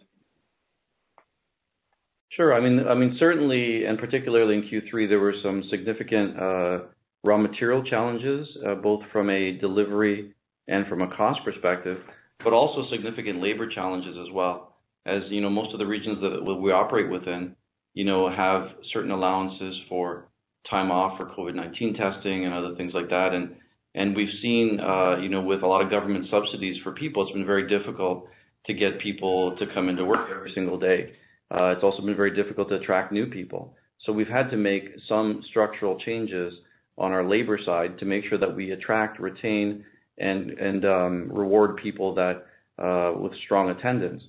Sure. 2.30 2.54
I 2.54 2.60
mean, 2.60 2.86
I 2.86 2.94
mean, 2.94 3.16
certainly, 3.18 3.84
and 3.84 3.98
particularly 3.98 4.54
in 4.56 4.62
Q3, 4.62 5.08
there 5.08 5.18
were 5.18 5.34
some 5.42 5.64
significant 5.70 6.38
uh, 6.38 6.78
raw 7.24 7.38
material 7.38 7.82
challenges, 7.82 8.46
uh, 8.66 8.74
both 8.74 9.00
from 9.12 9.30
a 9.30 9.52
delivery 9.58 10.34
and 10.68 10.86
from 10.86 11.02
a 11.02 11.16
cost 11.16 11.40
perspective, 11.44 11.98
but 12.44 12.52
also 12.52 12.88
significant 12.90 13.42
labor 13.42 13.68
challenges 13.68 14.14
as 14.20 14.32
well. 14.32 14.76
As 15.06 15.22
you 15.30 15.40
know, 15.40 15.48
most 15.50 15.72
of 15.72 15.78
the 15.78 15.86
regions 15.86 16.18
that 16.20 16.44
we 16.44 16.70
operate 16.70 17.10
within, 17.10 17.56
you 17.94 18.04
know, 18.04 18.30
have 18.30 18.68
certain 18.92 19.10
allowances 19.10 19.74
for 19.88 20.28
time 20.70 20.90
off 20.90 21.16
for 21.16 21.26
COVID-19 21.26 21.96
testing 21.96 22.44
and 22.44 22.52
other 22.52 22.74
things 22.76 22.92
like 22.94 23.08
that. 23.08 23.30
And 23.32 23.56
and 23.94 24.14
we've 24.14 24.32
seen, 24.42 24.78
uh, 24.80 25.18
you 25.18 25.30
know, 25.30 25.40
with 25.40 25.62
a 25.62 25.66
lot 25.66 25.82
of 25.82 25.90
government 25.90 26.26
subsidies 26.30 26.76
for 26.84 26.92
people, 26.92 27.22
it's 27.22 27.32
been 27.32 27.46
very 27.46 27.66
difficult 27.68 28.28
to 28.66 28.74
get 28.74 29.00
people 29.00 29.56
to 29.56 29.64
come 29.74 29.88
into 29.88 30.04
work 30.04 30.28
every 30.30 30.52
single 30.54 30.78
day. 30.78 31.14
It's 31.50 31.82
also 31.82 32.02
been 32.02 32.16
very 32.16 32.34
difficult 32.34 32.68
to 32.70 32.76
attract 32.76 33.12
new 33.12 33.26
people. 33.26 33.74
So 34.04 34.12
we've 34.12 34.28
had 34.28 34.50
to 34.50 34.56
make 34.56 34.84
some 35.08 35.42
structural 35.50 35.98
changes 36.00 36.54
on 36.96 37.12
our 37.12 37.28
labor 37.28 37.58
side 37.64 37.98
to 37.98 38.04
make 38.04 38.24
sure 38.28 38.38
that 38.38 38.54
we 38.54 38.72
attract, 38.72 39.20
retain, 39.20 39.84
and 40.18 40.50
and 40.50 40.84
um, 40.84 41.30
reward 41.32 41.76
people 41.76 42.14
that 42.14 42.46
uh, 42.82 43.12
with 43.18 43.32
strong 43.44 43.70
attendance. 43.70 44.22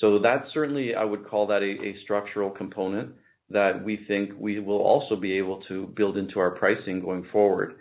So 0.00 0.18
that 0.20 0.46
certainly 0.52 0.94
I 0.94 1.04
would 1.04 1.26
call 1.26 1.46
that 1.48 1.62
a, 1.62 1.86
a 1.86 1.96
structural 2.02 2.50
component 2.50 3.14
that 3.50 3.84
we 3.84 4.04
think 4.08 4.30
we 4.38 4.58
will 4.58 4.80
also 4.80 5.16
be 5.16 5.38
able 5.38 5.62
to 5.68 5.86
build 5.96 6.16
into 6.16 6.38
our 6.38 6.50
pricing 6.50 7.00
going 7.00 7.26
forward. 7.30 7.76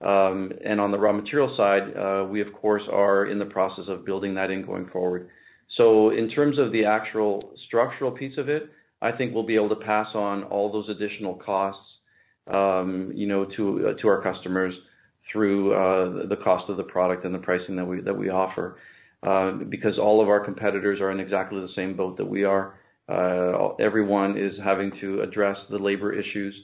Um, 0.00 0.52
and 0.64 0.80
on 0.80 0.90
the 0.90 0.98
raw 0.98 1.12
material 1.12 1.54
side, 1.56 1.96
uh, 1.96 2.24
we 2.28 2.40
of 2.40 2.52
course 2.52 2.82
are 2.90 3.26
in 3.26 3.38
the 3.38 3.44
process 3.44 3.84
of 3.88 4.04
building 4.04 4.34
that 4.34 4.50
in 4.50 4.66
going 4.66 4.88
forward. 4.88 5.28
So 5.76 6.10
in 6.10 6.30
terms 6.30 6.58
of 6.58 6.72
the 6.72 6.84
actual 6.84 7.52
structural 7.66 8.10
piece 8.10 8.36
of 8.38 8.48
it, 8.48 8.64
I 9.00 9.12
think 9.12 9.34
we'll 9.34 9.46
be 9.46 9.56
able 9.56 9.70
to 9.70 9.76
pass 9.76 10.08
on 10.14 10.44
all 10.44 10.70
those 10.70 10.88
additional 10.88 11.34
costs, 11.34 11.82
um, 12.46 13.12
you 13.14 13.26
know, 13.26 13.46
to 13.56 13.88
uh, 13.88 14.00
to 14.00 14.08
our 14.08 14.22
customers 14.22 14.74
through 15.30 15.72
uh, 15.72 16.26
the 16.28 16.36
cost 16.36 16.68
of 16.68 16.76
the 16.76 16.82
product 16.82 17.24
and 17.24 17.34
the 17.34 17.38
pricing 17.38 17.76
that 17.76 17.84
we 17.84 18.00
that 18.00 18.16
we 18.16 18.28
offer. 18.28 18.76
Uh, 19.22 19.52
because 19.68 19.98
all 20.00 20.20
of 20.20 20.28
our 20.28 20.44
competitors 20.44 21.00
are 21.00 21.12
in 21.12 21.20
exactly 21.20 21.60
the 21.60 21.68
same 21.76 21.96
boat 21.96 22.16
that 22.16 22.24
we 22.24 22.42
are. 22.42 22.74
Uh, 23.08 23.74
everyone 23.80 24.36
is 24.36 24.52
having 24.64 24.90
to 25.00 25.20
address 25.20 25.56
the 25.70 25.78
labor 25.78 26.12
issues, 26.12 26.54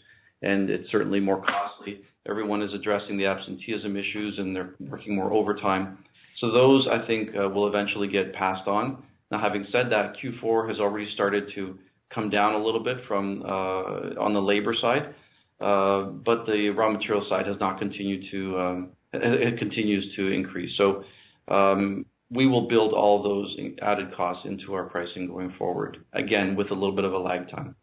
and 0.42 0.68
it's 0.68 0.90
certainly 0.90 1.20
more 1.20 1.40
costly. 1.40 2.00
Everyone 2.28 2.62
is 2.62 2.70
addressing 2.74 3.16
the 3.16 3.26
absenteeism 3.26 3.96
issues, 3.96 4.38
and 4.38 4.54
they're 4.54 4.74
working 4.80 5.14
more 5.14 5.32
overtime. 5.32 5.98
So 6.40 6.52
those, 6.52 6.86
I 6.90 7.06
think, 7.06 7.30
uh, 7.30 7.48
will 7.48 7.68
eventually 7.68 8.08
get 8.08 8.32
passed 8.34 8.68
on. 8.68 9.02
Now, 9.30 9.40
having 9.40 9.66
said 9.72 9.90
that, 9.90 10.14
Q4 10.22 10.68
has 10.68 10.78
already 10.78 11.08
started 11.14 11.50
to 11.54 11.78
come 12.14 12.30
down 12.30 12.54
a 12.54 12.64
little 12.64 12.82
bit 12.82 12.98
from 13.06 13.42
uh, 13.42 14.20
on 14.20 14.32
the 14.32 14.40
labor 14.40 14.74
side, 14.80 15.14
uh, 15.60 16.10
but 16.24 16.46
the 16.46 16.70
raw 16.70 16.90
material 16.90 17.26
side 17.28 17.46
has 17.46 17.56
not 17.60 17.78
continued 17.78 18.24
to 18.30 18.58
um, 18.58 18.88
it, 19.12 19.58
continues 19.58 20.14
to 20.16 20.28
increase. 20.28 20.70
So 20.76 21.04
um, 21.48 22.06
we 22.30 22.46
will 22.46 22.68
build 22.68 22.92
all 22.92 23.22
those 23.22 23.56
added 23.82 24.14
costs 24.14 24.46
into 24.46 24.74
our 24.74 24.84
pricing 24.84 25.26
going 25.26 25.54
forward, 25.58 25.98
again, 26.12 26.56
with 26.56 26.70
a 26.70 26.74
little 26.74 26.94
bit 26.94 27.04
of 27.04 27.12
a 27.12 27.18
lag 27.18 27.50
time. 27.50 27.74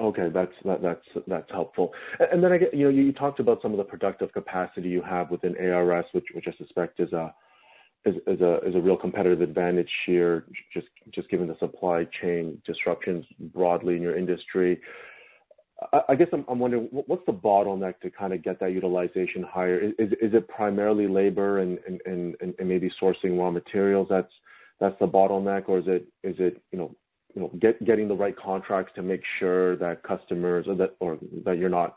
Okay, 0.00 0.28
that's 0.32 0.52
that's 0.64 1.06
that's 1.26 1.50
helpful. 1.50 1.92
And 2.18 2.42
then 2.42 2.52
I 2.52 2.58
get, 2.58 2.74
you 2.74 2.84
know, 2.84 2.90
you 2.90 3.12
talked 3.12 3.38
about 3.38 3.62
some 3.62 3.70
of 3.70 3.78
the 3.78 3.84
productive 3.84 4.32
capacity 4.32 4.88
you 4.88 5.02
have 5.02 5.30
within 5.30 5.54
ARS, 5.56 6.04
which 6.12 6.24
which 6.34 6.46
I 6.48 6.56
suspect 6.56 6.98
is 6.98 7.12
a 7.12 7.32
is, 8.04 8.16
is 8.26 8.40
a 8.40 8.58
is 8.66 8.74
a 8.74 8.80
real 8.80 8.96
competitive 8.96 9.40
advantage 9.40 9.90
here, 10.06 10.44
just 10.72 10.86
just 11.14 11.28
given 11.30 11.48
the 11.48 11.56
supply 11.58 12.06
chain 12.20 12.60
disruptions 12.66 13.24
broadly 13.52 13.96
in 13.96 14.02
your 14.02 14.16
industry. 14.16 14.80
I 16.08 16.14
guess 16.14 16.28
I'm 16.32 16.58
wondering, 16.58 16.88
what's 16.90 17.26
the 17.26 17.32
bottleneck 17.32 18.00
to 18.00 18.10
kind 18.10 18.32
of 18.32 18.42
get 18.42 18.60
that 18.60 18.72
utilization 18.72 19.42
higher? 19.42 19.78
Is 19.78 20.12
is 20.22 20.32
it 20.32 20.48
primarily 20.48 21.08
labor 21.08 21.58
and 21.58 21.78
maybe 22.62 22.90
sourcing 23.02 23.38
raw 23.38 23.50
materials 23.50 24.06
that's 24.08 24.32
that's 24.80 24.98
the 25.00 25.06
bottleneck? 25.06 25.68
Or 25.68 25.78
is 25.78 25.84
it, 25.86 26.06
is 26.22 26.36
it, 26.38 26.62
you 26.72 26.78
know, 26.78 26.94
you 27.34 27.42
know, 27.42 27.50
get, 27.60 27.84
getting 27.84 28.08
the 28.08 28.14
right 28.14 28.36
contracts 28.36 28.92
to 28.94 29.02
make 29.02 29.22
sure 29.38 29.76
that 29.76 30.02
customers 30.02 30.66
or 30.68 30.74
that, 30.76 30.94
or 31.00 31.18
that 31.44 31.58
you're 31.58 31.68
not, 31.68 31.96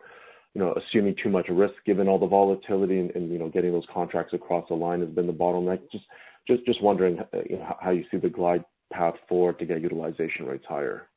you 0.57 0.63
know, 0.63 0.73
assuming 0.73 1.15
too 1.21 1.29
much 1.29 1.45
risk 1.49 1.75
given 1.85 2.07
all 2.07 2.17
the 2.17 2.25
volatility 2.25 2.99
and, 2.99 3.11
and, 3.11 3.31
you 3.31 3.37
know, 3.37 3.47
getting 3.47 3.71
those 3.71 3.85
contracts 3.93 4.33
across 4.33 4.67
the 4.69 4.73
line 4.73 5.01
has 5.01 5.09
been 5.09 5.27
the 5.27 5.33
bottleneck? 5.33 5.79
Just 5.91 6.05
just, 6.47 6.65
just 6.65 6.81
wondering, 6.81 7.19
you 7.47 7.57
know, 7.57 7.75
how 7.79 7.91
you 7.91 8.05
see 8.09 8.17
the 8.17 8.29
glide 8.29 8.63
path 8.91 9.13
forward 9.29 9.59
to 9.59 9.65
get 9.65 9.81
utilization 9.81 10.47
rates 10.47 10.63
higher. 10.67 11.09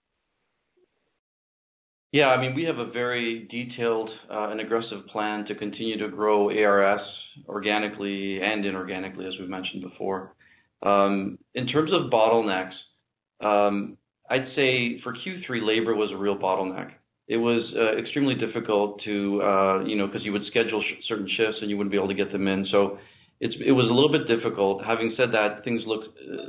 Yeah, 2.13 2.27
I 2.27 2.41
mean, 2.41 2.55
we 2.55 2.65
have 2.65 2.77
a 2.77 2.91
very 2.91 3.49
detailed 3.51 4.11
uh, 4.31 4.51
and 4.51 4.61
aggressive 4.61 5.07
plan 5.11 5.47
to 5.47 5.55
continue 5.55 5.97
to 5.99 6.09
grow 6.09 6.51
ARS 6.51 7.01
organically 7.49 8.41
and 8.43 8.65
inorganically, 8.65 9.27
as 9.27 9.35
we've 9.41 9.49
mentioned 9.49 9.85
before. 9.85 10.35
Um, 10.83 11.39
in 11.55 11.67
terms 11.67 11.93
of 11.95 12.11
bottlenecks, 12.11 12.75
um, 13.41 13.97
I'd 14.29 14.49
say 14.55 15.01
for 15.03 15.15
Q3, 15.15 15.65
labor 15.67 15.95
was 15.95 16.11
a 16.13 16.17
real 16.17 16.37
bottleneck. 16.37 16.91
It 17.31 17.37
was 17.37 17.63
uh, 17.79 17.97
extremely 17.97 18.35
difficult 18.35 19.01
to, 19.05 19.41
uh, 19.43 19.85
you 19.85 19.95
know, 19.95 20.07
because 20.07 20.25
you 20.25 20.33
would 20.33 20.43
schedule 20.51 20.83
certain 21.07 21.29
shifts 21.37 21.59
and 21.61 21.71
you 21.71 21.77
wouldn't 21.77 21.93
be 21.93 21.97
able 21.97 22.09
to 22.09 22.19
get 22.23 22.33
them 22.33 22.49
in. 22.49 22.67
So 22.73 22.99
it 23.39 23.73
was 23.73 23.89
a 23.89 23.95
little 23.95 24.13
bit 24.13 24.29
difficult. 24.29 24.85
Having 24.85 25.15
said 25.17 25.31
that, 25.33 25.65
things 25.65 25.81
look 25.87 26.03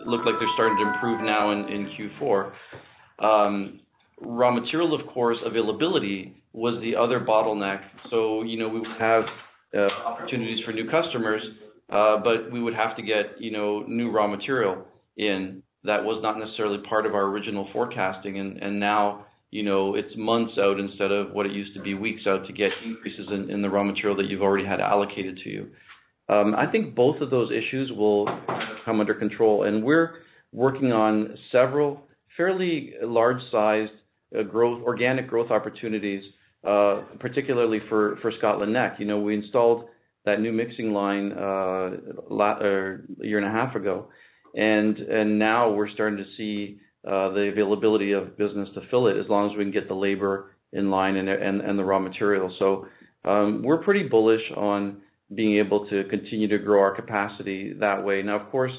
look 0.05 0.25
like 0.25 0.35
they're 0.39 0.55
starting 0.55 0.77
to 0.81 0.91
improve 0.91 1.21
now 1.21 1.51
in 1.51 1.87
Q4. 1.95 2.51
Raw 4.23 4.51
material, 4.51 4.93
of 4.93 5.07
course, 5.07 5.37
availability 5.45 6.35
was 6.53 6.79
the 6.81 6.95
other 6.95 7.19
bottleneck. 7.19 7.81
So, 8.11 8.43
you 8.43 8.59
know, 8.59 8.69
we 8.69 8.79
would 8.79 8.99
have 8.99 9.23
uh, 9.75 9.87
opportunities 10.05 10.63
for 10.63 10.73
new 10.73 10.89
customers, 10.89 11.41
uh, 11.91 12.17
but 12.23 12.51
we 12.51 12.61
would 12.61 12.75
have 12.75 12.95
to 12.97 13.01
get, 13.01 13.39
you 13.39 13.51
know, 13.51 13.83
new 13.87 14.11
raw 14.11 14.27
material 14.27 14.85
in. 15.17 15.63
That 15.83 16.03
was 16.03 16.21
not 16.21 16.37
necessarily 16.37 16.77
part 16.87 17.07
of 17.07 17.15
our 17.15 17.23
original 17.23 17.67
forecasting, 17.73 18.37
and 18.37 18.79
now, 18.79 19.25
you 19.51 19.63
know, 19.63 19.95
it's 19.95 20.15
months 20.15 20.53
out 20.57 20.79
instead 20.79 21.11
of 21.11 21.33
what 21.33 21.45
it 21.45 21.51
used 21.51 21.73
to 21.75 21.81
be 21.81 21.93
weeks 21.93 22.21
out 22.25 22.47
to 22.47 22.53
get 22.53 22.71
increases 22.85 23.27
in 23.49 23.61
the 23.61 23.69
raw 23.69 23.83
material 23.83 24.15
that 24.15 24.27
you've 24.27 24.41
already 24.41 24.65
had 24.65 24.79
allocated 24.79 25.37
to 25.43 25.49
you. 25.49 25.67
Um, 26.29 26.55
I 26.55 26.71
think 26.71 26.95
both 26.95 27.19
of 27.19 27.29
those 27.29 27.51
issues 27.51 27.91
will 27.91 28.25
come 28.85 29.01
under 29.01 29.13
control, 29.13 29.63
and 29.63 29.83
we're 29.83 30.15
working 30.53 30.93
on 30.93 31.37
several 31.51 32.01
fairly 32.37 32.93
large-sized 33.03 33.91
uh, 34.37 34.43
growth, 34.43 34.81
organic 34.83 35.27
growth 35.27 35.51
opportunities, 35.51 36.23
uh, 36.65 37.01
particularly 37.19 37.79
for 37.89 38.17
Scotland 38.37 38.71
Neck. 38.71 38.95
You 38.99 39.05
know, 39.05 39.19
we 39.19 39.35
installed 39.35 39.89
that 40.25 40.39
new 40.39 40.53
mixing 40.53 40.93
line 40.93 41.33
uh, 41.33 41.89
a 42.29 42.97
year 43.19 43.37
and 43.37 43.45
a 43.45 43.51
half 43.51 43.75
ago, 43.75 44.07
and 44.55 44.97
and 44.97 45.37
now 45.37 45.71
we're 45.71 45.89
starting 45.89 46.17
to 46.17 46.25
see 46.37 46.79
the 47.03 47.49
availability 47.51 48.11
of 48.11 48.37
business 48.37 48.69
to 48.75 48.81
fill 48.89 49.07
it 49.07 49.17
as 49.17 49.25
long 49.29 49.51
as 49.51 49.57
we 49.57 49.63
can 49.63 49.71
get 49.71 49.87
the 49.87 49.93
labor 49.93 50.55
in 50.73 50.89
line 50.89 51.15
and 51.17 51.77
the 51.77 51.83
raw 51.83 51.99
materials. 51.99 52.53
So, 52.59 52.87
um, 53.23 53.61
we're 53.63 53.83
pretty 53.83 54.07
bullish 54.07 54.41
on 54.55 55.01
being 55.33 55.57
able 55.57 55.87
to 55.89 56.03
continue 56.09 56.47
to 56.47 56.57
grow 56.57 56.79
our 56.81 56.95
capacity 56.95 57.73
that 57.79 58.03
way. 58.03 58.21
Now, 58.21 58.39
of 58.39 58.51
course, 58.51 58.71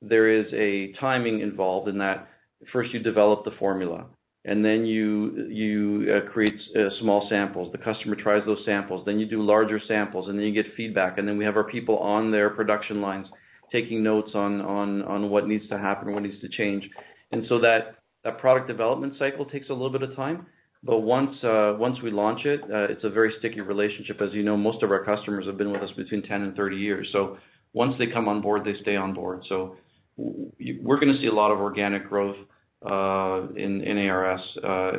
there 0.00 0.40
is 0.40 0.46
a 0.52 0.92
timing 1.00 1.40
involved 1.40 1.88
in 1.88 1.98
that 1.98 2.28
first 2.72 2.92
you 2.92 3.00
develop 3.00 3.44
the 3.44 3.50
formula 3.58 4.06
and 4.44 4.64
then 4.64 4.84
you 4.84 5.46
you 5.48 6.12
uh, 6.12 6.30
create 6.32 6.54
uh, 6.76 6.88
small 7.00 7.26
samples. 7.30 7.70
The 7.72 7.78
customer 7.78 8.16
tries 8.16 8.44
those 8.44 8.62
samples. 8.66 9.04
Then 9.06 9.18
you 9.18 9.26
do 9.26 9.42
larger 9.42 9.80
samples, 9.86 10.28
and 10.28 10.38
then 10.38 10.46
you 10.46 10.52
get 10.52 10.74
feedback. 10.76 11.18
And 11.18 11.28
then 11.28 11.38
we 11.38 11.44
have 11.44 11.56
our 11.56 11.70
people 11.70 11.98
on 11.98 12.30
their 12.30 12.50
production 12.50 13.00
lines 13.00 13.26
taking 13.70 14.02
notes 14.02 14.30
on 14.34 14.60
on 14.60 15.02
on 15.02 15.30
what 15.30 15.46
needs 15.46 15.68
to 15.68 15.78
happen, 15.78 16.12
what 16.12 16.24
needs 16.24 16.40
to 16.40 16.48
change. 16.48 16.84
And 17.32 17.44
so 17.48 17.58
that 17.60 17.96
that 18.24 18.38
product 18.38 18.68
development 18.68 19.14
cycle 19.18 19.44
takes 19.46 19.68
a 19.68 19.72
little 19.72 19.90
bit 19.90 20.02
of 20.02 20.14
time. 20.14 20.46
But 20.84 21.00
once 21.00 21.30
uh, 21.42 21.74
once 21.78 21.96
we 22.02 22.10
launch 22.10 22.44
it, 22.44 22.60
uh, 22.62 22.92
it's 22.92 23.04
a 23.04 23.10
very 23.10 23.32
sticky 23.38 23.60
relationship. 23.60 24.20
As 24.20 24.32
you 24.32 24.42
know, 24.42 24.56
most 24.56 24.82
of 24.82 24.90
our 24.90 25.04
customers 25.04 25.46
have 25.46 25.56
been 25.56 25.72
with 25.72 25.82
us 25.82 25.90
between 25.96 26.22
10 26.22 26.42
and 26.42 26.56
30 26.56 26.76
years. 26.76 27.08
So 27.12 27.38
once 27.72 27.94
they 27.98 28.06
come 28.12 28.28
on 28.28 28.42
board, 28.42 28.64
they 28.64 28.74
stay 28.82 28.96
on 28.96 29.14
board. 29.14 29.42
So 29.48 29.76
we're 30.16 31.00
going 31.00 31.12
to 31.12 31.20
see 31.20 31.28
a 31.28 31.34
lot 31.34 31.50
of 31.50 31.58
organic 31.58 32.08
growth 32.08 32.36
uh, 32.84 33.48
in 33.54 33.80
in 33.82 33.98
ARS. 33.98 34.40
Uh, 34.62 34.92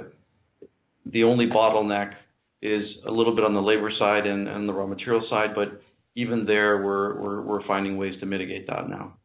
the 1.05 1.23
only 1.23 1.47
bottleneck 1.47 2.13
is 2.61 2.83
a 3.05 3.11
little 3.11 3.35
bit 3.35 3.43
on 3.43 3.53
the 3.53 3.61
labor 3.61 3.91
side 3.99 4.25
and, 4.25 4.47
and 4.47 4.69
the 4.69 4.73
raw 4.73 4.87
material 4.87 5.25
side, 5.29 5.49
but 5.53 5.81
even 6.15 6.45
there, 6.45 6.81
we're, 6.81 7.19
we're 7.19 7.41
we're 7.41 7.67
finding 7.67 7.97
ways 7.97 8.13
to 8.21 8.25
mitigate 8.25 8.67
that 8.67 8.89
now. 8.89 9.17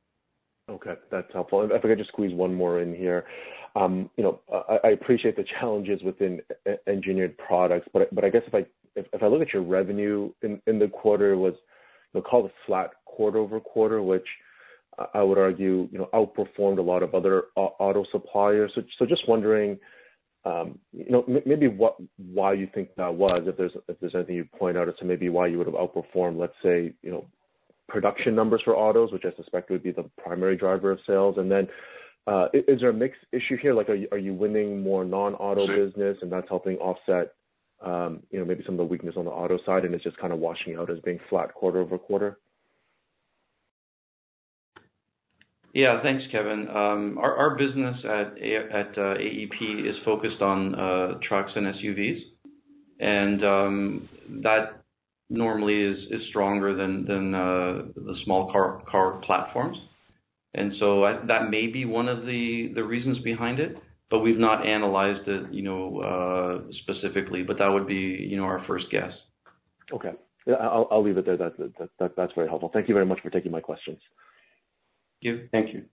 Okay, 0.69 0.95
that's 1.11 1.33
helpful. 1.33 1.63
If 1.65 1.85
I 1.85 1.89
could 1.89 1.99
just 1.99 2.11
squeeze 2.11 2.35
one 2.35 2.55
more 2.55 2.81
in 2.81 2.95
here. 2.95 3.25
Um, 3.77 4.11
you 4.17 4.25
know, 4.25 4.41
I 4.85 4.89
appreciate 4.89 5.37
the 5.37 5.45
challenges 5.61 6.03
within 6.03 6.41
engineered 6.87 7.37
products, 7.39 7.89
but 7.93 8.13
but 8.15 8.25
I 8.25 8.31
guess 8.31 8.43
if 8.47 8.55
I 8.55 8.67
if 8.97 9.23
I 9.23 9.27
look 9.27 9.43
at 9.43 9.53
your 9.53 9.63
revenue 9.63 10.31
in 10.43 10.79
the 10.79 10.89
quarter 10.89 11.37
was, 11.37 11.55
you 12.13 12.21
know, 12.21 12.23
call 12.23 12.47
it 12.47 12.53
flat 12.67 12.91
quarter-over-quarter, 13.05 14.03
which 14.03 14.27
I 15.15 15.23
would 15.23 15.39
argue, 15.39 15.89
you 15.93 15.99
know, 15.99 16.09
outperformed 16.13 16.79
a 16.79 16.83
lot 16.83 17.03
of 17.03 17.15
other 17.15 17.45
auto 17.57 18.05
suppliers. 18.11 18.73
So 18.99 19.07
just 19.07 19.29
wondering, 19.29 19.79
um, 20.45 20.79
you 20.93 21.11
know, 21.11 21.25
maybe 21.47 21.69
what 21.69 21.97
why 22.17 22.55
you 22.55 22.69
think 22.75 22.91
that 22.97 23.15
was, 23.15 23.43
if 23.47 23.57
there's 23.57 23.73
if 23.89 24.01
there's 24.01 24.15
anything 24.15 24.37
you'd 24.37 24.53
point 24.53 24.77
out 24.77 24.89
as 24.89 24.97
to 24.97 25.05
maybe 25.05 25.29
why 25.29 25.47
you 25.47 25.59
would 25.59 25.67
have 25.67 25.77
outperformed, 25.77 26.39
let's 26.39 26.55
say, 26.63 26.93
you 27.03 27.11
know, 27.11 27.27
production 27.89 28.35
numbers 28.35 28.61
for 28.65 28.77
autos, 28.77 29.13
which 29.13 29.25
I 29.25 29.35
suspect 29.37 29.71
would 29.71 29.83
be 29.83 29.93
the 29.93 30.09
primary 30.23 30.57
driver 30.57 30.91
of 30.91 30.99
sales. 31.07 31.37
And 31.39 31.51
then, 31.51 31.69
uh, 32.27 32.49
is 32.53 32.81
there 32.81 32.91
a 32.91 32.95
mix 32.95 33.17
issue 33.33 33.57
here? 33.61 33.75
Like, 33.75 33.89
are 33.89 33.99
are 34.13 34.19
you 34.19 34.35
winning 34.35 34.83
more 34.83 35.05
non-auto 35.05 35.67
business, 35.67 36.19
and 36.21 36.31
that's 36.31 36.49
helping 36.49 36.77
offset, 36.77 37.35
um, 37.81 38.23
you 38.31 38.39
know, 38.39 38.45
maybe 38.45 38.63
some 38.65 38.75
of 38.75 38.79
the 38.79 38.85
weakness 38.85 39.15
on 39.17 39.25
the 39.25 39.31
auto 39.31 39.59
side, 39.65 39.85
and 39.85 39.95
it's 39.95 40.05
just 40.05 40.19
kind 40.19 40.33
of 40.33 40.39
washing 40.39 40.77
out 40.77 40.91
as 40.91 40.99
being 41.01 41.19
flat 41.31 41.55
quarter-over-quarter? 41.55 42.39
Yeah. 45.75 46.03
Thanks, 46.03 46.25
Kevin. 46.33 46.67
Um, 46.69 47.19
our 47.19 47.57
business 47.57 47.97
at 48.05 48.37
at 48.43 48.97
AEP 48.97 49.61
uh, 49.61 49.91
is 49.91 49.97
focused 50.05 50.43
on 50.43 50.75
uh, 50.75 51.19
trucks 51.27 51.53
and 51.55 51.67
SUVs. 51.67 52.21
and 53.01 53.45
um, 53.45 54.09
That 54.43 54.78
normally 55.31 55.83
is 55.83 56.23
stronger 56.31 56.75
than 56.75 57.35
uh, 57.35 57.83
the 57.95 58.15
small 58.25 58.51
car 58.53 59.21
platforms. 59.25 59.77
And 60.55 60.73
so 60.81 61.03
that 61.29 61.51
may 61.51 61.67
be 61.67 61.85
one 61.85 62.09
of 62.09 62.25
the 62.25 62.73
reasons 62.81 63.19
behind 63.19 63.61
it, 63.61 63.77
but 64.11 64.21
we've 64.21 64.39
not 64.39 64.67
analyzed 64.67 65.29
it, 65.29 65.53
you 65.53 65.63
know, 65.63 66.01
uh, 66.01 66.73
specifically. 66.83 67.43
But 67.43 67.59
that 67.59 67.69
would 67.69 67.87
be, 67.87 68.27
you 68.29 68.37
know, 68.37 68.45
our 68.45 68.65
first 68.67 68.87
guess. 68.91 69.13
Okay. 69.93 70.13
Yeah, 70.47 70.55
I'll 70.55 71.03
leave 71.03 71.19
it 71.19 71.27
there. 71.27 71.37
That's 71.37 72.33
very 72.35 72.49
helpful. 72.49 72.71
Thank 72.73 72.89
you 72.89 72.95
very 72.95 73.07
much 73.07 73.21
for 73.21 73.29
taking 73.31 73.53
my 73.53 73.61
questions. 73.61 73.99
Thank 75.23 75.75
you. 75.75 75.85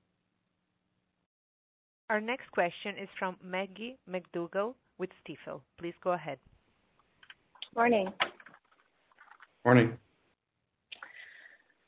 Our 2.10 2.22
next 2.22 2.50
question 2.52 2.96
is 3.02 3.10
from 3.18 3.36
Maggie 3.44 3.98
MacDougall 4.08 4.76
with 4.98 5.10
Stifel. 5.28 5.62
Please 5.78 5.96
go 6.04 6.12
ahead. 6.12 6.38
Morning. 7.76 8.08
Morning. 9.66 9.98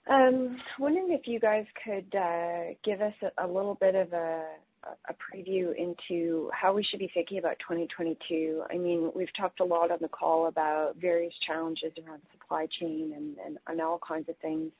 Um, 0.09 0.57
wondering 0.79 1.11
if 1.11 1.27
you 1.27 1.39
guys 1.39 1.65
could 1.85 2.17
uh, 2.17 2.73
give 2.83 3.01
us 3.01 3.13
a 3.37 3.45
little 3.45 3.75
bit 3.75 3.93
of 3.93 4.11
a 4.13 4.45
preview 5.13 5.75
into 5.77 6.49
how 6.53 6.73
we 6.73 6.83
should 6.83 6.97
be 6.97 7.11
thinking 7.13 7.37
about 7.37 7.59
2022. 7.59 8.63
I 8.71 8.77
mean, 8.79 9.11
we've 9.13 9.27
talked 9.39 9.59
a 9.59 9.63
lot 9.63 9.91
on 9.91 9.99
the 10.01 10.07
call 10.07 10.47
about 10.47 10.95
various 10.99 11.33
challenges 11.45 11.91
around 12.03 12.21
supply 12.31 12.67
chain 12.79 13.13
and 13.45 13.81
all 13.81 13.99
kinds 14.05 14.27
of 14.27 14.37
things, 14.37 14.71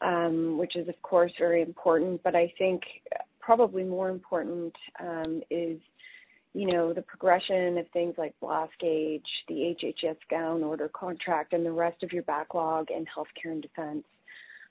um, 0.00 0.58
which 0.58 0.76
is 0.76 0.88
of 0.88 1.02
course 1.02 1.32
very 1.40 1.60
important. 1.60 2.22
But 2.22 2.36
I 2.36 2.52
think 2.56 2.82
probably 3.40 3.82
more 3.82 4.10
important 4.10 4.74
um, 5.00 5.42
is, 5.50 5.80
you 6.54 6.66
know, 6.66 6.92
the 6.92 7.02
progression 7.02 7.78
of 7.78 7.88
things 7.92 8.14
like 8.18 8.34
Blast 8.40 8.72
Gauge, 8.78 9.22
the 9.48 9.74
HHS 9.82 10.16
gown 10.30 10.62
order 10.62 10.88
contract, 10.88 11.52
and 11.54 11.64
the 11.64 11.72
rest 11.72 12.02
of 12.02 12.12
your 12.12 12.24
backlog 12.24 12.90
in 12.90 13.06
healthcare 13.06 13.52
and 13.52 13.62
defense. 13.62 14.04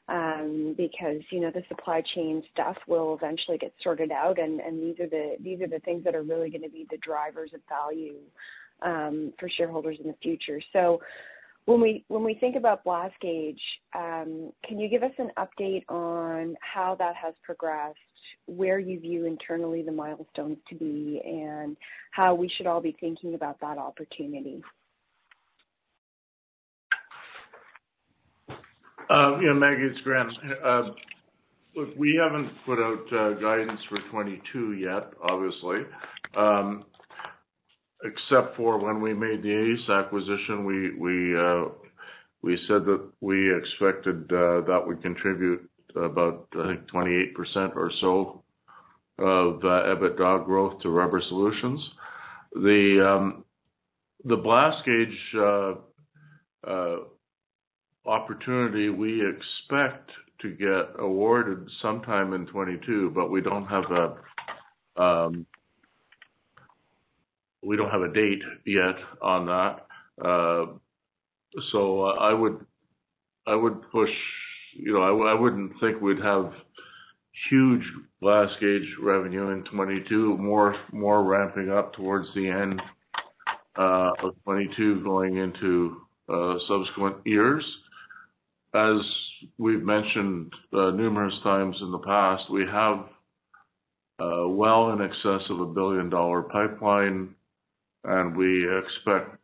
Um, 0.07 0.75
Because, 0.77 1.21
you 1.31 1.39
know, 1.39 1.51
the 1.51 1.63
supply 1.69 2.01
chain 2.13 2.43
stuff 2.51 2.77
will 2.87 3.15
eventually 3.15 3.57
get 3.57 3.73
sorted 3.81 4.11
out, 4.11 4.39
and 4.39 4.59
and 4.59 4.81
these 4.81 4.99
are 4.99 5.07
the 5.07 5.37
these 5.39 5.61
are 5.61 5.67
the 5.67 5.79
things 5.79 6.03
that 6.03 6.15
are 6.15 6.23
really 6.23 6.49
gonna 6.49 6.69
be 6.69 6.85
the 6.89 6.97
drivers 6.97 7.51
of 7.53 7.61
value 7.69 8.17
um, 8.81 9.33
for 9.39 9.49
shareholders 9.49 9.97
in 9.99 10.07
the 10.07 10.17
future. 10.21 10.59
So, 10.73 11.01
when 11.65 11.79
we 11.79 12.03
when 12.07 12.23
we 12.23 12.33
think 12.35 12.55
about 12.55 12.83
Blast 12.83 13.15
Gauge, 13.21 13.61
um, 13.95 14.51
can 14.67 14.79
you 14.79 14.87
give 14.89 15.03
us 15.03 15.13
an 15.17 15.31
update 15.37 15.85
on 15.89 16.55
how 16.61 16.95
that 16.95 17.15
has 17.15 17.33
progressed, 17.43 17.97
where 18.47 18.79
you 18.79 18.99
view 18.99 19.25
internally 19.25 19.81
the 19.81 19.91
milestones 19.91 20.57
to 20.69 20.75
be, 20.75 21.21
and 21.23 21.77
how 22.11 22.35
we 22.35 22.49
should 22.57 22.67
all 22.67 22.81
be 22.81 22.95
thinking 22.99 23.33
about 23.35 23.59
that 23.61 23.77
opportunity? 23.77 24.61
Uh, 29.09 29.39
Yeah, 29.41 29.53
Maggie, 29.53 29.83
it's 29.83 29.99
Grant. 30.01 30.31
Look, 31.73 31.89
we 31.97 32.19
haven't 32.21 32.51
put 32.65 32.79
out 32.79 33.13
uh, 33.13 33.39
guidance 33.39 33.79
for 33.87 33.97
22 34.11 34.73
yet, 34.73 35.11
obviously. 35.23 35.79
Um, 36.35 36.85
Except 38.03 38.57
for 38.57 38.79
when 38.83 38.99
we 38.99 39.13
made 39.13 39.43
the 39.43 39.53
ACE 39.53 39.89
acquisition, 39.89 40.65
we 40.65 40.95
we 40.95 41.35
we 42.41 42.57
said 42.67 42.83
that 42.85 43.07
we 43.21 43.55
expected 43.55 44.27
that 44.29 44.83
would 44.83 45.03
contribute 45.03 45.69
about, 45.95 46.47
I 46.57 46.75
think, 46.75 46.89
28% 46.91 47.75
or 47.75 47.91
so 48.01 48.43
of 49.19 49.61
EBITDA 49.61 50.45
growth 50.45 50.81
to 50.81 50.89
Rubber 50.89 51.21
Solutions. 51.27 51.79
The 52.53 54.37
Blast 54.37 54.85
Gauge 54.85 55.17
opportunity 58.05 58.89
we 58.89 59.21
expect 59.27 60.09
to 60.41 60.49
get 60.51 60.99
awarded 60.99 61.67
sometime 61.81 62.33
in 62.33 62.47
2022, 62.47 63.11
but 63.13 63.29
we 63.29 63.41
don't 63.41 63.67
have 63.67 63.83
a 63.91 65.01
um 65.01 65.45
we 67.63 67.77
don't 67.77 67.91
have 67.91 68.01
a 68.01 68.11
date 68.11 68.41
yet 68.65 68.95
on 69.21 69.45
that. 69.45 69.85
Uh 70.23 70.65
so 71.71 72.05
uh 72.05 72.13
I 72.13 72.33
would 72.33 72.65
I 73.45 73.55
would 73.55 73.81
push, 73.91 74.09
you 74.73 74.93
know, 74.93 75.01
I 75.01 75.33
wouldn't 75.33 75.73
think 75.79 76.01
we'd 76.01 76.21
have 76.23 76.51
huge 77.49 77.83
Blast 78.21 78.53
Gauge 78.59 78.87
revenue 79.01 79.49
in 79.49 79.63
22, 79.63 80.37
more 80.37 80.75
more 80.91 81.23
ramping 81.23 81.71
up 81.71 81.93
towards 81.93 82.27
the 82.35 82.47
end 82.47 82.81
uh, 83.77 84.11
of 84.23 84.35
22 84.43 85.03
going 85.03 85.37
into 85.37 86.01
uh, 86.29 86.55
subsequent 86.67 87.17
years. 87.25 87.63
As 88.73 88.97
we've 89.57 89.83
mentioned 89.83 90.51
uh, 90.73 90.91
numerous 90.91 91.33
times 91.43 91.75
in 91.81 91.91
the 91.91 91.99
past, 91.99 92.43
we 92.51 92.65
have 92.65 93.05
well 94.19 94.91
in 94.91 95.01
excess 95.01 95.41
of 95.49 95.59
a 95.61 95.65
billion-dollar 95.65 96.43
pipeline, 96.43 97.33
and 98.03 98.37
we 98.37 98.67
expect 98.77 99.37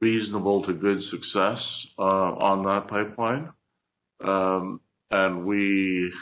reasonable 0.00 0.64
to 0.64 0.74
good 0.74 0.98
success 1.10 1.58
Uh, 2.02 2.34
on 2.50 2.64
that 2.64 2.88
pipeline. 2.88 3.48
Um 4.24 4.80
and 5.12 5.44
we 5.44 6.12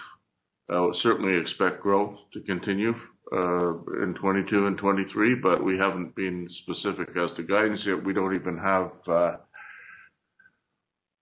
uh, 0.70 0.88
certainly 1.02 1.40
expect 1.40 1.80
growth 1.80 2.16
to 2.34 2.40
continue 2.42 2.92
uh, 3.32 3.70
in 4.02 4.12
2022 4.14 4.66
and 4.66 4.76
2023, 4.76 5.36
but 5.36 5.64
we 5.64 5.78
haven't 5.78 6.14
been 6.16 6.46
specific 6.64 7.08
as 7.16 7.30
to 7.36 7.44
guidance 7.44 7.80
yet. 7.86 8.04
We 8.04 8.12
don't 8.12 8.34
even 8.34 8.58
have 8.58 8.90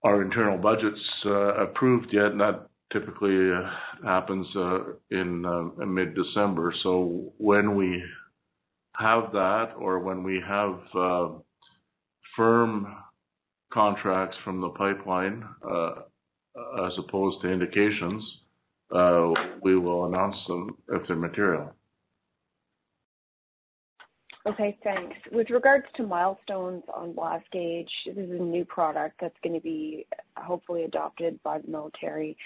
our 0.03 0.23
internal 0.23 0.59
budgets 0.59 0.99
approved 1.25 2.09
yet, 2.11 2.33
and 2.33 2.41
that 2.41 2.69
typically 2.93 3.51
happens 4.03 4.47
in 5.11 5.43
mid-December. 5.77 6.75
So 6.83 7.33
when 7.37 7.77
we 7.77 8.03
have 8.97 9.31
that 9.33 9.75
or 9.79 10.01
when 10.01 10.25
we 10.25 10.43
have 10.45 10.81
firm 12.35 12.97
contracts 13.73 14.37
from 14.45 14.61
the 14.61 14.71
pipeline 14.71 15.45
uh, 15.69 15.91
as 16.87 16.93
opposed 16.99 17.41
to 17.43 17.49
indications, 17.49 18.23
uh, 18.95 19.33
we 19.63 19.77
will 19.77 20.07
announce 20.07 20.37
them 20.49 20.77
if 20.89 21.07
they're 21.07 21.17
material. 21.17 21.73
Okay, 24.47 24.79
thanks. 24.83 25.17
With 25.31 25.51
regards 25.51 25.85
to 25.97 26.05
milestones 26.05 26.83
on 26.95 27.13
Blast 27.13 27.45
Gauge, 27.53 27.91
this 28.07 28.17
is 28.17 28.31
a 28.31 28.43
new 28.43 28.65
product 28.65 29.17
that's 29.21 29.37
gonna 29.45 29.61
be 29.61 30.07
hopefully 30.37 30.85
adopted 30.85 31.39
by 31.43 31.59
the 31.59 31.69
military. 31.69 32.37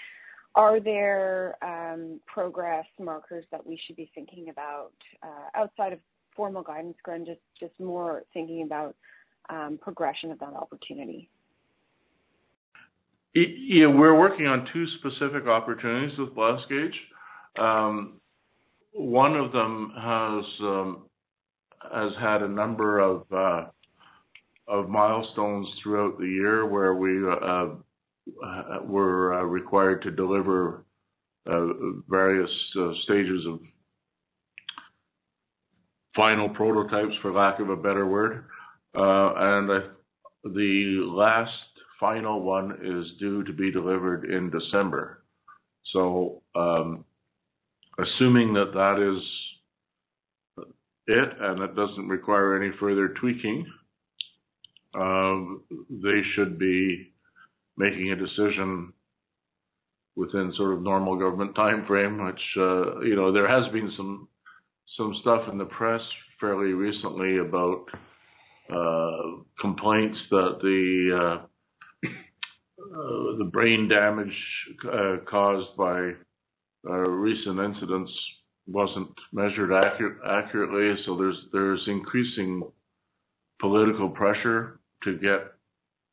Are 0.55 0.79
there 0.79 1.55
um, 1.63 2.19
progress 2.27 2.85
markers 2.99 3.45
that 3.51 3.65
we 3.65 3.79
should 3.85 3.95
be 3.95 4.11
thinking 4.13 4.49
about 4.49 4.91
uh, 5.23 5.49
outside 5.55 5.93
of 5.93 5.99
formal 6.35 6.61
guidance, 6.61 6.97
Grant, 7.03 7.29
just 7.59 7.79
more 7.79 8.23
thinking 8.33 8.63
about 8.63 8.95
Um, 9.49 9.77
progression 9.81 10.31
of 10.31 10.39
that 10.39 10.53
opportunity? 10.53 11.29
Yeah, 13.35 13.87
we're 13.87 14.17
working 14.17 14.47
on 14.47 14.67
two 14.71 14.85
specific 14.99 15.47
opportunities 15.47 16.17
with 16.17 16.33
Blast 16.33 16.69
Gauge. 16.69 16.93
Um, 17.57 18.21
one 18.93 19.35
of 19.35 19.51
them 19.51 19.91
has 19.95 20.45
um, 20.61 21.05
has 21.91 22.11
had 22.21 22.41
a 22.43 22.47
number 22.47 22.99
of 22.99 23.23
uh, 23.31 23.65
of 24.67 24.87
milestones 24.87 25.67
throughout 25.81 26.17
the 26.19 26.27
year 26.27 26.65
where 26.65 26.93
uh, 27.31 27.65
uh, 28.45 28.79
we're 28.83 29.33
uh, 29.33 29.43
required 29.43 30.03
to 30.03 30.11
deliver 30.11 30.85
various 32.07 32.49
stages 33.03 33.45
of 33.47 33.59
final 36.15 36.49
prototypes, 36.49 37.13
for 37.21 37.33
lack 37.33 37.59
of 37.59 37.69
a 37.69 37.75
better 37.75 38.07
word. 38.07 38.45
Uh, 38.95 39.33
and 39.35 39.83
the 40.43 41.03
last 41.07 41.51
final 41.99 42.41
one 42.41 42.71
is 42.83 43.19
due 43.19 43.43
to 43.43 43.53
be 43.53 43.71
delivered 43.71 44.25
in 44.25 44.49
December. 44.51 45.23
So, 45.93 46.41
um, 46.55 47.05
assuming 47.97 48.53
that 48.53 48.73
that 48.73 48.99
is 48.99 49.23
it 51.07 51.29
and 51.39 51.61
it 51.61 51.75
doesn't 51.75 52.07
require 52.07 52.61
any 52.61 52.71
further 52.79 53.09
tweaking, 53.19 53.65
um, 54.95 55.63
they 55.89 56.21
should 56.35 56.59
be 56.59 57.13
making 57.77 58.11
a 58.11 58.15
decision 58.15 58.93
within 60.15 60.53
sort 60.55 60.73
of 60.73 60.83
normal 60.83 61.17
government 61.17 61.55
timeframe, 61.55 62.23
which, 62.25 62.41
uh, 62.57 62.99
you 63.01 63.15
know, 63.15 63.31
there 63.31 63.47
has 63.47 63.71
been 63.73 63.91
some 63.97 64.27
stuff 65.21 65.49
in 65.51 65.57
the 65.57 65.65
press 65.65 66.01
fairly 66.39 66.73
recently 66.73 67.39
about 67.39 67.85
Uh, 68.69 69.43
complaints 69.59 70.17
that 70.31 70.57
the 70.61 71.19
uh, 71.21 72.07
uh, 72.07 73.37
the 73.37 73.49
brain 73.51 73.89
damage 73.89 74.35
caused 75.29 75.75
by 75.77 76.11
recent 76.83 77.59
incidents 77.59 78.11
wasn't 78.67 79.09
measured 79.31 79.71
accurately. 79.73 80.95
So 81.05 81.17
there's 81.17 81.37
there's 81.51 81.83
increasing 81.87 82.63
political 83.59 84.09
pressure 84.09 84.79
to 85.03 85.17
get 85.17 85.53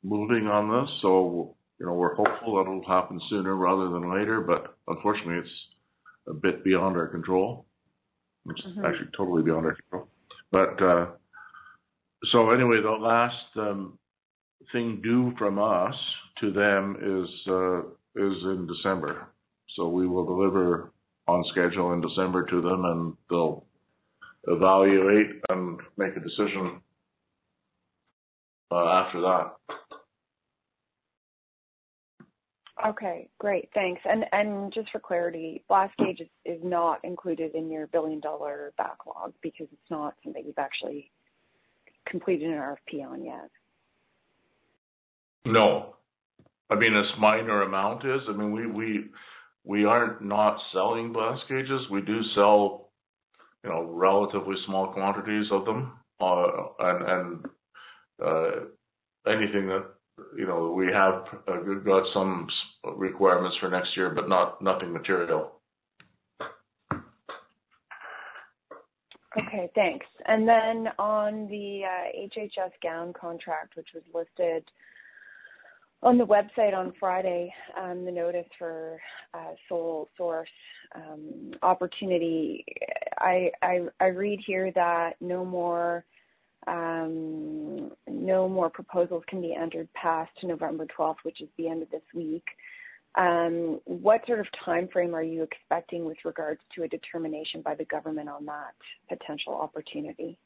moving 0.03 0.47
on 0.47 0.71
this. 0.71 0.91
So, 1.03 1.57
you 1.79 1.87
know, 1.87 1.95
we're 1.95 2.15
hopeful 2.15 2.57
that 2.57 2.63
it'll 2.63 2.85
happen 2.87 3.21
sooner 3.29 3.57
rather 3.57 3.89
than 3.89 4.13
later, 4.13 4.41
but 4.41 4.77
unfortunately, 4.89 5.39
it's 5.39 5.49
a 6.29 6.35
bit 6.35 6.65
beyond 6.65 6.97
our 6.97 7.09
control. 7.09 7.67
It's 8.49 8.61
mm-hmm. 8.61 8.85
actually 8.85 9.11
totally 9.17 9.43
beyond 9.43 9.67
our 9.67 9.77
control. 9.77 10.09
But 10.53 10.83
uh, 10.83 11.07
so 12.33 12.51
anyway, 12.51 12.81
the 12.83 12.91
last 12.91 13.57
um, 13.57 13.99
thing 14.73 15.01
due 15.03 15.33
from 15.39 15.59
us 15.59 15.95
to 16.41 16.53
them 16.53 16.97
is 17.01 17.29
uh, 17.49 17.81
is 18.17 18.37
in 18.45 18.67
December. 18.67 19.29
So 19.77 19.89
we 19.89 20.07
will 20.07 20.27
deliver 20.27 20.93
on 21.27 21.45
schedule 21.51 21.93
in 21.93 22.01
December 22.01 22.45
to 22.47 22.61
them, 22.61 22.85
and 22.85 23.17
they'll 23.29 23.65
evaluate 24.49 25.41
and 25.49 25.81
make 25.97 26.17
a 26.17 26.21
decision 26.21 26.81
uh, 28.71 28.85
after 28.85 29.21
that. 29.21 29.53
Okay, 32.87 33.29
great. 33.39 33.69
Thanks. 33.75 34.01
And 34.05 34.25
and 34.33 34.73
just 34.73 34.91
for 34.91 35.01
clarity, 35.01 35.63
blast 35.69 35.95
gauge 35.99 36.21
is, 36.21 36.29
is 36.45 36.61
not 36.63 37.01
included 37.05 37.55
in 37.55 37.71
your 37.71 37.87
billion 37.87 38.21
dollar 38.21 38.73
backlog 38.79 39.35
because 39.43 39.69
it's 39.73 39.91
not 39.91 40.15
something 40.25 40.45
you've 40.47 40.59
actually 40.59 41.11
completed 42.11 42.51
an 42.51 42.57
RFP 42.57 43.07
on 43.07 43.25
yet. 43.25 43.51
No. 45.47 45.97
I 46.69 46.77
mean, 46.77 46.95
a 46.95 47.21
minor 47.21 47.63
amount 47.63 48.05
is. 48.05 48.21
I 48.29 48.33
mean, 48.33 48.53
we 49.65 49.85
aren't 49.85 50.23
not 50.23 50.59
selling 50.73 51.13
blast 51.13 51.43
gauges. 51.49 51.83
We 51.91 52.03
do 52.03 52.21
sell, 52.35 52.91
you 53.65 53.71
know, 53.71 53.83
relatively 53.83 54.57
small 54.67 54.93
quantities 54.93 55.47
of 55.51 55.65
them, 55.65 55.93
uh, 56.21 56.47
and 56.79 57.45
uh, 58.25 58.51
anything 59.27 59.67
that 59.69 59.87
you 60.37 60.47
know 60.47 60.73
we 60.73 60.87
have 60.87 61.25
uh, 61.49 61.61
got 61.85 62.05
some 62.15 62.47
requirements 62.97 63.57
for 63.61 63.69
next 63.69 63.97
year, 63.97 64.11
but 64.11 64.29
not 64.29 64.63
nothing 64.63 64.93
material. 64.93 65.60
Okay, 69.39 69.71
thanks. 69.75 70.07
And 70.27 70.47
then 70.47 70.89
on 70.99 71.47
the 71.49 71.83
HHS 72.19 72.73
gown 72.83 73.13
contract, 73.13 73.77
which 73.77 73.89
was 73.95 74.03
listed 74.13 74.65
on 76.03 76.19
the 76.19 76.27
website 76.27 76.75
on 76.75 76.93
Friday, 76.99 77.53
um, 77.81 78.05
the 78.05 78.11
notice 78.11 78.47
for 78.59 78.99
uh, 79.35 79.53
sole 79.69 80.09
source 80.17 80.49
um, 80.95 81.53
opportunity, 81.63 82.65
I, 83.19 83.51
read 84.07 84.41
here 84.47 84.73
that 84.75 85.13
no 85.21 85.45
more 85.45 86.05
um, 86.67 87.91
no 88.09 88.49
more 88.49 88.69
proposals 88.69 89.23
can 89.29 89.41
be 89.41 89.55
entered 89.55 89.89
past 89.95 90.31
November 90.43 90.87
12th, 90.99 91.17
which 91.23 91.41
is 91.41 91.49
the 91.57 91.69
end 91.69 91.83
of 91.83 91.91
this 91.91 92.03
week. 92.15 92.45
Um, 93.17 93.81
what 93.87 94.25
sort 94.27 94.41
of 94.41 94.47
time 94.65 94.89
frame 94.93 95.15
are 95.15 95.23
you 95.23 95.43
expecting 95.43 96.05
with 96.05 96.19
regards 96.25 96.61
to 96.75 96.85
a 96.85 96.89
determination 96.89 97.61
by 97.63 97.75
the 97.75 97.85
government 97.87 98.29
on 98.29 98.47
that 98.47 98.75
potential 99.09 99.55
opportunity? 99.55 100.39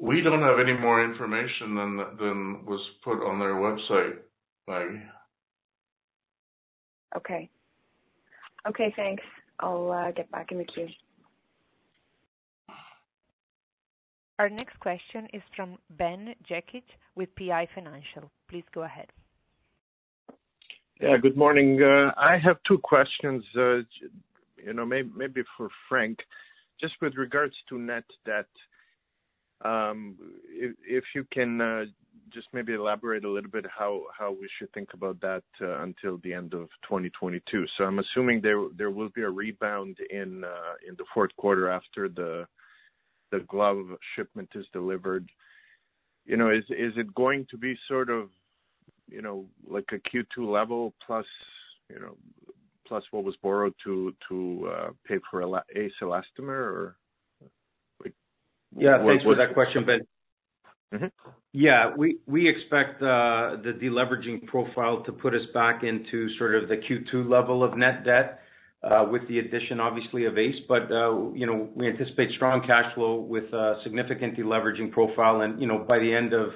We 0.00 0.20
don't 0.20 0.42
have 0.42 0.58
any 0.58 0.72
more 0.72 1.04
information 1.04 1.76
than 1.76 1.96
than 2.18 2.66
was 2.66 2.80
put 3.04 3.24
on 3.24 3.38
their 3.38 3.54
website, 3.54 4.16
Maggie. 4.66 5.02
Okay. 7.16 7.48
Okay, 8.68 8.92
thanks. 8.96 9.22
I'll 9.60 9.92
uh, 9.92 10.10
get 10.10 10.30
back 10.32 10.50
in 10.50 10.58
the 10.58 10.64
queue. 10.64 10.88
Our 14.38 14.48
next 14.48 14.78
question 14.80 15.28
is 15.32 15.42
from 15.54 15.78
Ben 15.90 16.34
Jekic 16.50 16.82
with 17.14 17.28
PI 17.36 17.68
Financial. 17.74 18.30
Please 18.48 18.64
go 18.74 18.82
ahead. 18.82 19.06
Yeah, 21.00 21.16
good 21.20 21.36
morning. 21.36 21.80
Uh, 21.80 22.10
I 22.16 22.38
have 22.38 22.56
two 22.66 22.78
questions, 22.78 23.44
uh, 23.56 23.78
you 24.56 24.72
know, 24.72 24.84
maybe 24.84 25.42
for 25.56 25.68
Frank. 25.88 26.18
Just 26.80 26.94
with 27.00 27.14
regards 27.14 27.54
to 27.68 27.78
net 27.78 28.04
debt, 28.26 28.48
um, 29.64 30.16
if 30.48 31.04
you 31.14 31.24
can 31.32 31.60
uh, 31.60 31.84
just 32.32 32.48
maybe 32.52 32.72
elaborate 32.72 33.24
a 33.24 33.30
little 33.30 33.50
bit 33.50 33.64
how 33.70 34.02
we 34.28 34.48
should 34.58 34.72
think 34.72 34.94
about 34.94 35.20
that 35.20 35.44
until 35.60 36.18
the 36.24 36.34
end 36.34 36.54
of 36.54 36.68
2022. 36.82 37.66
So 37.78 37.84
I'm 37.84 38.00
assuming 38.00 38.40
there 38.40 38.64
there 38.76 38.90
will 38.90 39.10
be 39.10 39.22
a 39.22 39.30
rebound 39.30 39.98
in 40.10 40.44
in 40.88 40.94
the 40.98 41.04
fourth 41.14 41.30
quarter 41.36 41.68
after 41.68 42.08
the 42.08 42.46
glove 43.40 43.86
shipment 44.16 44.50
is 44.54 44.66
delivered. 44.72 45.28
You 46.26 46.36
know, 46.36 46.50
is 46.50 46.64
is 46.70 46.92
it 46.96 47.14
going 47.14 47.46
to 47.50 47.58
be 47.58 47.76
sort 47.88 48.10
of, 48.10 48.30
you 49.08 49.22
know, 49.22 49.46
like 49.68 49.86
a 49.92 49.96
Q2 49.96 50.50
level 50.50 50.94
plus, 51.06 51.26
you 51.90 52.00
know, 52.00 52.16
plus 52.86 53.04
what 53.10 53.24
was 53.24 53.36
borrowed 53.42 53.74
to 53.84 54.14
to 54.28 54.72
uh 54.72 54.90
pay 55.06 55.18
for 55.30 55.42
ACE 55.74 55.92
Elastomer 56.02 56.48
or 56.48 56.96
like? 58.02 58.14
yeah, 58.76 59.04
thanks 59.04 59.24
for 59.24 59.36
that 59.36 59.54
question, 59.54 59.84
Ben. 59.84 60.00
Mm-hmm. 60.94 61.06
Yeah, 61.52 61.92
we 61.96 62.18
we 62.26 62.48
expect 62.48 63.02
uh, 63.02 63.56
the 63.62 63.76
deleveraging 63.80 64.46
profile 64.46 65.02
to 65.04 65.12
put 65.12 65.34
us 65.34 65.46
back 65.52 65.82
into 65.82 66.28
sort 66.38 66.54
of 66.54 66.68
the 66.68 66.76
Q2 66.76 67.28
level 67.28 67.64
of 67.64 67.76
net 67.76 68.04
debt, 68.04 68.40
with 69.10 69.26
the 69.28 69.38
addition, 69.38 69.80
obviously, 69.80 70.26
of 70.26 70.36
ACE. 70.36 70.60
But, 70.68 70.90
uh, 70.90 71.32
you 71.32 71.46
know, 71.46 71.68
we 71.74 71.88
anticipate 71.88 72.30
strong 72.36 72.62
cash 72.66 72.94
flow 72.94 73.20
with 73.20 73.44
a 73.52 73.80
significant 73.82 74.36
deleveraging 74.36 74.92
profile. 74.92 75.40
And, 75.40 75.60
you 75.60 75.66
know, 75.66 75.78
by 75.78 75.98
the 75.98 76.14
end 76.14 76.32
of 76.32 76.50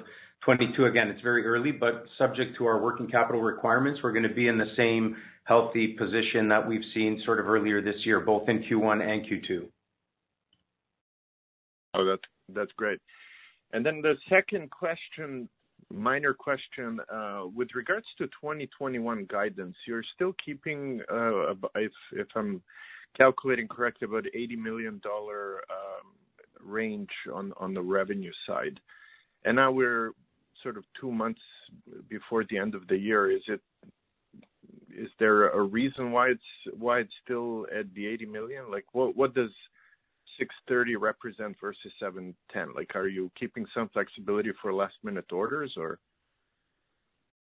2022, 0.45 0.85
again, 0.85 1.09
it's 1.09 1.21
very 1.21 1.45
early, 1.45 1.71
but 1.71 2.05
subject 2.17 2.57
to 2.57 2.65
our 2.65 2.81
working 2.81 3.07
capital 3.07 3.41
requirements, 3.41 3.99
we're 4.03 4.13
gonna 4.13 4.33
be 4.33 4.47
in 4.47 4.57
the 4.57 4.71
same 4.77 5.17
healthy 5.43 5.95
position 5.97 6.47
that 6.47 6.65
we've 6.65 6.85
seen 6.93 7.21
sort 7.25 7.39
of 7.39 7.47
earlier 7.47 7.81
this 7.81 7.95
year, 8.05 8.19
both 8.19 8.47
in 8.47 8.63
Q1 8.63 9.01
and 9.01 9.25
Q2. 9.25 9.67
Oh, 11.95 12.05
that's, 12.05 12.21
that's 12.53 12.71
great. 12.77 12.99
And 13.73 13.85
then 13.85 14.01
the 14.01 14.15
second 14.29 14.69
question, 14.71 15.49
minor 15.91 16.33
question, 16.33 16.99
uh, 17.11 17.43
with 17.53 17.69
regards 17.75 18.05
to 18.17 18.25
2021 18.27 19.25
guidance, 19.29 19.75
you're 19.87 20.03
still 20.15 20.33
keeping, 20.43 21.01
uh, 21.11 21.53
if 21.75 22.27
I'm 22.35 22.61
calculating 23.17 23.67
correctly, 23.67 24.05
about 24.05 24.25
$80 24.35 24.57
million 24.57 25.01
um, 25.05 25.59
range 26.61 27.09
on 27.33 27.53
on 27.57 27.73
the 27.73 27.81
revenue 27.81 28.31
side. 28.47 28.79
And 29.45 29.55
now 29.55 29.71
we're 29.71 30.11
sort 30.61 30.77
of 30.77 30.83
two 30.99 31.11
months 31.11 31.41
before 32.09 32.45
the 32.49 32.57
end 32.57 32.75
of 32.75 32.87
the 32.87 32.97
year. 32.97 33.31
Is 33.31 33.41
it 33.47 33.61
is 34.95 35.09
there 35.19 35.49
a 35.49 35.61
reason 35.61 36.11
why 36.11 36.29
it's 36.29 36.77
why 36.77 36.99
it's 36.99 37.13
still 37.23 37.65
at 37.77 37.93
the 37.93 38.05
80 38.07 38.25
million? 38.25 38.71
Like, 38.71 38.85
what 38.93 39.33
does 39.33 39.51
630 40.39 40.95
represent 40.95 41.55
versus 41.61 41.91
710? 41.99 42.73
Like, 42.75 42.95
are 42.95 43.07
you 43.07 43.29
keeping 43.39 43.65
some 43.75 43.89
flexibility 43.89 44.51
for 44.61 44.73
last-minute 44.73 45.31
orders, 45.31 45.73
or? 45.77 45.99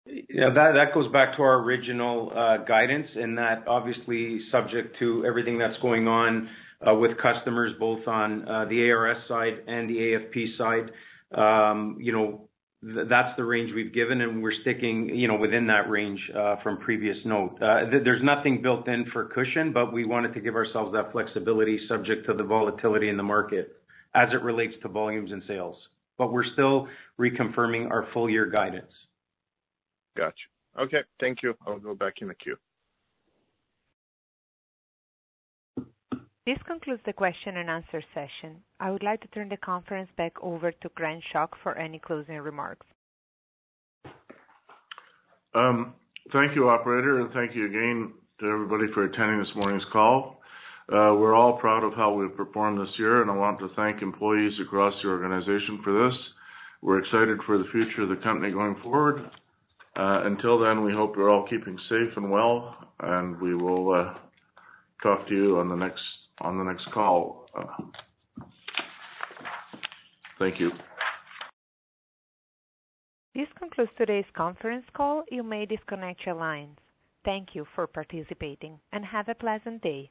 Yeah, 0.06 0.50
that 0.54 0.94
goes 0.94 1.10
back 1.12 1.36
to 1.36 1.42
our 1.42 1.62
original 1.62 2.32
uh, 2.34 2.64
guidance, 2.64 3.08
and 3.14 3.36
that 3.38 3.64
obviously 3.66 4.40
subject 4.50 4.98
to 4.98 5.24
everything 5.26 5.58
that's 5.58 5.76
going 5.82 6.08
on 6.08 6.48
uh, 6.86 6.94
with 6.94 7.12
customers, 7.18 7.72
both 7.78 8.06
on 8.06 8.48
uh, 8.48 8.64
the 8.66 8.90
ARS 8.90 9.18
side 9.28 9.64
and 9.66 9.88
the 9.88 9.94
AEP 9.94 10.56
side. 10.56 10.90
Um, 11.34 11.98
you 12.00 12.12
know, 12.12 12.47
that's 12.82 13.36
the 13.36 13.44
range 13.44 13.72
we've 13.74 13.92
given, 13.92 14.20
and 14.20 14.42
we're 14.42 14.52
sticking, 14.62 15.08
you 15.08 15.26
know, 15.26 15.36
within 15.36 15.66
that 15.66 15.90
range 15.90 16.20
uh, 16.36 16.56
from 16.62 16.78
previous 16.78 17.16
note. 17.24 17.56
Uh, 17.60 17.90
there's 18.04 18.22
nothing 18.22 18.62
built 18.62 18.86
in 18.86 19.04
for 19.12 19.24
cushion, 19.26 19.72
but 19.72 19.92
we 19.92 20.04
wanted 20.04 20.32
to 20.34 20.40
give 20.40 20.54
ourselves 20.54 20.92
that 20.92 21.10
flexibility 21.10 21.80
subject 21.88 22.26
to 22.26 22.34
the 22.34 22.44
volatility 22.44 23.08
in 23.08 23.16
the 23.16 23.22
market 23.22 23.76
as 24.14 24.28
it 24.32 24.42
relates 24.42 24.74
to 24.82 24.88
volumes 24.88 25.32
and 25.32 25.42
sales. 25.48 25.76
But 26.18 26.32
we're 26.32 26.50
still 26.52 26.86
reconfirming 27.18 27.90
our 27.90 28.06
full 28.12 28.30
year 28.30 28.46
guidance. 28.46 28.90
Gotcha. 30.16 30.34
Okay, 30.78 31.00
thank 31.20 31.42
you. 31.42 31.54
I'll 31.66 31.78
go 31.80 31.94
back 31.94 32.14
in 32.20 32.28
the 32.28 32.34
queue. 32.34 32.56
This 36.48 36.56
concludes 36.66 37.02
the 37.04 37.12
question 37.12 37.58
and 37.58 37.68
answer 37.68 38.02
session. 38.14 38.62
I 38.80 38.90
would 38.90 39.02
like 39.02 39.20
to 39.20 39.28
turn 39.28 39.50
the 39.50 39.58
conference 39.58 40.08
back 40.16 40.32
over 40.40 40.72
to 40.72 40.88
Grant 40.94 41.22
Schoch 41.30 41.50
for 41.62 41.76
any 41.76 41.98
closing 41.98 42.38
remarks. 42.38 42.86
Um, 45.54 45.92
thank 46.32 46.56
you, 46.56 46.70
operator, 46.70 47.20
and 47.20 47.30
thank 47.34 47.54
you 47.54 47.66
again 47.66 48.14
to 48.40 48.46
everybody 48.46 48.90
for 48.94 49.04
attending 49.04 49.40
this 49.40 49.54
morning's 49.56 49.84
call. 49.92 50.40
Uh, 50.90 51.12
we're 51.20 51.34
all 51.34 51.58
proud 51.58 51.84
of 51.84 51.92
how 51.92 52.14
we've 52.14 52.34
performed 52.34 52.80
this 52.80 52.94
year, 52.98 53.20
and 53.20 53.30
I 53.30 53.34
want 53.34 53.58
to 53.58 53.68
thank 53.76 54.00
employees 54.00 54.54
across 54.62 54.94
the 55.02 55.10
organization 55.10 55.82
for 55.84 56.08
this. 56.08 56.18
We're 56.80 57.00
excited 57.00 57.40
for 57.44 57.58
the 57.58 57.68
future 57.72 58.04
of 58.04 58.08
the 58.08 58.24
company 58.24 58.54
going 58.54 58.76
forward. 58.82 59.20
Uh, 59.96 60.22
until 60.24 60.58
then, 60.58 60.82
we 60.82 60.94
hope 60.94 61.14
you're 61.14 61.28
all 61.28 61.46
keeping 61.46 61.78
safe 61.90 62.16
and 62.16 62.30
well, 62.30 62.74
and 63.00 63.38
we 63.38 63.54
will 63.54 63.92
uh, 63.92 64.14
talk 65.02 65.28
to 65.28 65.34
you 65.34 65.58
on 65.58 65.68
the 65.68 65.76
next 65.76 66.00
on 66.40 66.58
the 66.58 66.64
next 66.64 66.86
call. 66.92 67.46
Uh, 67.56 67.64
Thank 70.38 70.60
you. 70.60 70.70
This 73.34 73.48
concludes 73.58 73.90
today's 73.98 74.24
conference 74.36 74.84
call. 74.96 75.24
You 75.30 75.42
may 75.42 75.66
disconnect 75.66 76.24
your 76.24 76.34
lines. 76.34 76.76
Thank 77.24 77.54
you 77.54 77.66
for 77.74 77.86
participating, 77.86 78.78
and 78.92 79.04
have 79.04 79.28
a 79.28 79.34
pleasant 79.34 79.82
day. 79.82 80.10